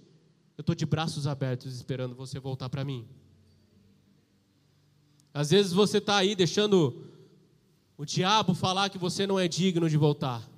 eu 0.56 0.62
estou 0.62 0.74
de 0.74 0.86
braços 0.86 1.26
abertos 1.26 1.74
esperando 1.74 2.14
você 2.14 2.40
voltar 2.40 2.70
para 2.70 2.86
mim. 2.86 3.06
Às 5.34 5.50
vezes 5.50 5.72
você 5.72 5.98
está 5.98 6.16
aí 6.16 6.34
deixando 6.34 7.04
o 7.98 8.06
diabo 8.06 8.54
falar 8.54 8.88
que 8.88 8.96
você 8.96 9.26
não 9.26 9.38
é 9.38 9.46
digno 9.46 9.90
de 9.90 9.98
voltar 9.98 10.53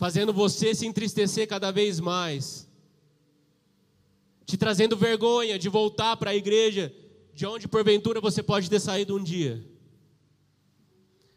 fazendo 0.00 0.32
você 0.32 0.74
se 0.74 0.86
entristecer 0.86 1.46
cada 1.46 1.70
vez 1.70 2.00
mais, 2.00 2.66
te 4.46 4.56
trazendo 4.56 4.96
vergonha 4.96 5.58
de 5.58 5.68
voltar 5.68 6.16
para 6.16 6.30
a 6.30 6.34
igreja, 6.34 6.90
de 7.34 7.44
onde 7.44 7.68
porventura 7.68 8.18
você 8.18 8.42
pode 8.42 8.70
ter 8.70 8.80
saído 8.80 9.14
um 9.14 9.22
dia. 9.22 9.62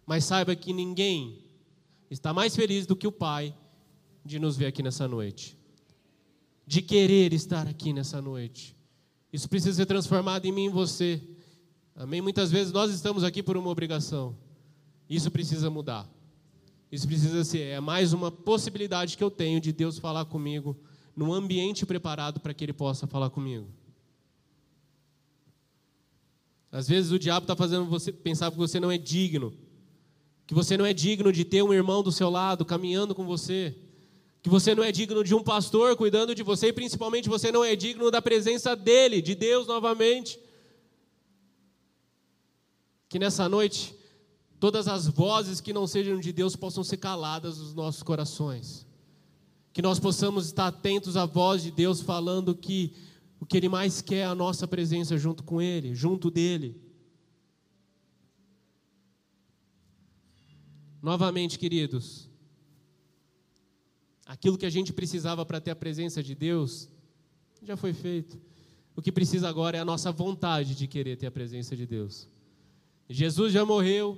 Mas 0.06 0.24
saiba 0.24 0.56
que 0.56 0.72
ninguém 0.72 1.44
está 2.10 2.34
mais 2.34 2.56
feliz 2.56 2.86
do 2.86 2.96
que 2.96 3.06
o 3.06 3.12
Pai 3.12 3.54
de 4.24 4.40
nos 4.40 4.56
ver 4.56 4.68
aqui 4.68 4.82
nessa 4.82 5.10
noite, 5.10 5.58
de 6.66 6.82
querer 6.82 7.34
estar 7.34 7.68
aqui 7.68 7.92
nessa 7.92 8.22
noite. 8.22 8.78
Isso 9.34 9.50
precisa 9.50 9.76
ser 9.76 9.88
transformado 9.88 10.46
em 10.46 10.54
mim 10.54 10.64
e 10.64 10.68
em 10.68 10.70
você. 10.70 11.22
Amém? 11.98 12.22
Muitas 12.22 12.50
vezes 12.50 12.72
nós 12.72 12.94
estamos 12.94 13.26
aqui 13.26 13.44
por 13.44 13.58
uma 13.58 13.70
obrigação. 13.70 14.38
Isso 15.10 15.30
precisa 15.30 15.70
mudar. 15.70 16.13
Isso 16.94 17.08
precisa 17.08 17.44
ser, 17.44 17.62
é 17.62 17.80
mais 17.80 18.14
uma 18.14 18.30
possibilidade 18.32 19.18
que 19.18 19.24
eu 19.24 19.32
tenho 19.32 19.60
de 19.60 19.74
Deus 19.74 19.98
falar 19.98 20.26
comigo 20.26 20.78
num 21.16 21.34
ambiente 21.34 21.88
preparado 21.88 22.40
para 22.40 22.54
que 22.54 22.64
Ele 22.64 22.72
possa 22.72 23.08
falar 23.08 23.32
comigo. 23.32 23.68
Às 26.72 26.88
vezes 26.88 27.12
o 27.12 27.18
diabo 27.18 27.46
está 27.46 27.56
fazendo 27.56 27.86
você 27.86 28.12
pensar 28.12 28.52
que 28.52 28.58
você 28.58 28.80
não 28.80 28.92
é 28.92 28.98
digno, 29.00 29.58
que 30.46 30.54
você 30.54 30.78
não 30.78 30.86
é 30.86 30.94
digno 30.94 31.34
de 31.34 31.44
ter 31.44 31.64
um 31.64 31.74
irmão 31.74 32.04
do 32.04 32.12
seu 32.12 32.30
lado 32.30 32.64
caminhando 32.64 33.16
com 33.16 33.26
você, 33.26 33.76
que 34.44 34.50
você 34.50 34.76
não 34.76 34.84
é 34.84 34.92
digno 34.92 35.24
de 35.24 35.34
um 35.34 35.42
pastor 35.42 35.96
cuidando 35.96 36.36
de 36.36 36.44
você 36.44 36.68
e 36.68 36.74
principalmente 36.74 37.28
você 37.28 37.52
não 37.52 37.66
é 37.66 37.76
digno 37.76 38.12
da 38.12 38.22
presença 38.22 38.76
dele, 38.76 39.20
de 39.20 39.34
Deus 39.34 39.66
novamente. 39.66 40.40
Que 43.10 43.18
nessa 43.18 43.50
noite 43.50 43.96
todas 44.64 44.88
as 44.88 45.10
vozes 45.10 45.60
que 45.60 45.74
não 45.74 45.86
sejam 45.86 46.18
de 46.22 46.32
Deus 46.32 46.56
possam 46.56 46.86
ser 46.86 46.96
caladas 46.96 47.58
nos 47.58 47.74
nossos 47.74 48.02
corações. 48.02 48.88
Que 49.74 49.82
nós 49.82 50.00
possamos 50.00 50.46
estar 50.46 50.68
atentos 50.68 51.18
à 51.18 51.26
voz 51.26 51.62
de 51.62 51.70
Deus 51.70 52.00
falando 52.00 52.56
que 52.56 52.94
o 53.42 53.46
que 53.46 53.58
Ele 53.58 53.68
mais 53.68 54.02
quer 54.02 54.20
é 54.20 54.24
a 54.24 54.34
nossa 54.34 54.66
presença 54.66 55.18
junto 55.18 55.44
com 55.44 55.62
Ele, 55.62 55.94
junto 55.94 56.32
dEle. 56.32 56.82
Novamente, 61.02 61.60
queridos, 61.60 62.30
aquilo 64.26 64.58
que 64.58 64.66
a 64.66 64.70
gente 64.70 64.94
precisava 64.94 65.46
para 65.46 65.60
ter 65.60 65.72
a 65.72 65.76
presença 65.76 66.24
de 66.24 66.34
Deus 66.34 66.88
já 67.62 67.76
foi 67.76 67.92
feito. 67.92 68.40
O 68.96 69.02
que 69.02 69.12
precisa 69.12 69.50
agora 69.50 69.78
é 69.78 69.82
a 69.82 69.86
nossa 69.86 70.10
vontade 70.10 70.74
de 70.74 70.88
querer 70.88 71.18
ter 71.18 71.28
a 71.28 71.32
presença 71.32 71.76
de 71.76 71.86
Deus. 71.86 72.30
Jesus 73.10 73.52
já 73.52 73.66
morreu, 73.66 74.18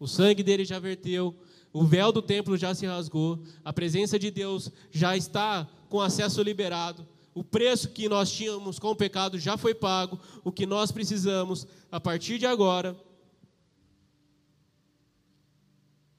o 0.00 0.08
sangue 0.08 0.42
dele 0.42 0.64
já 0.64 0.78
verteu, 0.78 1.38
o 1.72 1.84
véu 1.84 2.10
do 2.10 2.22
templo 2.22 2.56
já 2.56 2.74
se 2.74 2.86
rasgou, 2.86 3.44
a 3.62 3.70
presença 3.70 4.18
de 4.18 4.30
Deus 4.30 4.72
já 4.90 5.14
está 5.14 5.68
com 5.90 6.00
acesso 6.00 6.42
liberado, 6.42 7.06
o 7.34 7.44
preço 7.44 7.90
que 7.90 8.08
nós 8.08 8.32
tínhamos 8.32 8.78
com 8.78 8.88
o 8.88 8.96
pecado 8.96 9.38
já 9.38 9.58
foi 9.58 9.74
pago, 9.74 10.18
o 10.42 10.50
que 10.50 10.64
nós 10.64 10.90
precisamos 10.90 11.66
a 11.92 12.00
partir 12.00 12.38
de 12.38 12.46
agora 12.46 12.98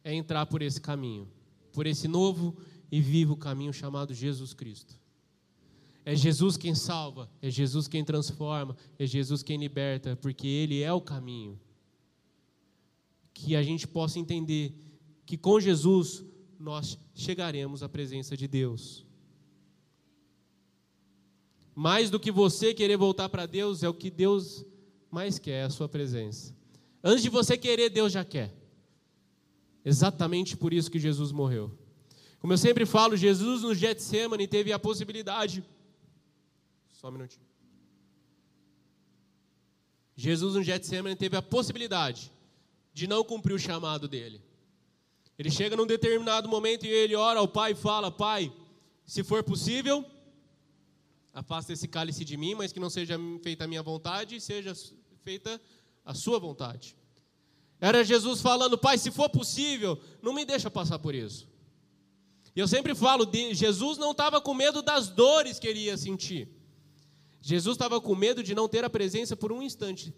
é 0.04 0.14
entrar 0.14 0.46
por 0.46 0.62
esse 0.62 0.80
caminho, 0.80 1.28
por 1.74 1.88
esse 1.88 2.08
novo 2.08 2.56
e 2.92 3.02
vivo 3.02 3.36
caminho 3.36 3.74
chamado 3.74 4.14
Jesus 4.14 4.54
Cristo. 4.54 4.96
É 6.06 6.16
Jesus 6.16 6.56
quem 6.56 6.74
salva, 6.74 7.30
é 7.42 7.50
Jesus 7.50 7.88
quem 7.88 8.04
transforma, 8.04 8.76
é 8.98 9.06
Jesus 9.06 9.44
quem 9.44 9.58
liberta, 9.58 10.16
porque 10.16 10.48
Ele 10.48 10.82
é 10.82 10.92
o 10.94 11.02
caminho 11.02 11.60
que 13.34 13.56
a 13.56 13.64
gente 13.64 13.88
possa 13.88 14.20
entender 14.20 14.74
que 15.26 15.38
com 15.38 15.60
Jesus 15.60 16.24
nós 16.60 16.98
chegaremos 17.16 17.82
à 17.82 17.90
presença 17.90 18.36
de 18.36 18.48
Deus. 18.48 19.06
Mais 21.74 22.10
do 22.10 22.20
que 22.20 22.32
você 22.32 22.74
querer 22.74 22.98
voltar 22.98 23.30
para 23.30 23.46
Deus, 23.46 23.82
é 23.82 23.90
o 23.90 23.94
que 23.94 24.10
Deus 24.12 24.66
mais 25.10 25.40
quer, 25.40 25.62
é 25.62 25.64
a 25.64 25.70
sua 25.70 25.88
presença. 25.88 26.56
Antes 27.04 27.24
de 27.24 27.30
você 27.30 27.58
querer, 27.58 27.90
Deus 27.90 28.12
já 28.12 28.24
quer. 28.24 28.54
Exatamente 29.84 30.56
por 30.56 30.74
isso 30.74 30.92
que 30.92 31.00
Jesus 31.00 31.32
morreu. 31.32 31.72
Como 32.40 32.54
eu 32.54 32.58
sempre 32.58 32.86
falo, 32.86 33.18
Jesus 33.18 33.64
no 33.64 33.74
Getsemane 33.74 34.48
teve 34.48 34.72
a 34.72 34.80
possibilidade. 34.80 35.64
Só 36.92 37.08
um 37.08 37.12
minutinho. 37.12 37.46
Jesus 40.16 40.56
no 40.56 40.62
Getsemane 40.62 41.16
teve 41.16 41.36
a 41.36 41.42
possibilidade 41.42 42.32
de 42.94 43.08
não 43.08 43.24
cumprir 43.24 43.54
o 43.54 43.60
chamado 43.60 44.08
dele. 44.08 44.42
Ele 45.38 45.50
chega 45.50 45.76
num 45.76 45.88
determinado 45.88 46.48
momento 46.48 46.86
e 46.86 46.90
ele 46.90 47.16
ora 47.16 47.40
ao 47.40 47.48
Pai 47.48 47.72
e 47.72 47.76
fala: 47.76 48.12
Pai, 48.12 48.52
se 49.06 49.24
for 49.24 49.44
possível, 49.44 50.06
afasta 51.34 51.74
esse 51.74 51.88
cálice 51.88 52.24
de 52.24 52.38
mim, 52.38 52.56
mas 52.56 52.72
que 52.72 52.80
não 52.80 52.90
seja 52.90 53.18
feita 53.42 53.64
a 53.64 53.68
minha 53.68 53.82
vontade, 53.82 54.40
seja 54.40 54.74
feita 55.24 55.60
a 56.06 56.14
sua 56.14 56.40
vontade. 56.40 56.96
Era 57.80 58.04
Jesus 58.04 58.42
falando: 58.42 58.78
Pai, 58.78 58.98
se 58.98 59.10
for 59.10 59.30
possível, 59.30 60.00
não 60.22 60.34
me 60.34 60.46
deixa 60.46 60.70
passar 60.70 61.00
por 61.00 61.16
isso. 61.16 61.50
E 62.56 62.60
eu 62.60 62.68
sempre 62.68 62.94
falo, 62.94 63.30
Jesus 63.54 63.98
não 63.98 64.12
estava 64.12 64.42
com 64.42 64.54
medo 64.54 64.82
das 64.82 65.08
dores 65.08 65.58
que 65.58 65.68
ele 65.68 65.80
ia 65.80 65.98
sentir. 65.98 66.50
Jesus 67.42 67.76
estava 67.76 68.00
com 68.00 68.14
medo 68.14 68.44
de 68.44 68.54
não 68.54 68.68
ter 68.68 68.84
a 68.84 68.90
presença 68.90 69.36
por 69.36 69.52
um 69.52 69.64
instante. 69.64 70.14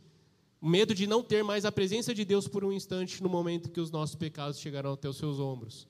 Medo 0.65 0.95
de 0.95 1.05
não 1.05 1.21
ter 1.21 1.43
mais 1.43 1.65
a 1.65 1.71
presença 1.73 2.13
de 2.13 2.23
Deus 2.23 2.47
por 2.47 2.63
um 2.63 2.71
instante 2.71 3.21
no 3.21 3.27
momento 3.27 3.69
que 3.69 3.81
os 3.81 3.91
nossos 3.91 4.15
pecados 4.15 4.59
chegarão 4.59 4.93
até 4.93 5.09
os 5.09 5.17
seus 5.17 5.37
ombros. 5.37 5.85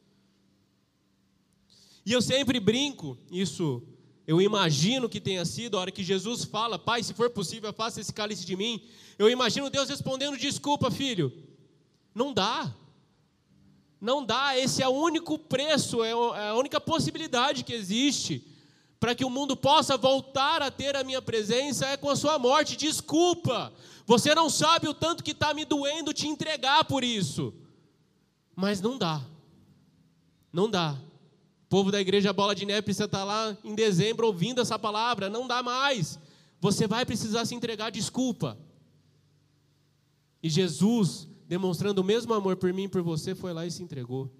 E 2.03 2.11
eu 2.11 2.19
sempre 2.23 2.59
brinco, 2.59 3.15
isso 3.31 3.83
eu 4.25 4.41
imagino 4.41 5.07
que 5.07 5.21
tenha 5.21 5.45
sido 5.45 5.77
a 5.77 5.81
hora 5.81 5.91
que 5.91 6.03
Jesus 6.03 6.43
fala: 6.43 6.79
Pai, 6.79 7.03
se 7.03 7.13
for 7.13 7.29
possível, 7.29 7.71
faça 7.71 8.01
esse 8.01 8.11
cálice 8.11 8.45
de 8.45 8.55
mim. 8.55 8.81
Eu 9.19 9.29
imagino 9.29 9.69
Deus 9.69 9.89
respondendo: 9.89 10.37
Desculpa, 10.37 10.89
filho. 10.89 11.31
Não 12.15 12.33
dá. 12.33 12.73
Não 14.01 14.25
dá. 14.25 14.57
Esse 14.57 14.81
é 14.81 14.87
o 14.87 14.91
único 14.91 15.37
preço, 15.37 16.03
é, 16.03 16.09
é 16.09 16.49
a 16.49 16.55
única 16.55 16.81
possibilidade 16.81 17.63
que 17.63 17.73
existe 17.73 18.43
para 19.03 19.13
que 19.13 19.25
o 19.25 19.29
mundo 19.29 19.57
possa 19.57 19.97
voltar 19.97 20.61
a 20.61 20.71
ter 20.71 20.95
a 20.95 21.03
minha 21.03 21.21
presença 21.21 21.85
é 21.87 21.97
com 21.97 22.09
a 22.09 22.15
sua 22.15 22.39
morte. 22.39 22.77
Desculpa. 22.77 23.73
Você 24.05 24.33
não 24.33 24.49
sabe 24.49 24.87
o 24.87 24.93
tanto 24.93 25.21
que 25.21 25.31
está 25.31 25.53
me 25.53 25.65
doendo 25.65 26.13
te 26.13 26.25
entregar 26.25 26.85
por 26.85 27.03
isso. 27.03 27.53
Mas 28.55 28.79
não 28.79 28.97
dá. 28.97 29.21
Não 30.53 30.69
dá 30.69 30.97
povo 31.73 31.91
da 31.91 31.99
igreja 31.99 32.31
Bola 32.31 32.53
de 32.53 32.67
Neve 32.67 32.83
precisa 32.83 33.05
estar 33.05 33.23
lá 33.23 33.57
em 33.63 33.73
dezembro 33.73 34.27
ouvindo 34.27 34.61
essa 34.61 34.77
palavra. 34.77 35.27
Não 35.27 35.47
dá 35.47 35.63
mais. 35.63 36.19
Você 36.61 36.85
vai 36.85 37.03
precisar 37.03 37.45
se 37.45 37.55
entregar, 37.55 37.89
desculpa. 37.89 38.55
E 40.43 40.51
Jesus, 40.51 41.27
demonstrando 41.47 41.99
o 41.99 42.03
mesmo 42.03 42.31
amor 42.31 42.57
por 42.57 42.71
mim 42.71 42.83
e 42.83 42.87
por 42.87 43.01
você, 43.01 43.33
foi 43.33 43.53
lá 43.53 43.65
e 43.65 43.71
se 43.71 43.81
entregou. 43.81 44.31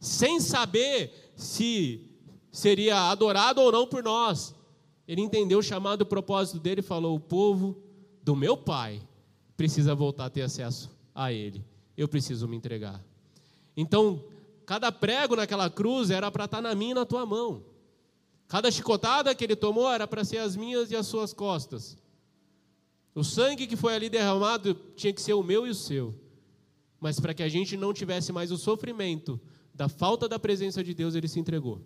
Sem 0.00 0.40
saber 0.40 1.32
se 1.36 2.07
seria 2.50 3.10
adorado 3.10 3.60
ou 3.60 3.70
não 3.70 3.86
por 3.86 4.02
nós. 4.02 4.54
Ele 5.06 5.20
entendeu 5.20 5.58
o 5.58 5.62
chamado 5.62 6.02
o 6.02 6.06
propósito 6.06 6.58
dele 6.58 6.80
e 6.80 6.84
falou: 6.84 7.16
O 7.16 7.20
povo 7.20 7.76
do 8.22 8.36
meu 8.36 8.56
pai 8.56 9.00
precisa 9.56 9.94
voltar 9.94 10.26
a 10.26 10.30
ter 10.30 10.42
acesso 10.42 10.90
a 11.14 11.32
ele. 11.32 11.64
Eu 11.96 12.08
preciso 12.08 12.46
me 12.46 12.56
entregar. 12.56 13.02
Então, 13.76 14.22
Cada 14.68 14.92
prego 14.92 15.34
naquela 15.34 15.70
cruz 15.70 16.10
era 16.10 16.30
para 16.30 16.44
estar 16.44 16.58
tá 16.58 16.62
na 16.62 16.74
minha 16.74 16.90
e 16.90 16.94
na 16.94 17.06
tua 17.06 17.24
mão. 17.24 17.64
Cada 18.46 18.70
chicotada 18.70 19.34
que 19.34 19.42
ele 19.42 19.56
tomou 19.56 19.90
era 19.90 20.06
para 20.06 20.22
ser 20.26 20.36
as 20.36 20.56
minhas 20.56 20.90
e 20.90 20.96
as 20.96 21.06
suas 21.06 21.32
costas. 21.32 21.96
O 23.14 23.24
sangue 23.24 23.66
que 23.66 23.76
foi 23.76 23.94
ali 23.94 24.10
derramado 24.10 24.74
tinha 24.94 25.10
que 25.10 25.22
ser 25.22 25.32
o 25.32 25.42
meu 25.42 25.66
e 25.66 25.70
o 25.70 25.74
seu. 25.74 26.14
Mas 27.00 27.18
para 27.18 27.32
que 27.32 27.42
a 27.42 27.48
gente 27.48 27.78
não 27.78 27.94
tivesse 27.94 28.30
mais 28.30 28.52
o 28.52 28.58
sofrimento 28.58 29.40
da 29.72 29.88
falta 29.88 30.28
da 30.28 30.38
presença 30.38 30.84
de 30.84 30.92
Deus, 30.92 31.14
ele 31.14 31.26
se 31.26 31.40
entregou. 31.40 31.80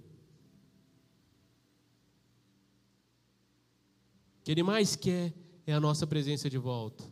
O 4.42 4.44
que 4.44 4.50
ele 4.50 4.64
mais 4.64 4.96
quer 4.96 5.32
é 5.64 5.72
a 5.72 5.78
nossa 5.78 6.04
presença 6.04 6.50
de 6.50 6.58
volta. 6.58 7.04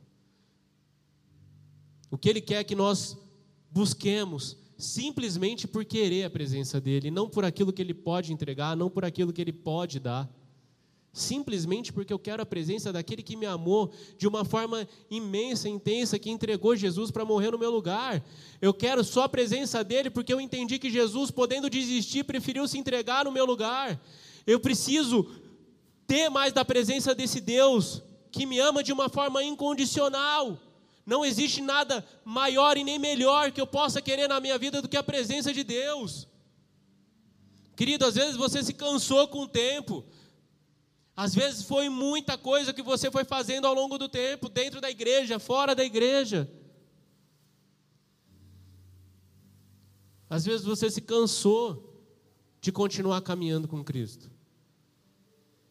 O 2.10 2.18
que 2.18 2.28
ele 2.28 2.40
quer 2.40 2.56
é 2.56 2.64
que 2.64 2.74
nós 2.74 3.16
busquemos 3.70 4.56
simplesmente 4.76 5.68
por 5.68 5.84
querer 5.84 6.24
a 6.24 6.30
presença 6.30 6.80
dele, 6.80 7.08
não 7.08 7.28
por 7.28 7.44
aquilo 7.44 7.72
que 7.72 7.80
ele 7.80 7.94
pode 7.94 8.32
entregar, 8.32 8.76
não 8.76 8.90
por 8.90 9.04
aquilo 9.04 9.32
que 9.32 9.40
ele 9.40 9.52
pode 9.52 10.00
dar. 10.00 10.28
Simplesmente 11.12 11.92
porque 11.92 12.12
eu 12.12 12.18
quero 12.18 12.42
a 12.42 12.46
presença 12.46 12.92
daquele 12.92 13.22
que 13.22 13.36
me 13.36 13.46
amou 13.46 13.92
de 14.18 14.26
uma 14.26 14.44
forma 14.44 14.88
imensa, 15.08 15.68
intensa, 15.68 16.18
que 16.18 16.30
entregou 16.30 16.74
Jesus 16.74 17.12
para 17.12 17.24
morrer 17.24 17.52
no 17.52 17.58
meu 17.60 17.70
lugar. 17.70 18.24
Eu 18.60 18.74
quero 18.74 19.04
só 19.04 19.22
a 19.22 19.28
presença 19.28 19.84
dele 19.84 20.10
porque 20.10 20.32
eu 20.32 20.40
entendi 20.40 20.80
que 20.80 20.90
Jesus, 20.90 21.30
podendo 21.30 21.70
desistir, 21.70 22.24
preferiu 22.24 22.66
se 22.66 22.76
entregar 22.76 23.24
no 23.24 23.30
meu 23.30 23.44
lugar. 23.44 24.00
Eu 24.44 24.58
preciso 24.58 25.28
ter 26.10 26.28
mais 26.28 26.52
da 26.52 26.64
presença 26.64 27.14
desse 27.14 27.40
Deus 27.40 28.02
que 28.32 28.44
me 28.44 28.58
ama 28.58 28.82
de 28.82 28.92
uma 28.92 29.08
forma 29.08 29.44
incondicional. 29.44 30.58
Não 31.06 31.24
existe 31.24 31.60
nada 31.60 32.04
maior 32.24 32.76
e 32.76 32.82
nem 32.82 32.98
melhor 32.98 33.52
que 33.52 33.60
eu 33.60 33.66
possa 33.66 34.02
querer 34.02 34.26
na 34.26 34.40
minha 34.40 34.58
vida 34.58 34.82
do 34.82 34.88
que 34.88 34.96
a 34.96 35.04
presença 35.04 35.52
de 35.52 35.62
Deus. 35.62 36.26
Querido, 37.76 38.04
às 38.04 38.16
vezes 38.16 38.34
você 38.34 38.60
se 38.60 38.74
cansou 38.74 39.28
com 39.28 39.42
o 39.42 39.48
tempo. 39.48 40.04
Às 41.16 41.32
vezes 41.32 41.62
foi 41.62 41.88
muita 41.88 42.36
coisa 42.36 42.72
que 42.72 42.82
você 42.82 43.08
foi 43.08 43.22
fazendo 43.22 43.68
ao 43.68 43.74
longo 43.74 43.96
do 43.96 44.08
tempo, 44.08 44.48
dentro 44.48 44.80
da 44.80 44.90
igreja, 44.90 45.38
fora 45.38 45.76
da 45.76 45.84
igreja. 45.84 46.50
Às 50.28 50.44
vezes 50.44 50.66
você 50.66 50.90
se 50.90 51.00
cansou 51.00 52.04
de 52.60 52.72
continuar 52.72 53.20
caminhando 53.20 53.68
com 53.68 53.84
Cristo. 53.84 54.39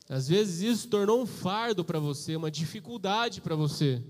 Às 0.10 0.28
vezes 0.28 0.62
isso 0.62 0.88
tornou 0.88 1.22
um 1.22 1.26
fardo 1.28 1.86
para 1.86 1.99
você, 1.99 2.36
uma 2.36 2.49
dificuldade 2.49 3.39
para 3.41 3.55
você. 3.55 4.03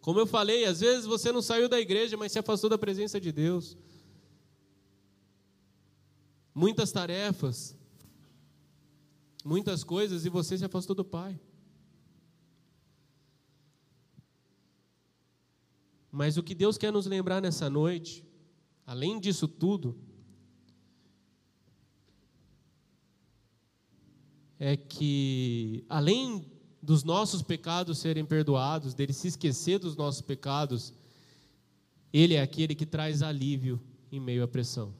Como 0.00 0.20
eu 0.20 0.26
falei, 0.26 0.64
às 0.64 0.78
vezes 0.78 1.04
você 1.04 1.32
não 1.32 1.42
saiu 1.42 1.68
da 1.68 1.80
igreja, 1.80 2.16
mas 2.16 2.30
se 2.30 2.38
afastou 2.38 2.70
da 2.70 2.78
presença 2.78 3.20
de 3.20 3.32
Deus. 3.32 3.76
Muitas 6.54 6.92
tarefas, 6.92 7.76
muitas 9.44 9.82
coisas, 9.82 10.24
e 10.24 10.28
você 10.28 10.56
se 10.56 10.64
afastou 10.64 10.94
do 10.94 11.04
Pai. 11.04 11.40
Mas 16.08 16.36
o 16.36 16.42
que 16.42 16.54
Deus 16.54 16.78
quer 16.78 16.92
nos 16.92 17.06
lembrar 17.06 17.42
nessa 17.42 17.68
noite, 17.68 18.24
além 18.86 19.18
disso 19.18 19.48
tudo, 19.48 19.98
é 24.58 24.76
que, 24.76 25.84
além 25.88 26.44
dos 26.82 27.02
nossos 27.04 27.42
pecados 27.42 27.98
serem 27.98 28.24
perdoados, 28.24 28.94
dele 28.94 29.12
se 29.12 29.28
esquecer 29.28 29.78
dos 29.78 29.96
nossos 29.96 30.20
pecados, 30.20 30.92
ele 32.12 32.34
é 32.34 32.40
aquele 32.40 32.74
que 32.74 32.86
traz 32.86 33.22
alívio 33.22 33.80
em 34.10 34.20
meio 34.20 34.44
à 34.44 34.48
pressão. 34.48 34.94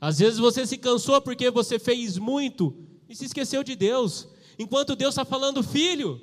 Às 0.00 0.18
vezes 0.18 0.38
você 0.38 0.66
se 0.66 0.78
cansou 0.78 1.20
porque 1.20 1.50
você 1.50 1.78
fez 1.78 2.18
muito 2.18 2.74
e 3.08 3.14
se 3.14 3.24
esqueceu 3.24 3.62
de 3.62 3.76
Deus, 3.76 4.28
enquanto 4.58 4.96
Deus 4.96 5.12
está 5.12 5.24
falando, 5.24 5.62
filho, 5.62 6.20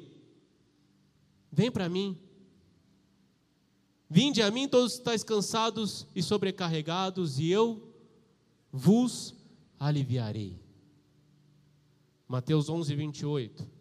vem 1.52 1.72
para 1.72 1.88
mim. 1.88 2.18
Vinde 4.10 4.42
a 4.42 4.52
mim 4.52 4.68
todos 4.68 4.94
estáis 4.94 5.24
cansados 5.24 6.06
e 6.16 6.22
sobrecarregados, 6.22 7.40
e 7.40 7.50
eu 7.50 7.92
vos 8.72 9.34
aliviarei. 9.80 10.65
Mateus 12.28 12.70
11, 12.70 12.96
28. 12.96 13.76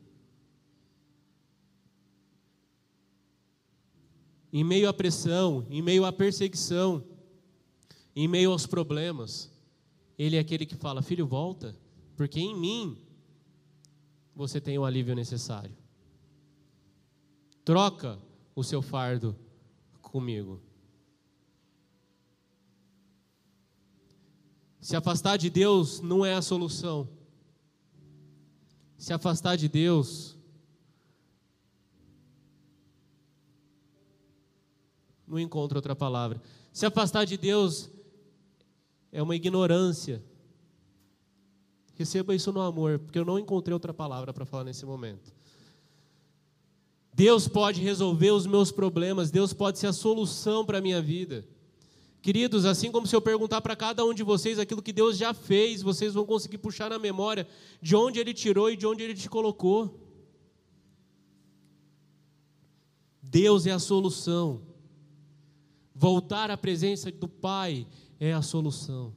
em 4.54 4.62
meio 4.62 4.88
à 4.88 4.92
pressão, 4.92 5.66
em 5.68 5.82
meio 5.82 6.04
à 6.04 6.12
perseguição, 6.12 7.04
em 8.14 8.28
meio 8.28 8.52
aos 8.52 8.68
problemas, 8.68 9.50
Ele 10.16 10.36
é 10.36 10.38
aquele 10.38 10.64
que 10.64 10.76
fala: 10.76 11.02
Filho, 11.02 11.26
volta, 11.26 11.76
porque 12.16 12.38
em 12.38 12.56
mim 12.56 12.96
você 14.32 14.60
tem 14.60 14.78
o 14.78 14.84
alívio 14.84 15.12
necessário. 15.16 15.76
Troca 17.64 18.16
o 18.54 18.62
seu 18.62 18.80
fardo 18.80 19.36
comigo. 20.00 20.62
Se 24.80 24.94
afastar 24.94 25.36
de 25.36 25.50
Deus 25.50 26.00
não 26.00 26.24
é 26.24 26.34
a 26.34 26.42
solução. 26.42 27.08
Se 29.04 29.12
afastar 29.12 29.58
de 29.58 29.68
Deus 29.68 30.34
não 35.28 35.38
encontro 35.38 35.76
outra 35.76 35.94
palavra. 35.94 36.40
Se 36.72 36.86
afastar 36.86 37.26
de 37.26 37.36
Deus 37.36 37.90
é 39.12 39.22
uma 39.22 39.36
ignorância. 39.36 40.24
Receba 41.96 42.34
isso 42.34 42.50
no 42.50 42.62
amor, 42.62 42.98
porque 42.98 43.18
eu 43.18 43.26
não 43.26 43.38
encontrei 43.38 43.74
outra 43.74 43.92
palavra 43.92 44.32
para 44.32 44.46
falar 44.46 44.64
nesse 44.64 44.86
momento. 44.86 45.34
Deus 47.12 47.46
pode 47.46 47.82
resolver 47.82 48.30
os 48.30 48.46
meus 48.46 48.72
problemas, 48.72 49.30
Deus 49.30 49.52
pode 49.52 49.78
ser 49.78 49.88
a 49.88 49.92
solução 49.92 50.64
para 50.64 50.78
a 50.78 50.80
minha 50.80 51.02
vida. 51.02 51.46
Queridos, 52.24 52.64
assim 52.64 52.90
como 52.90 53.06
se 53.06 53.14
eu 53.14 53.20
perguntar 53.20 53.60
para 53.60 53.76
cada 53.76 54.02
um 54.02 54.14
de 54.14 54.22
vocês 54.22 54.58
aquilo 54.58 54.80
que 54.80 54.94
Deus 54.94 55.18
já 55.18 55.34
fez, 55.34 55.82
vocês 55.82 56.14
vão 56.14 56.24
conseguir 56.24 56.56
puxar 56.56 56.88
na 56.88 56.98
memória 56.98 57.46
de 57.82 57.94
onde 57.94 58.18
Ele 58.18 58.32
tirou 58.32 58.70
e 58.70 58.78
de 58.78 58.86
onde 58.86 59.02
Ele 59.02 59.12
te 59.12 59.28
colocou. 59.28 60.00
Deus 63.20 63.66
é 63.66 63.72
a 63.72 63.78
solução. 63.78 64.62
Voltar 65.94 66.50
à 66.50 66.56
presença 66.56 67.12
do 67.12 67.28
Pai 67.28 67.86
é 68.18 68.32
a 68.32 68.40
solução. 68.40 69.14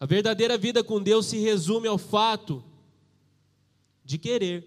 A 0.00 0.06
verdadeira 0.06 0.56
vida 0.56 0.82
com 0.82 1.02
Deus 1.02 1.26
se 1.26 1.36
resume 1.40 1.86
ao 1.86 1.98
fato 1.98 2.64
de 4.02 4.16
querer 4.16 4.66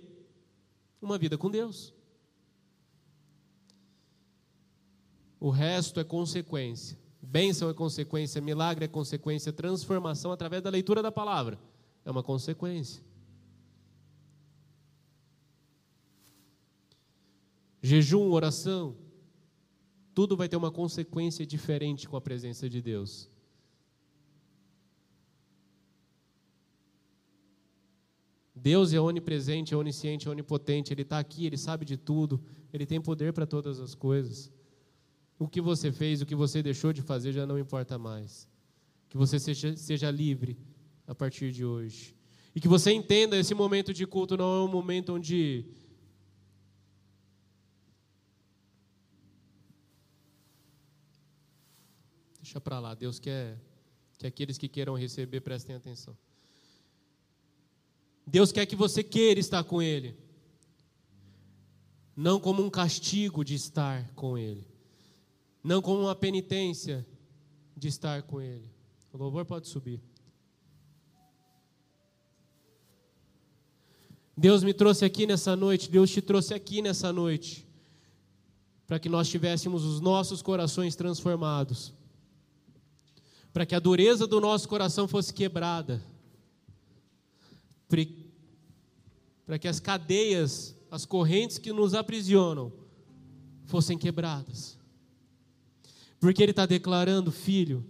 uma 1.01 1.17
vida 1.17 1.39
com 1.39 1.49
Deus. 1.49 1.91
O 5.41 5.49
resto 5.49 5.99
é 5.99 6.05
consequência. 6.05 6.97
Bênção 7.21 7.69
é 7.69 7.73
consequência, 7.73 8.39
milagre 8.39 8.85
é 8.85 8.87
consequência, 8.87 9.51
transformação 9.51 10.31
através 10.31 10.63
da 10.63 10.69
leitura 10.69 11.03
da 11.03 11.11
palavra 11.11 11.59
é 12.05 12.11
uma 12.11 12.23
consequência. 12.23 13.03
Jejum, 17.81 18.31
oração, 18.31 18.95
tudo 20.13 20.37
vai 20.37 20.47
ter 20.47 20.55
uma 20.55 20.71
consequência 20.71 21.45
diferente 21.45 22.07
com 22.07 22.15
a 22.15 22.21
presença 22.21 22.69
de 22.69 22.81
Deus. 22.81 23.29
Deus 28.53 28.93
é 28.93 28.99
onipresente, 28.99 29.73
é 29.73 29.77
onisciente, 29.77 30.27
é 30.27 30.31
onipotente, 30.31 30.93
Ele 30.93 31.01
está 31.01 31.17
aqui, 31.17 31.47
Ele 31.47 31.57
sabe 31.57 31.83
de 31.83 31.97
tudo, 31.97 32.39
Ele 32.71 32.85
tem 32.85 33.01
poder 33.01 33.33
para 33.33 33.47
todas 33.47 33.79
as 33.79 33.95
coisas. 33.95 34.51
O 35.43 35.47
que 35.47 35.59
você 35.59 35.91
fez, 35.91 36.21
o 36.21 36.25
que 36.29 36.35
você 36.35 36.61
deixou 36.61 36.93
de 36.93 37.01
fazer 37.01 37.31
já 37.33 37.47
não 37.47 37.57
importa 37.57 37.97
mais. 37.97 38.47
Que 39.09 39.17
você 39.17 39.39
seja, 39.39 39.75
seja 39.75 40.11
livre 40.11 40.55
a 41.07 41.15
partir 41.15 41.51
de 41.51 41.65
hoje. 41.65 42.15
E 42.53 42.61
que 42.61 42.67
você 42.67 42.91
entenda 42.91 43.35
esse 43.35 43.55
momento 43.55 43.91
de 43.91 44.05
culto 44.05 44.37
não 44.37 44.53
é 44.57 44.63
um 44.63 44.67
momento 44.67 45.15
onde 45.15 45.65
Deixa 52.39 52.61
para 52.61 52.79
lá. 52.79 52.93
Deus 52.93 53.17
quer 53.17 53.57
que 54.19 54.27
aqueles 54.27 54.59
que 54.59 54.67
queiram 54.67 54.93
receber 54.93 55.41
prestem 55.41 55.75
atenção. 55.75 56.15
Deus 58.27 58.51
quer 58.51 58.67
que 58.67 58.75
você 58.75 59.03
queira 59.03 59.39
estar 59.39 59.63
com 59.63 59.81
Ele, 59.81 60.15
não 62.15 62.39
como 62.39 62.63
um 62.63 62.69
castigo 62.69 63.43
de 63.43 63.55
estar 63.55 64.07
com 64.13 64.37
Ele, 64.37 64.70
não 65.63 65.81
como 65.81 66.01
uma 66.01 66.15
penitência 66.15 67.05
de 67.75 67.87
estar 67.87 68.23
com 68.23 68.41
Ele. 68.41 68.69
O 69.13 69.17
louvor 69.17 69.45
pode 69.45 69.67
subir. 69.67 70.01
Deus 74.35 74.63
me 74.63 74.73
trouxe 74.73 75.05
aqui 75.05 75.27
nessa 75.27 75.55
noite, 75.55 75.89
Deus 75.89 76.09
te 76.09 76.21
trouxe 76.21 76.53
aqui 76.53 76.81
nessa 76.81 77.13
noite, 77.13 77.67
para 78.87 78.97
que 78.97 79.07
nós 79.07 79.29
tivéssemos 79.29 79.83
os 79.83 80.01
nossos 80.01 80.41
corações 80.41 80.95
transformados, 80.95 81.93
para 83.53 83.65
que 83.65 83.75
a 83.75 83.79
dureza 83.79 84.25
do 84.25 84.41
nosso 84.41 84.67
coração 84.67 85.07
fosse 85.07 85.33
quebrada, 85.33 86.01
para 89.45 89.59
que 89.59 89.67
as 89.67 89.79
cadeias, 89.79 90.75
as 90.89 91.05
correntes 91.05 91.57
que 91.57 91.71
nos 91.71 91.93
aprisionam, 91.93 92.71
fossem 93.65 93.97
quebradas. 93.97 94.80
Porque 96.21 96.43
Ele 96.43 96.51
está 96.51 96.67
declarando, 96.67 97.31
filho, 97.31 97.83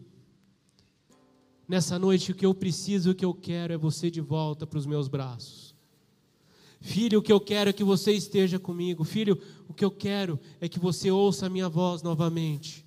nessa 1.68 2.00
noite 2.00 2.32
o 2.32 2.36
que 2.36 2.46
eu 2.46 2.56
preciso, 2.56 3.12
o 3.12 3.16
que 3.16 3.26
eu 3.26 3.34
quero 3.34 3.74
é 3.74 3.78
você 3.78 4.10
de 4.10 4.22
volta 4.22 4.66
para 4.66 4.80
os 4.80 4.86
meus 4.86 5.10
braços. 5.10 5.76
Filho, 6.80 7.20
o 7.20 7.22
que 7.22 7.32
eu 7.32 7.42
quero 7.42 7.70
é 7.70 7.74
que 7.74 7.84
você 7.84 8.14
esteja 8.14 8.58
comigo. 8.58 9.04
Filho, 9.04 9.38
o 9.68 9.74
que 9.74 9.84
eu 9.84 9.92
quero 9.92 10.40
é 10.62 10.70
que 10.70 10.80
você 10.80 11.12
ouça 11.12 11.48
a 11.48 11.50
minha 11.50 11.68
voz 11.68 12.02
novamente. 12.02 12.86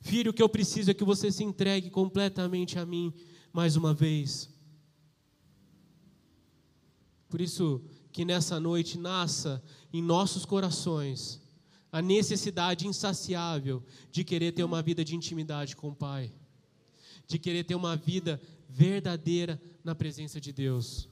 Filho, 0.00 0.30
o 0.30 0.34
que 0.34 0.42
eu 0.42 0.48
preciso 0.48 0.88
é 0.88 0.94
que 0.94 1.02
você 1.02 1.32
se 1.32 1.42
entregue 1.42 1.90
completamente 1.90 2.78
a 2.78 2.86
mim 2.86 3.12
mais 3.52 3.74
uma 3.74 3.92
vez. 3.92 4.48
Por 7.28 7.40
isso, 7.40 7.82
que 8.12 8.24
nessa 8.24 8.60
noite 8.60 8.96
nasça 8.98 9.60
em 9.92 10.00
nossos 10.00 10.44
corações 10.44 11.43
a 11.94 12.02
necessidade 12.02 12.88
insaciável 12.88 13.80
de 14.10 14.24
querer 14.24 14.50
ter 14.50 14.64
uma 14.64 14.82
vida 14.82 15.04
de 15.04 15.14
intimidade 15.14 15.76
com 15.76 15.90
o 15.90 15.94
Pai, 15.94 16.32
de 17.24 17.38
querer 17.38 17.62
ter 17.62 17.76
uma 17.76 17.94
vida 17.94 18.40
verdadeira 18.68 19.62
na 19.84 19.94
presença 19.94 20.40
de 20.40 20.52
Deus. 20.52 21.08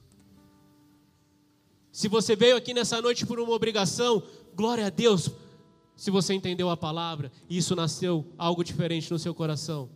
Se 1.89 2.09
você 2.09 2.35
veio 2.35 2.57
aqui 2.57 2.73
nessa 2.73 3.01
noite 3.01 3.25
por 3.25 3.39
uma 3.39 3.53
obrigação, 3.53 4.21
glória 4.53 4.87
a 4.87 4.89
Deus, 4.89 5.29
se 5.95 6.11
você 6.11 6.33
entendeu 6.33 6.69
a 6.69 6.75
palavra 6.75 7.31
isso 7.49 7.77
nasceu 7.77 8.27
algo 8.37 8.61
diferente 8.61 9.09
no 9.09 9.17
seu 9.17 9.33
coração. 9.33 9.89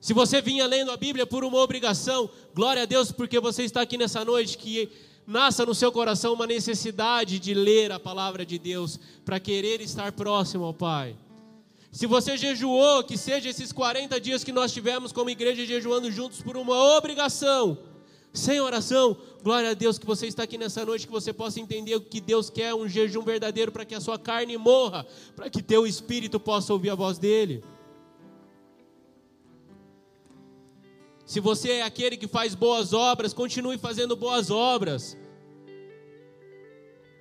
Se 0.00 0.14
você 0.14 0.40
vinha 0.40 0.66
lendo 0.66 0.92
a 0.92 0.96
Bíblia 0.96 1.26
por 1.26 1.44
uma 1.44 1.58
obrigação, 1.58 2.30
glória 2.54 2.84
a 2.84 2.86
Deus, 2.86 3.12
porque 3.12 3.38
você 3.38 3.64
está 3.64 3.82
aqui 3.82 3.98
nessa 3.98 4.24
noite, 4.24 4.56
que 4.56 4.90
nasça 5.26 5.66
no 5.66 5.74
seu 5.74 5.90
coração 5.90 6.34
uma 6.34 6.46
necessidade 6.46 7.38
de 7.38 7.52
ler 7.52 7.90
a 7.90 7.98
palavra 7.98 8.46
de 8.46 8.58
Deus, 8.58 8.98
para 9.24 9.40
querer 9.40 9.80
estar 9.80 10.12
próximo 10.12 10.64
ao 10.64 10.74
Pai. 10.74 11.16
Se 11.90 12.06
você 12.06 12.36
jejuou, 12.36 13.02
que 13.02 13.16
seja 13.16 13.48
esses 13.48 13.72
40 13.72 14.20
dias 14.20 14.44
que 14.44 14.52
nós 14.52 14.72
tivemos 14.72 15.12
como 15.12 15.30
igreja 15.30 15.64
jejuando 15.64 16.10
juntos 16.10 16.42
por 16.42 16.56
uma 16.56 16.76
obrigação, 16.96 17.78
sem 18.32 18.60
oração, 18.60 19.16
glória 19.42 19.70
a 19.70 19.74
Deus 19.74 19.98
que 19.98 20.04
você 20.04 20.26
está 20.26 20.42
aqui 20.42 20.58
nessa 20.58 20.84
noite, 20.84 21.06
que 21.06 21.12
você 21.12 21.32
possa 21.32 21.58
entender 21.58 21.94
o 21.94 22.00
que 22.00 22.20
Deus 22.20 22.50
quer, 22.50 22.74
um 22.74 22.86
jejum 22.86 23.22
verdadeiro 23.22 23.72
para 23.72 23.84
que 23.84 23.94
a 23.94 24.00
sua 24.00 24.18
carne 24.18 24.56
morra, 24.58 25.06
para 25.34 25.48
que 25.48 25.62
teu 25.62 25.86
espírito 25.86 26.38
possa 26.38 26.72
ouvir 26.72 26.90
a 26.90 26.94
voz 26.94 27.18
dele. 27.18 27.64
Se 31.26 31.40
você 31.40 31.72
é 31.72 31.82
aquele 31.82 32.16
que 32.16 32.26
faz 32.26 32.54
boas 32.54 32.94
obras, 32.94 33.34
continue 33.34 33.76
fazendo 33.76 34.16
boas 34.16 34.50
obras. 34.50 35.18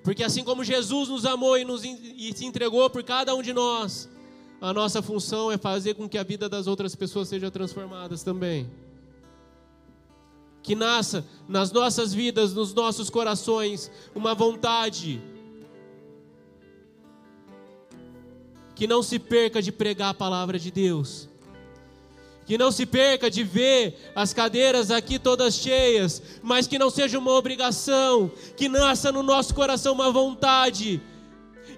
Porque 0.03 0.23
assim 0.23 0.43
como 0.43 0.63
Jesus 0.63 1.09
nos 1.09 1.25
amou 1.25 1.57
e, 1.57 1.65
nos, 1.65 1.83
e 1.83 2.31
se 2.33 2.45
entregou 2.45 2.89
por 2.89 3.03
cada 3.03 3.35
um 3.35 3.41
de 3.41 3.51
nós, 3.51 4.07
a 4.61 4.71
nossa 4.71 5.01
função 5.01 5.51
é 5.51 5.57
fazer 5.57 5.95
com 5.95 6.07
que 6.07 6.17
a 6.17 6.23
vida 6.23 6.47
das 6.47 6.67
outras 6.67 6.95
pessoas 6.95 7.27
seja 7.27 7.51
transformadas 7.51 8.23
também 8.23 8.69
que 10.65 10.73
nasça 10.73 11.23
nas 11.47 11.71
nossas 11.71 12.11
vidas, 12.11 12.51
nos 12.51 12.73
nossos 12.73 13.07
corações, 13.07 13.91
uma 14.15 14.33
vontade 14.33 15.21
que 18.73 18.87
não 18.87 19.03
se 19.03 19.19
perca 19.19 19.61
de 19.61 19.71
pregar 19.71 20.09
a 20.09 20.13
palavra 20.15 20.57
de 20.57 20.71
Deus. 20.71 21.29
Que 22.45 22.57
não 22.57 22.71
se 22.71 22.85
perca 22.85 23.29
de 23.29 23.43
ver 23.43 24.11
as 24.15 24.33
cadeiras 24.33 24.91
aqui 24.91 25.17
todas 25.17 25.55
cheias, 25.55 26.21
mas 26.43 26.67
que 26.67 26.77
não 26.77 26.89
seja 26.89 27.17
uma 27.17 27.31
obrigação, 27.31 28.31
que 28.55 28.69
nasça 28.69 29.11
no 29.11 29.23
nosso 29.23 29.53
coração 29.55 29.93
uma 29.93 30.11
vontade 30.11 31.01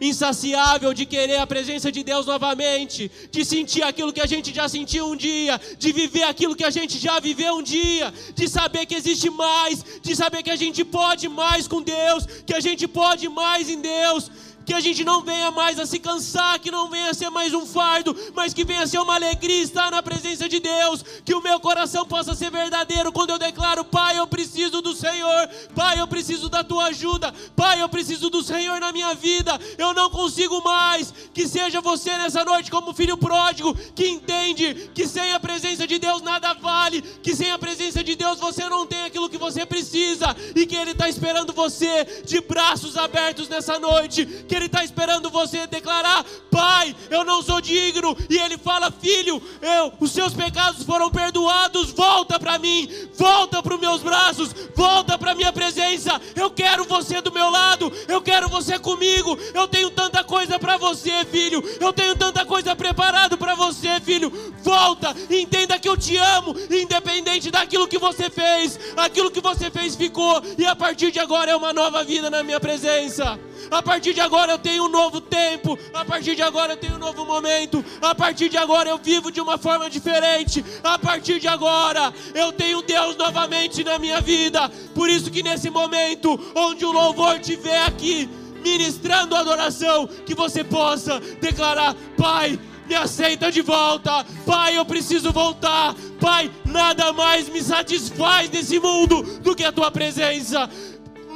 insaciável 0.02 0.94
de 0.94 1.06
querer 1.06 1.38
a 1.38 1.48
presença 1.48 1.92
de 1.92 2.04
Deus 2.04 2.26
novamente, 2.26 3.12
de 3.32 3.44
sentir 3.44 3.84
aquilo 3.84 4.14
que 4.14 4.22
a 4.22 4.26
gente 4.26 4.54
já 4.54 4.68
sentiu 4.68 5.08
um 5.08 5.16
dia, 5.16 5.60
de 5.78 5.92
viver 5.92 6.24
aquilo 6.24 6.56
que 6.56 6.64
a 6.64 6.70
gente 6.70 6.98
já 6.98 7.20
viveu 7.20 7.56
um 7.56 7.64
dia, 7.64 8.14
de 8.36 8.48
saber 8.48 8.86
que 8.86 8.96
existe 8.96 9.30
mais, 9.30 9.84
de 10.02 10.16
saber 10.16 10.44
que 10.44 10.52
a 10.52 10.56
gente 10.56 10.84
pode 10.84 11.28
mais 11.28 11.68
com 11.68 11.82
Deus, 11.82 12.26
que 12.46 12.54
a 12.54 12.60
gente 12.60 12.88
pode 12.88 13.28
mais 13.30 13.70
em 13.70 13.82
Deus, 13.82 14.32
que 14.68 14.74
a 14.74 14.82
gente 14.82 15.06
não 15.06 15.22
venha 15.22 15.50
mais 15.50 15.80
a 15.80 15.86
se 15.86 15.98
cansar, 15.98 16.60
que 16.60 16.70
não 16.70 16.90
venha 16.90 17.12
a 17.12 17.14
ser 17.14 17.30
mais 17.30 17.54
um 17.54 17.66
fardo, 17.66 18.14
mas 18.36 18.54
que 18.54 18.66
venha 18.66 18.82
a 18.82 18.88
ser 18.88 19.00
uma 19.00 19.16
alegria 19.16 19.64
estar 19.64 19.90
na 19.90 20.04
presença 20.04 20.50
de 20.50 20.60
Deus, 20.60 21.06
que 21.24 21.34
o 21.34 21.42
meu 21.42 21.58
coração 21.58 22.06
possa 22.06 22.36
ser 22.36 22.52
verdadeiro 22.52 23.10
quando 23.14 23.30
eu 23.30 23.40
declaro: 23.40 23.86
Pai, 23.86 24.20
eu 24.20 24.28
preciso 24.28 24.82
do 24.82 24.94
Senhor, 24.94 25.50
Pai, 25.74 26.02
eu 26.02 26.06
preciso 26.06 26.50
da 26.50 26.66
tua 26.66 26.88
ajuda, 26.88 27.34
Pai, 27.56 27.82
eu 27.82 27.88
preciso 27.88 28.30
do 28.30 28.44
Senhor 28.44 28.78
na 28.82 28.92
minha 28.92 29.16
vida, 29.16 29.58
eu 29.78 29.94
não 29.94 30.10
consigo 30.10 30.62
mais. 30.62 31.14
Que 31.34 31.48
seja 31.48 31.80
você 31.80 32.18
nessa 32.18 32.44
noite 32.44 32.70
como 32.70 32.94
filho 32.94 33.18
pródigo, 33.18 33.74
que 33.96 34.06
entende 34.06 34.92
que 34.94 35.08
sem 35.08 35.32
a 35.32 35.40
presença 35.40 35.88
de 35.88 35.98
Deus 35.98 36.22
nada 36.22 36.54
vale, 36.56 37.02
que 37.02 37.34
sem 37.34 37.52
a 37.52 37.58
presença 37.58 38.04
de 38.04 38.16
Deus 38.16 38.38
você 38.38 38.68
não 38.68 38.86
tem 38.86 39.06
aquilo 39.06 39.30
que 39.30 39.38
você 39.38 39.66
precisa 39.66 40.36
e 40.54 40.66
que 40.66 40.76
Ele 40.76 40.92
está 40.92 41.08
esperando 41.08 41.54
você 41.54 42.04
de 42.26 42.42
braços 42.42 42.98
abertos 42.98 43.48
nessa 43.48 43.80
noite. 43.80 44.26
Que 44.26 44.57
ele 44.58 44.66
está 44.66 44.84
esperando 44.84 45.30
você 45.30 45.66
declarar: 45.68 46.26
Pai, 46.52 46.96
eu 47.10 47.24
não 47.24 47.42
sou 47.42 47.62
digno. 47.62 48.18
E 48.30 48.38
Ele 48.38 48.58
fala: 48.58 48.92
Filho, 48.92 49.42
eu, 49.62 49.94
os 50.00 50.12
seus 50.12 50.34
pecados 50.34 50.84
foram 50.84 51.10
perdoados. 51.10 51.92
Volta 51.92 52.40
para 52.40 52.58
mim, 52.58 52.90
volta 53.16 53.62
para 53.62 53.76
os 53.76 53.80
meus 53.80 54.02
braços, 54.02 54.54
volta 54.76 55.18
para 55.18 55.36
minha 55.36 55.54
presença. 55.54 56.20
Eu 56.36 56.50
quero 56.50 56.84
você 56.86 57.22
do 57.22 57.32
meu 57.32 57.50
lado, 57.50 57.92
eu 58.08 58.22
quero 58.22 58.50
você 58.50 58.78
comigo. 58.80 59.38
Eu 59.54 59.68
tenho 59.68 59.90
tanta 59.92 60.24
coisa 60.24 60.60
para 60.60 60.78
você, 60.78 61.26
filho. 61.26 61.64
Eu 61.80 61.94
tenho 61.94 62.16
tanta 62.16 62.46
coisa 62.46 62.76
preparado 62.76 63.38
para 63.38 63.56
você, 63.56 64.00
filho. 64.02 64.32
Volta, 64.64 65.16
entenda 65.30 65.80
que 65.80 65.88
eu 65.88 65.96
te 65.96 66.18
amo, 66.18 66.56
independente 66.72 67.52
daquilo 67.52 67.88
que 67.88 67.98
você 67.98 68.30
fez. 68.30 68.80
Aquilo 68.98 69.32
que 69.32 69.42
você 69.42 69.70
fez 69.70 69.96
ficou, 69.96 70.42
e 70.58 70.66
a 70.66 70.76
partir 70.76 71.12
de 71.12 71.20
agora 71.20 71.52
é 71.52 71.56
uma 71.56 71.72
nova 71.72 72.04
vida 72.04 72.30
na 72.30 72.44
minha 72.44 72.60
presença. 72.60 73.40
A 73.70 73.82
partir 73.82 74.14
de 74.14 74.22
agora 74.22 74.47
eu 74.52 74.58
tenho 74.58 74.86
um 74.86 74.90
novo 74.90 75.22
tempo. 75.22 75.78
A 75.94 76.06
partir 76.06 76.36
de 76.36 76.42
agora 76.42 76.74
eu 76.74 76.78
tenho 76.78 76.96
um 76.96 77.00
novo 77.00 77.26
momento. 77.26 77.84
A 78.02 78.14
partir 78.14 78.50
de 78.50 78.58
agora 78.58 78.90
eu 78.90 78.98
vivo 78.98 79.32
de 79.32 79.42
uma 79.42 79.58
forma 79.58 79.90
diferente. 79.90 80.64
A 80.84 80.98
partir 80.98 81.40
de 81.40 81.48
agora 81.48 82.14
eu 82.34 82.52
tenho 82.52 82.82
Deus 82.82 83.16
novamente 83.16 83.84
na 83.84 83.98
minha 84.00 84.22
vida. 84.22 84.70
Por 84.94 85.10
isso 85.10 85.32
que 85.32 85.44
nesse 85.44 85.70
momento 85.70 86.40
onde 86.56 86.86
o 86.86 86.92
louvor 86.92 87.38
estiver 87.38 87.84
aqui 87.84 88.30
ministrando 88.64 89.36
adoração, 89.36 90.08
que 90.08 90.36
você 90.36 90.64
possa 90.64 91.20
declarar: 91.40 91.96
Pai, 92.18 92.60
me 92.88 92.96
aceita 92.96 93.52
de 93.52 93.62
volta. 93.62 94.26
Pai, 94.46 94.78
eu 94.78 94.86
preciso 94.86 95.32
voltar. 95.32 95.94
Pai, 96.20 96.50
nada 96.66 97.14
mais 97.14 97.50
me 97.50 97.62
satisfaz 97.62 98.50
nesse 98.50 98.80
mundo 98.80 99.22
do 99.42 99.56
que 99.56 99.64
a 99.64 99.72
tua 99.72 99.92
presença. 99.92 100.70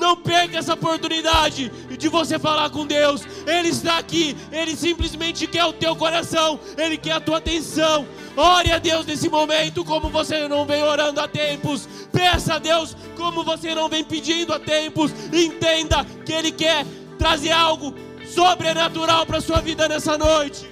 Não 0.01 0.17
perca 0.17 0.57
essa 0.57 0.73
oportunidade 0.73 1.71
de 1.95 2.09
você 2.09 2.39
falar 2.39 2.71
com 2.71 2.87
Deus. 2.87 3.21
Ele 3.45 3.69
está 3.69 3.99
aqui. 3.99 4.35
Ele 4.51 4.75
simplesmente 4.75 5.45
quer 5.45 5.63
o 5.65 5.73
teu 5.73 5.95
coração. 5.95 6.59
Ele 6.75 6.97
quer 6.97 7.11
a 7.11 7.19
tua 7.19 7.37
atenção. 7.37 8.07
Ore 8.35 8.71
a 8.71 8.79
Deus 8.79 9.05
nesse 9.05 9.29
momento, 9.29 9.85
como 9.85 10.09
você 10.09 10.47
não 10.47 10.65
vem 10.65 10.81
orando 10.81 11.19
há 11.19 11.27
tempos. 11.27 11.87
Peça 12.11 12.55
a 12.55 12.57
Deus, 12.57 12.97
como 13.15 13.43
você 13.43 13.75
não 13.75 13.87
vem 13.87 14.03
pedindo 14.03 14.51
há 14.51 14.59
tempos. 14.59 15.11
Entenda 15.31 16.03
que 16.25 16.33
Ele 16.33 16.51
quer 16.51 16.83
trazer 17.19 17.51
algo 17.51 17.93
sobrenatural 18.25 19.23
para 19.27 19.37
a 19.37 19.41
sua 19.41 19.61
vida 19.61 19.87
nessa 19.87 20.17
noite. 20.17 20.67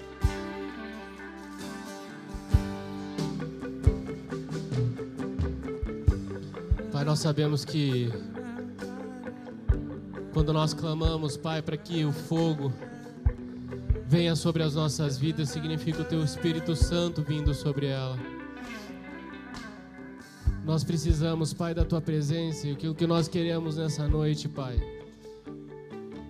Pai, 6.91 7.03
nós 7.05 7.19
sabemos 7.19 7.63
que 7.63 8.11
quando 10.33 10.53
nós 10.53 10.73
clamamos, 10.73 11.35
Pai, 11.35 11.61
para 11.61 11.77
que 11.77 12.05
o 12.05 12.11
fogo 12.11 12.71
venha 14.05 14.35
sobre 14.35 14.63
as 14.63 14.75
nossas 14.75 15.17
vidas, 15.17 15.49
significa 15.49 16.01
o 16.01 16.05
Teu 16.05 16.23
Espírito 16.23 16.75
Santo 16.75 17.21
vindo 17.21 17.53
sobre 17.53 17.87
ela. 17.87 18.17
Nós 20.63 20.83
precisamos, 20.83 21.53
Pai, 21.53 21.73
da 21.73 21.83
Tua 21.83 21.99
presença 21.99 22.67
e 22.67 22.87
o 22.87 22.95
que 22.95 23.07
nós 23.07 23.27
queremos 23.27 23.77
nessa 23.77 24.07
noite, 24.07 24.47
Pai, 24.47 24.79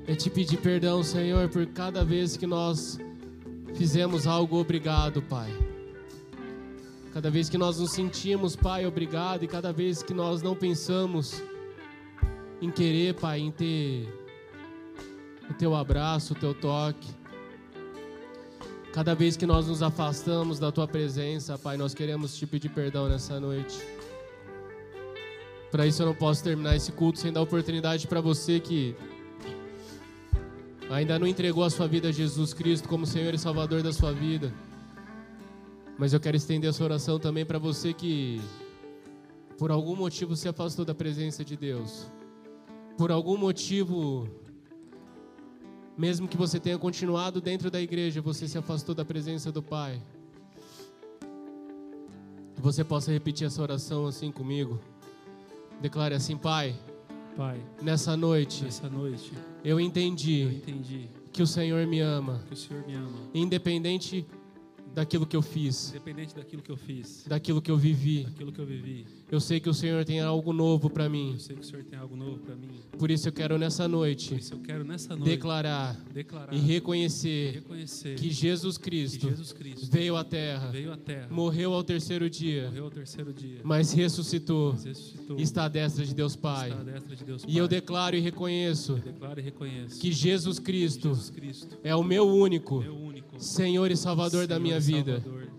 é 0.08 0.16
te 0.16 0.30
pedir 0.30 0.58
perdão, 0.58 1.04
Senhor, 1.04 1.50
por 1.50 1.66
cada 1.68 2.04
vez 2.04 2.38
que 2.38 2.47
nós 2.47 2.97
fizemos 3.76 4.26
algo 4.26 4.58
obrigado, 4.58 5.22
Pai. 5.22 5.50
Cada 7.14 7.30
vez 7.30 7.50
que 7.50 7.58
nós 7.58 7.80
nos 7.80 7.91
sentimos, 7.91 8.56
Pai, 8.56 8.86
obrigado, 8.86 9.43
e 9.43 9.47
cada 9.47 9.74
vez 9.74 10.02
que 10.02 10.14
nós 10.14 10.41
não 10.41 10.56
pensamos 10.56 11.41
em 12.62 12.70
querer, 12.70 13.14
Pai, 13.16 13.39
em 13.39 13.51
ter 13.51 14.07
o 15.49 15.53
teu 15.53 15.76
abraço, 15.76 16.34
o 16.34 16.36
teu 16.36 16.53
toque. 16.53 17.07
Cada 18.93 19.16
vez 19.16 19.38
que 19.38 19.45
nós 19.45 19.68
nos 19.68 19.82
afastamos 19.82 20.60
da 20.60 20.72
tua 20.72 20.88
presença, 20.88 21.57
Pai, 21.57 21.78
nós 21.78 21.93
queremos 21.93 22.36
te 22.36 22.45
pedir 22.45 22.70
perdão 22.70 23.07
nessa 23.07 23.39
noite. 23.39 23.78
Para 25.72 25.86
isso 25.86 26.01
eu 26.01 26.07
não 26.07 26.16
posso 26.16 26.43
terminar 26.43 26.76
esse 26.76 26.91
culto 26.91 27.20
sem 27.20 27.32
dar 27.32 27.41
oportunidade 27.41 28.07
para 28.07 28.20
você 28.20 28.60
que 28.60 28.95
ainda 30.89 31.18
não 31.20 31.28
entregou 31.28 31.64
a 31.64 31.70
sua 31.70 31.88
vida 31.88 32.10
a 32.10 32.12
Jesus 32.12 32.53
Cristo 32.53 32.89
como 32.89 33.05
Senhor 33.05 33.34
e 33.34 33.38
Salvador 33.38 33.84
da 33.84 33.93
sua 33.93 34.12
vida. 34.12 34.51
Mas 35.97 36.12
eu 36.12 36.20
quero 36.20 36.36
estender 36.36 36.70
essa 36.70 36.84
oração 36.84 37.20
também 37.20 37.45
para 37.45 37.60
você 37.60 37.93
que 37.93 38.41
por 39.57 39.70
algum 39.70 39.95
motivo 39.95 40.36
se 40.36 40.47
afastou 40.47 40.84
da 40.84 40.95
presença 40.95 41.45
de 41.45 41.55
Deus 41.55 42.07
por 43.00 43.14
algum 43.14 43.38
motivo, 43.38 44.28
mesmo 45.97 46.28
que 46.28 46.36
você 46.36 46.60
tenha 46.60 46.78
continuado 46.78 47.39
dentro 47.39 47.72
da 47.72 47.80
igreja, 47.80 48.22
você 48.22 48.45
se 48.45 48.58
afastou 48.58 48.93
da 48.93 49.06
presença 49.06 49.54
do 49.54 49.64
Pai. 49.64 50.02
Que 52.56 52.62
você 52.62 52.84
possa 52.84 53.10
repetir 53.10 53.47
essa 53.47 53.62
oração 53.62 54.06
assim 54.06 54.34
comigo. 54.34 54.82
Declare 55.80 56.14
assim, 56.14 56.36
Pai. 56.36 56.78
Pai. 57.38 57.62
Nessa 57.82 58.18
noite. 58.18 58.66
Nessa 58.66 58.89
noite. 58.89 59.32
Eu 59.64 59.80
entendi. 59.80 60.41
Eu 60.41 60.52
entendi. 60.52 61.10
Que 61.32 61.41
o 61.41 61.47
Senhor 61.47 61.88
me 61.88 62.02
ama. 62.02 62.43
Que 62.50 62.54
o 62.54 62.58
Senhor 62.58 62.86
me 62.86 62.95
ama. 62.95 63.18
Independente 63.34 64.28
daquilo 64.94 65.26
que 65.26 65.36
eu 65.36 65.42
fiz. 65.42 65.90
Independente 65.90 66.36
daquilo 66.36 66.62
que 66.62 66.72
eu 66.72 66.78
fiz. 66.78 67.26
Daquilo 67.28 67.62
que 67.62 67.72
eu 67.72 67.78
vivi. 67.78 68.24
Daquilo 68.24 68.52
que 68.52 68.60
eu 68.60 68.66
vivi. 68.66 69.06
Eu 69.32 69.40
sei 69.40 69.60
que 69.60 69.70
o 69.70 69.74
Senhor 69.74 70.04
tem 70.04 70.20
algo 70.20 70.52
novo 70.52 70.90
para 70.90 71.08
mim. 71.08 71.34
Eu 71.34 71.40
sei 71.40 71.56
que 71.56 71.62
o 71.62 71.66
Senhor 71.66 71.84
tem 71.84 72.00
algo 72.00 72.16
novo 72.16 72.40
para 72.40 72.56
mim. 72.56 72.82
Por 72.98 73.12
isso 73.12 73.28
eu 73.28 73.32
quero 73.32 73.58
nessa 73.58 73.88
noite. 73.88 74.30
Por 74.30 74.40
isso 74.40 74.54
eu 74.56 74.60
quero 74.60 74.84
nessa 74.84 75.16
noite 75.16 75.30
declarar, 75.30 75.96
declarar 76.12 76.54
e 76.54 76.58
reconhecer, 76.58 77.54
reconhecer 77.54 78.16
que 78.16 78.32
Jesus 78.32 78.78
Cristo, 78.78 79.20
que 79.20 79.30
Jesus 79.30 79.54
Cristo 79.54 79.88
veio 79.92 80.16
à 80.16 80.24
terra, 80.24 80.72
veio 80.72 80.92
à 80.92 80.98
terra, 80.98 81.28
morreu 81.30 81.74
ao 81.74 81.84
terceiro 81.84 82.30
dia, 82.30 82.66
morreu 82.66 82.86
ao 82.86 82.92
terceiro 82.92 83.32
dia, 83.32 83.60
mas 83.64 83.94
ressuscitou, 83.94 84.74
mas 84.74 84.84
ressuscitou 84.84 85.40
está 85.40 85.66
à 85.66 85.68
destra 85.68 86.04
de 86.04 86.14
Deus 86.16 86.36
Pai. 86.36 86.70
Está 86.70 86.82
à 86.82 86.84
destra 86.84 87.16
de 87.16 87.24
Deus 87.24 87.46
Pai. 87.46 87.54
E 87.54 87.58
eu 87.58 87.68
declaro 87.68 88.16
e 88.16 88.20
reconheço, 88.20 88.94
eu 88.94 89.14
declaro 89.14 89.40
e 89.40 89.44
reconheço 89.44 90.00
que 90.00 90.12
Jesus 90.12 90.58
Cristo, 90.58 91.10
Jesus 91.10 91.30
Cristo 91.30 91.78
é 91.84 91.96
o 91.96 92.04
meu 92.04 92.28
único, 92.28 92.80
meu 92.80 92.96
único 92.96 93.40
Senhor 93.40 93.92
e 93.92 93.96
Salvador 93.96 94.32
Senhor 94.32 94.48
da 94.48 94.60
minha 94.60 94.79
vida. 94.80 95.22
Salvador. 95.22 95.50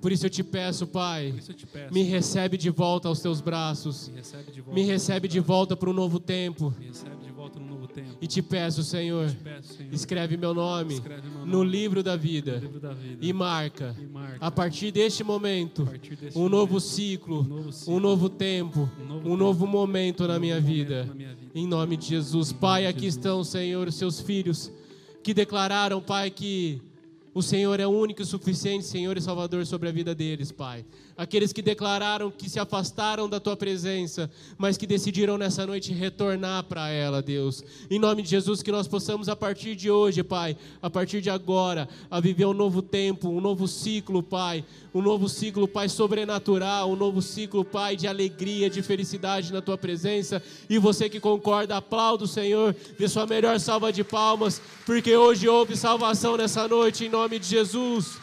Por 0.00 0.10
isso 0.10 0.24
eu 0.24 0.30
te 0.30 0.42
peço, 0.42 0.86
Pai, 0.86 1.34
te 1.54 1.66
peço, 1.66 1.92
me 1.92 2.02
recebe 2.02 2.56
de 2.56 2.70
volta 2.70 3.08
aos 3.08 3.20
teus 3.20 3.40
braços. 3.40 4.08
Me 4.08 4.16
recebe 4.16 4.50
de 4.50 4.60
volta, 4.60 4.74
me 4.74 4.82
recebe 4.82 5.28
de 5.28 5.40
volta 5.40 5.76
para 5.76 5.90
um 5.90 5.92
novo 5.92 6.18
tempo. 6.18 6.64
Novo 6.64 7.88
tempo. 7.88 8.16
E 8.20 8.26
te 8.26 8.40
peço, 8.42 8.82
Senhor, 8.82 9.28
te 9.30 9.36
peço, 9.36 9.74
Senhor 9.74 9.92
escreve 9.92 10.36
meu 10.36 10.54
nome, 10.54 10.94
escreve 10.94 11.28
meu 11.28 11.40
nome 11.40 11.50
no, 11.50 11.62
livro 11.62 12.02
da 12.02 12.16
vida, 12.16 12.58
livro 12.58 12.80
da 12.80 12.92
vida 12.92 13.18
e, 13.20 13.32
marca, 13.32 13.96
e 13.98 14.06
marca, 14.06 14.38
a 14.40 14.50
partir 14.50 14.90
deste 14.90 15.24
momento, 15.24 15.84
deste 15.84 16.38
um, 16.38 16.42
momento 16.42 16.50
novo 16.50 16.80
ciclo, 16.80 17.40
um 17.40 17.44
novo 17.44 17.72
ciclo, 17.72 17.94
um 17.94 18.00
novo 18.00 18.28
tempo, 18.28 18.90
um 19.00 19.04
novo, 19.04 19.30
um 19.30 19.36
novo 19.36 19.66
momento, 19.66 20.26
na, 20.26 20.38
minha 20.38 20.56
momento 20.56 20.72
vida. 20.72 21.04
na 21.04 21.14
minha 21.14 21.34
vida. 21.34 21.50
Em 21.54 21.66
nome 21.66 21.96
de 21.96 22.06
Jesus. 22.06 22.52
Pai, 22.52 22.86
aqui 22.86 23.02
Jesus. 23.02 23.16
estão, 23.16 23.44
Senhor, 23.44 23.88
os 23.88 23.94
seus 23.94 24.20
filhos 24.20 24.70
que 25.22 25.34
declararam, 25.34 26.00
Pai, 26.00 26.30
que 26.30 26.80
o 27.32 27.42
Senhor 27.42 27.78
é 27.78 27.86
único 27.86 28.22
e 28.22 28.26
suficiente, 28.26 28.84
Senhor 28.84 29.16
e 29.16 29.20
Salvador, 29.20 29.64
sobre 29.64 29.88
a 29.88 29.92
vida 29.92 30.14
deles, 30.14 30.50
Pai. 30.50 30.84
Aqueles 31.16 31.52
que 31.52 31.62
declararam 31.62 32.30
que 32.30 32.48
se 32.48 32.58
afastaram 32.58 33.28
da 33.28 33.38
tua 33.38 33.56
presença, 33.56 34.30
mas 34.56 34.76
que 34.76 34.86
decidiram 34.86 35.36
nessa 35.36 35.66
noite 35.66 35.92
retornar 35.92 36.64
para 36.64 36.88
ela, 36.88 37.20
Deus. 37.20 37.62
Em 37.90 37.98
nome 37.98 38.22
de 38.22 38.30
Jesus, 38.30 38.62
que 38.62 38.72
nós 38.72 38.88
possamos 38.88 39.28
a 39.28 39.36
partir 39.36 39.76
de 39.76 39.90
hoje, 39.90 40.22
Pai, 40.22 40.56
a 40.80 40.88
partir 40.88 41.20
de 41.20 41.30
agora, 41.30 41.88
a 42.10 42.18
viver 42.20 42.46
um 42.46 42.54
novo 42.54 42.80
tempo, 42.80 43.28
um 43.28 43.40
novo 43.40 43.68
ciclo, 43.68 44.22
Pai. 44.22 44.64
Um 44.92 45.00
novo 45.00 45.28
ciclo, 45.28 45.68
Pai, 45.68 45.88
sobrenatural, 45.88 46.90
um 46.90 46.96
novo 46.96 47.22
ciclo, 47.22 47.64
Pai, 47.64 47.94
de 47.94 48.08
alegria, 48.08 48.68
de 48.68 48.82
felicidade 48.82 49.52
na 49.52 49.60
tua 49.60 49.78
presença. 49.78 50.42
E 50.68 50.78
você 50.78 51.08
que 51.08 51.20
concorda, 51.20 51.76
aplauda 51.76 52.24
o 52.24 52.28
Senhor, 52.28 52.74
dê 52.98 53.06
sua 53.06 53.24
melhor 53.26 53.60
salva 53.60 53.92
de 53.92 54.02
palmas, 54.02 54.60
porque 54.84 55.14
hoje 55.14 55.46
houve 55.46 55.76
salvação 55.76 56.36
nessa 56.36 56.66
noite, 56.66 57.04
em 57.04 57.08
nome 57.20 57.38
de 57.38 57.46
Jesus. 57.46 58.19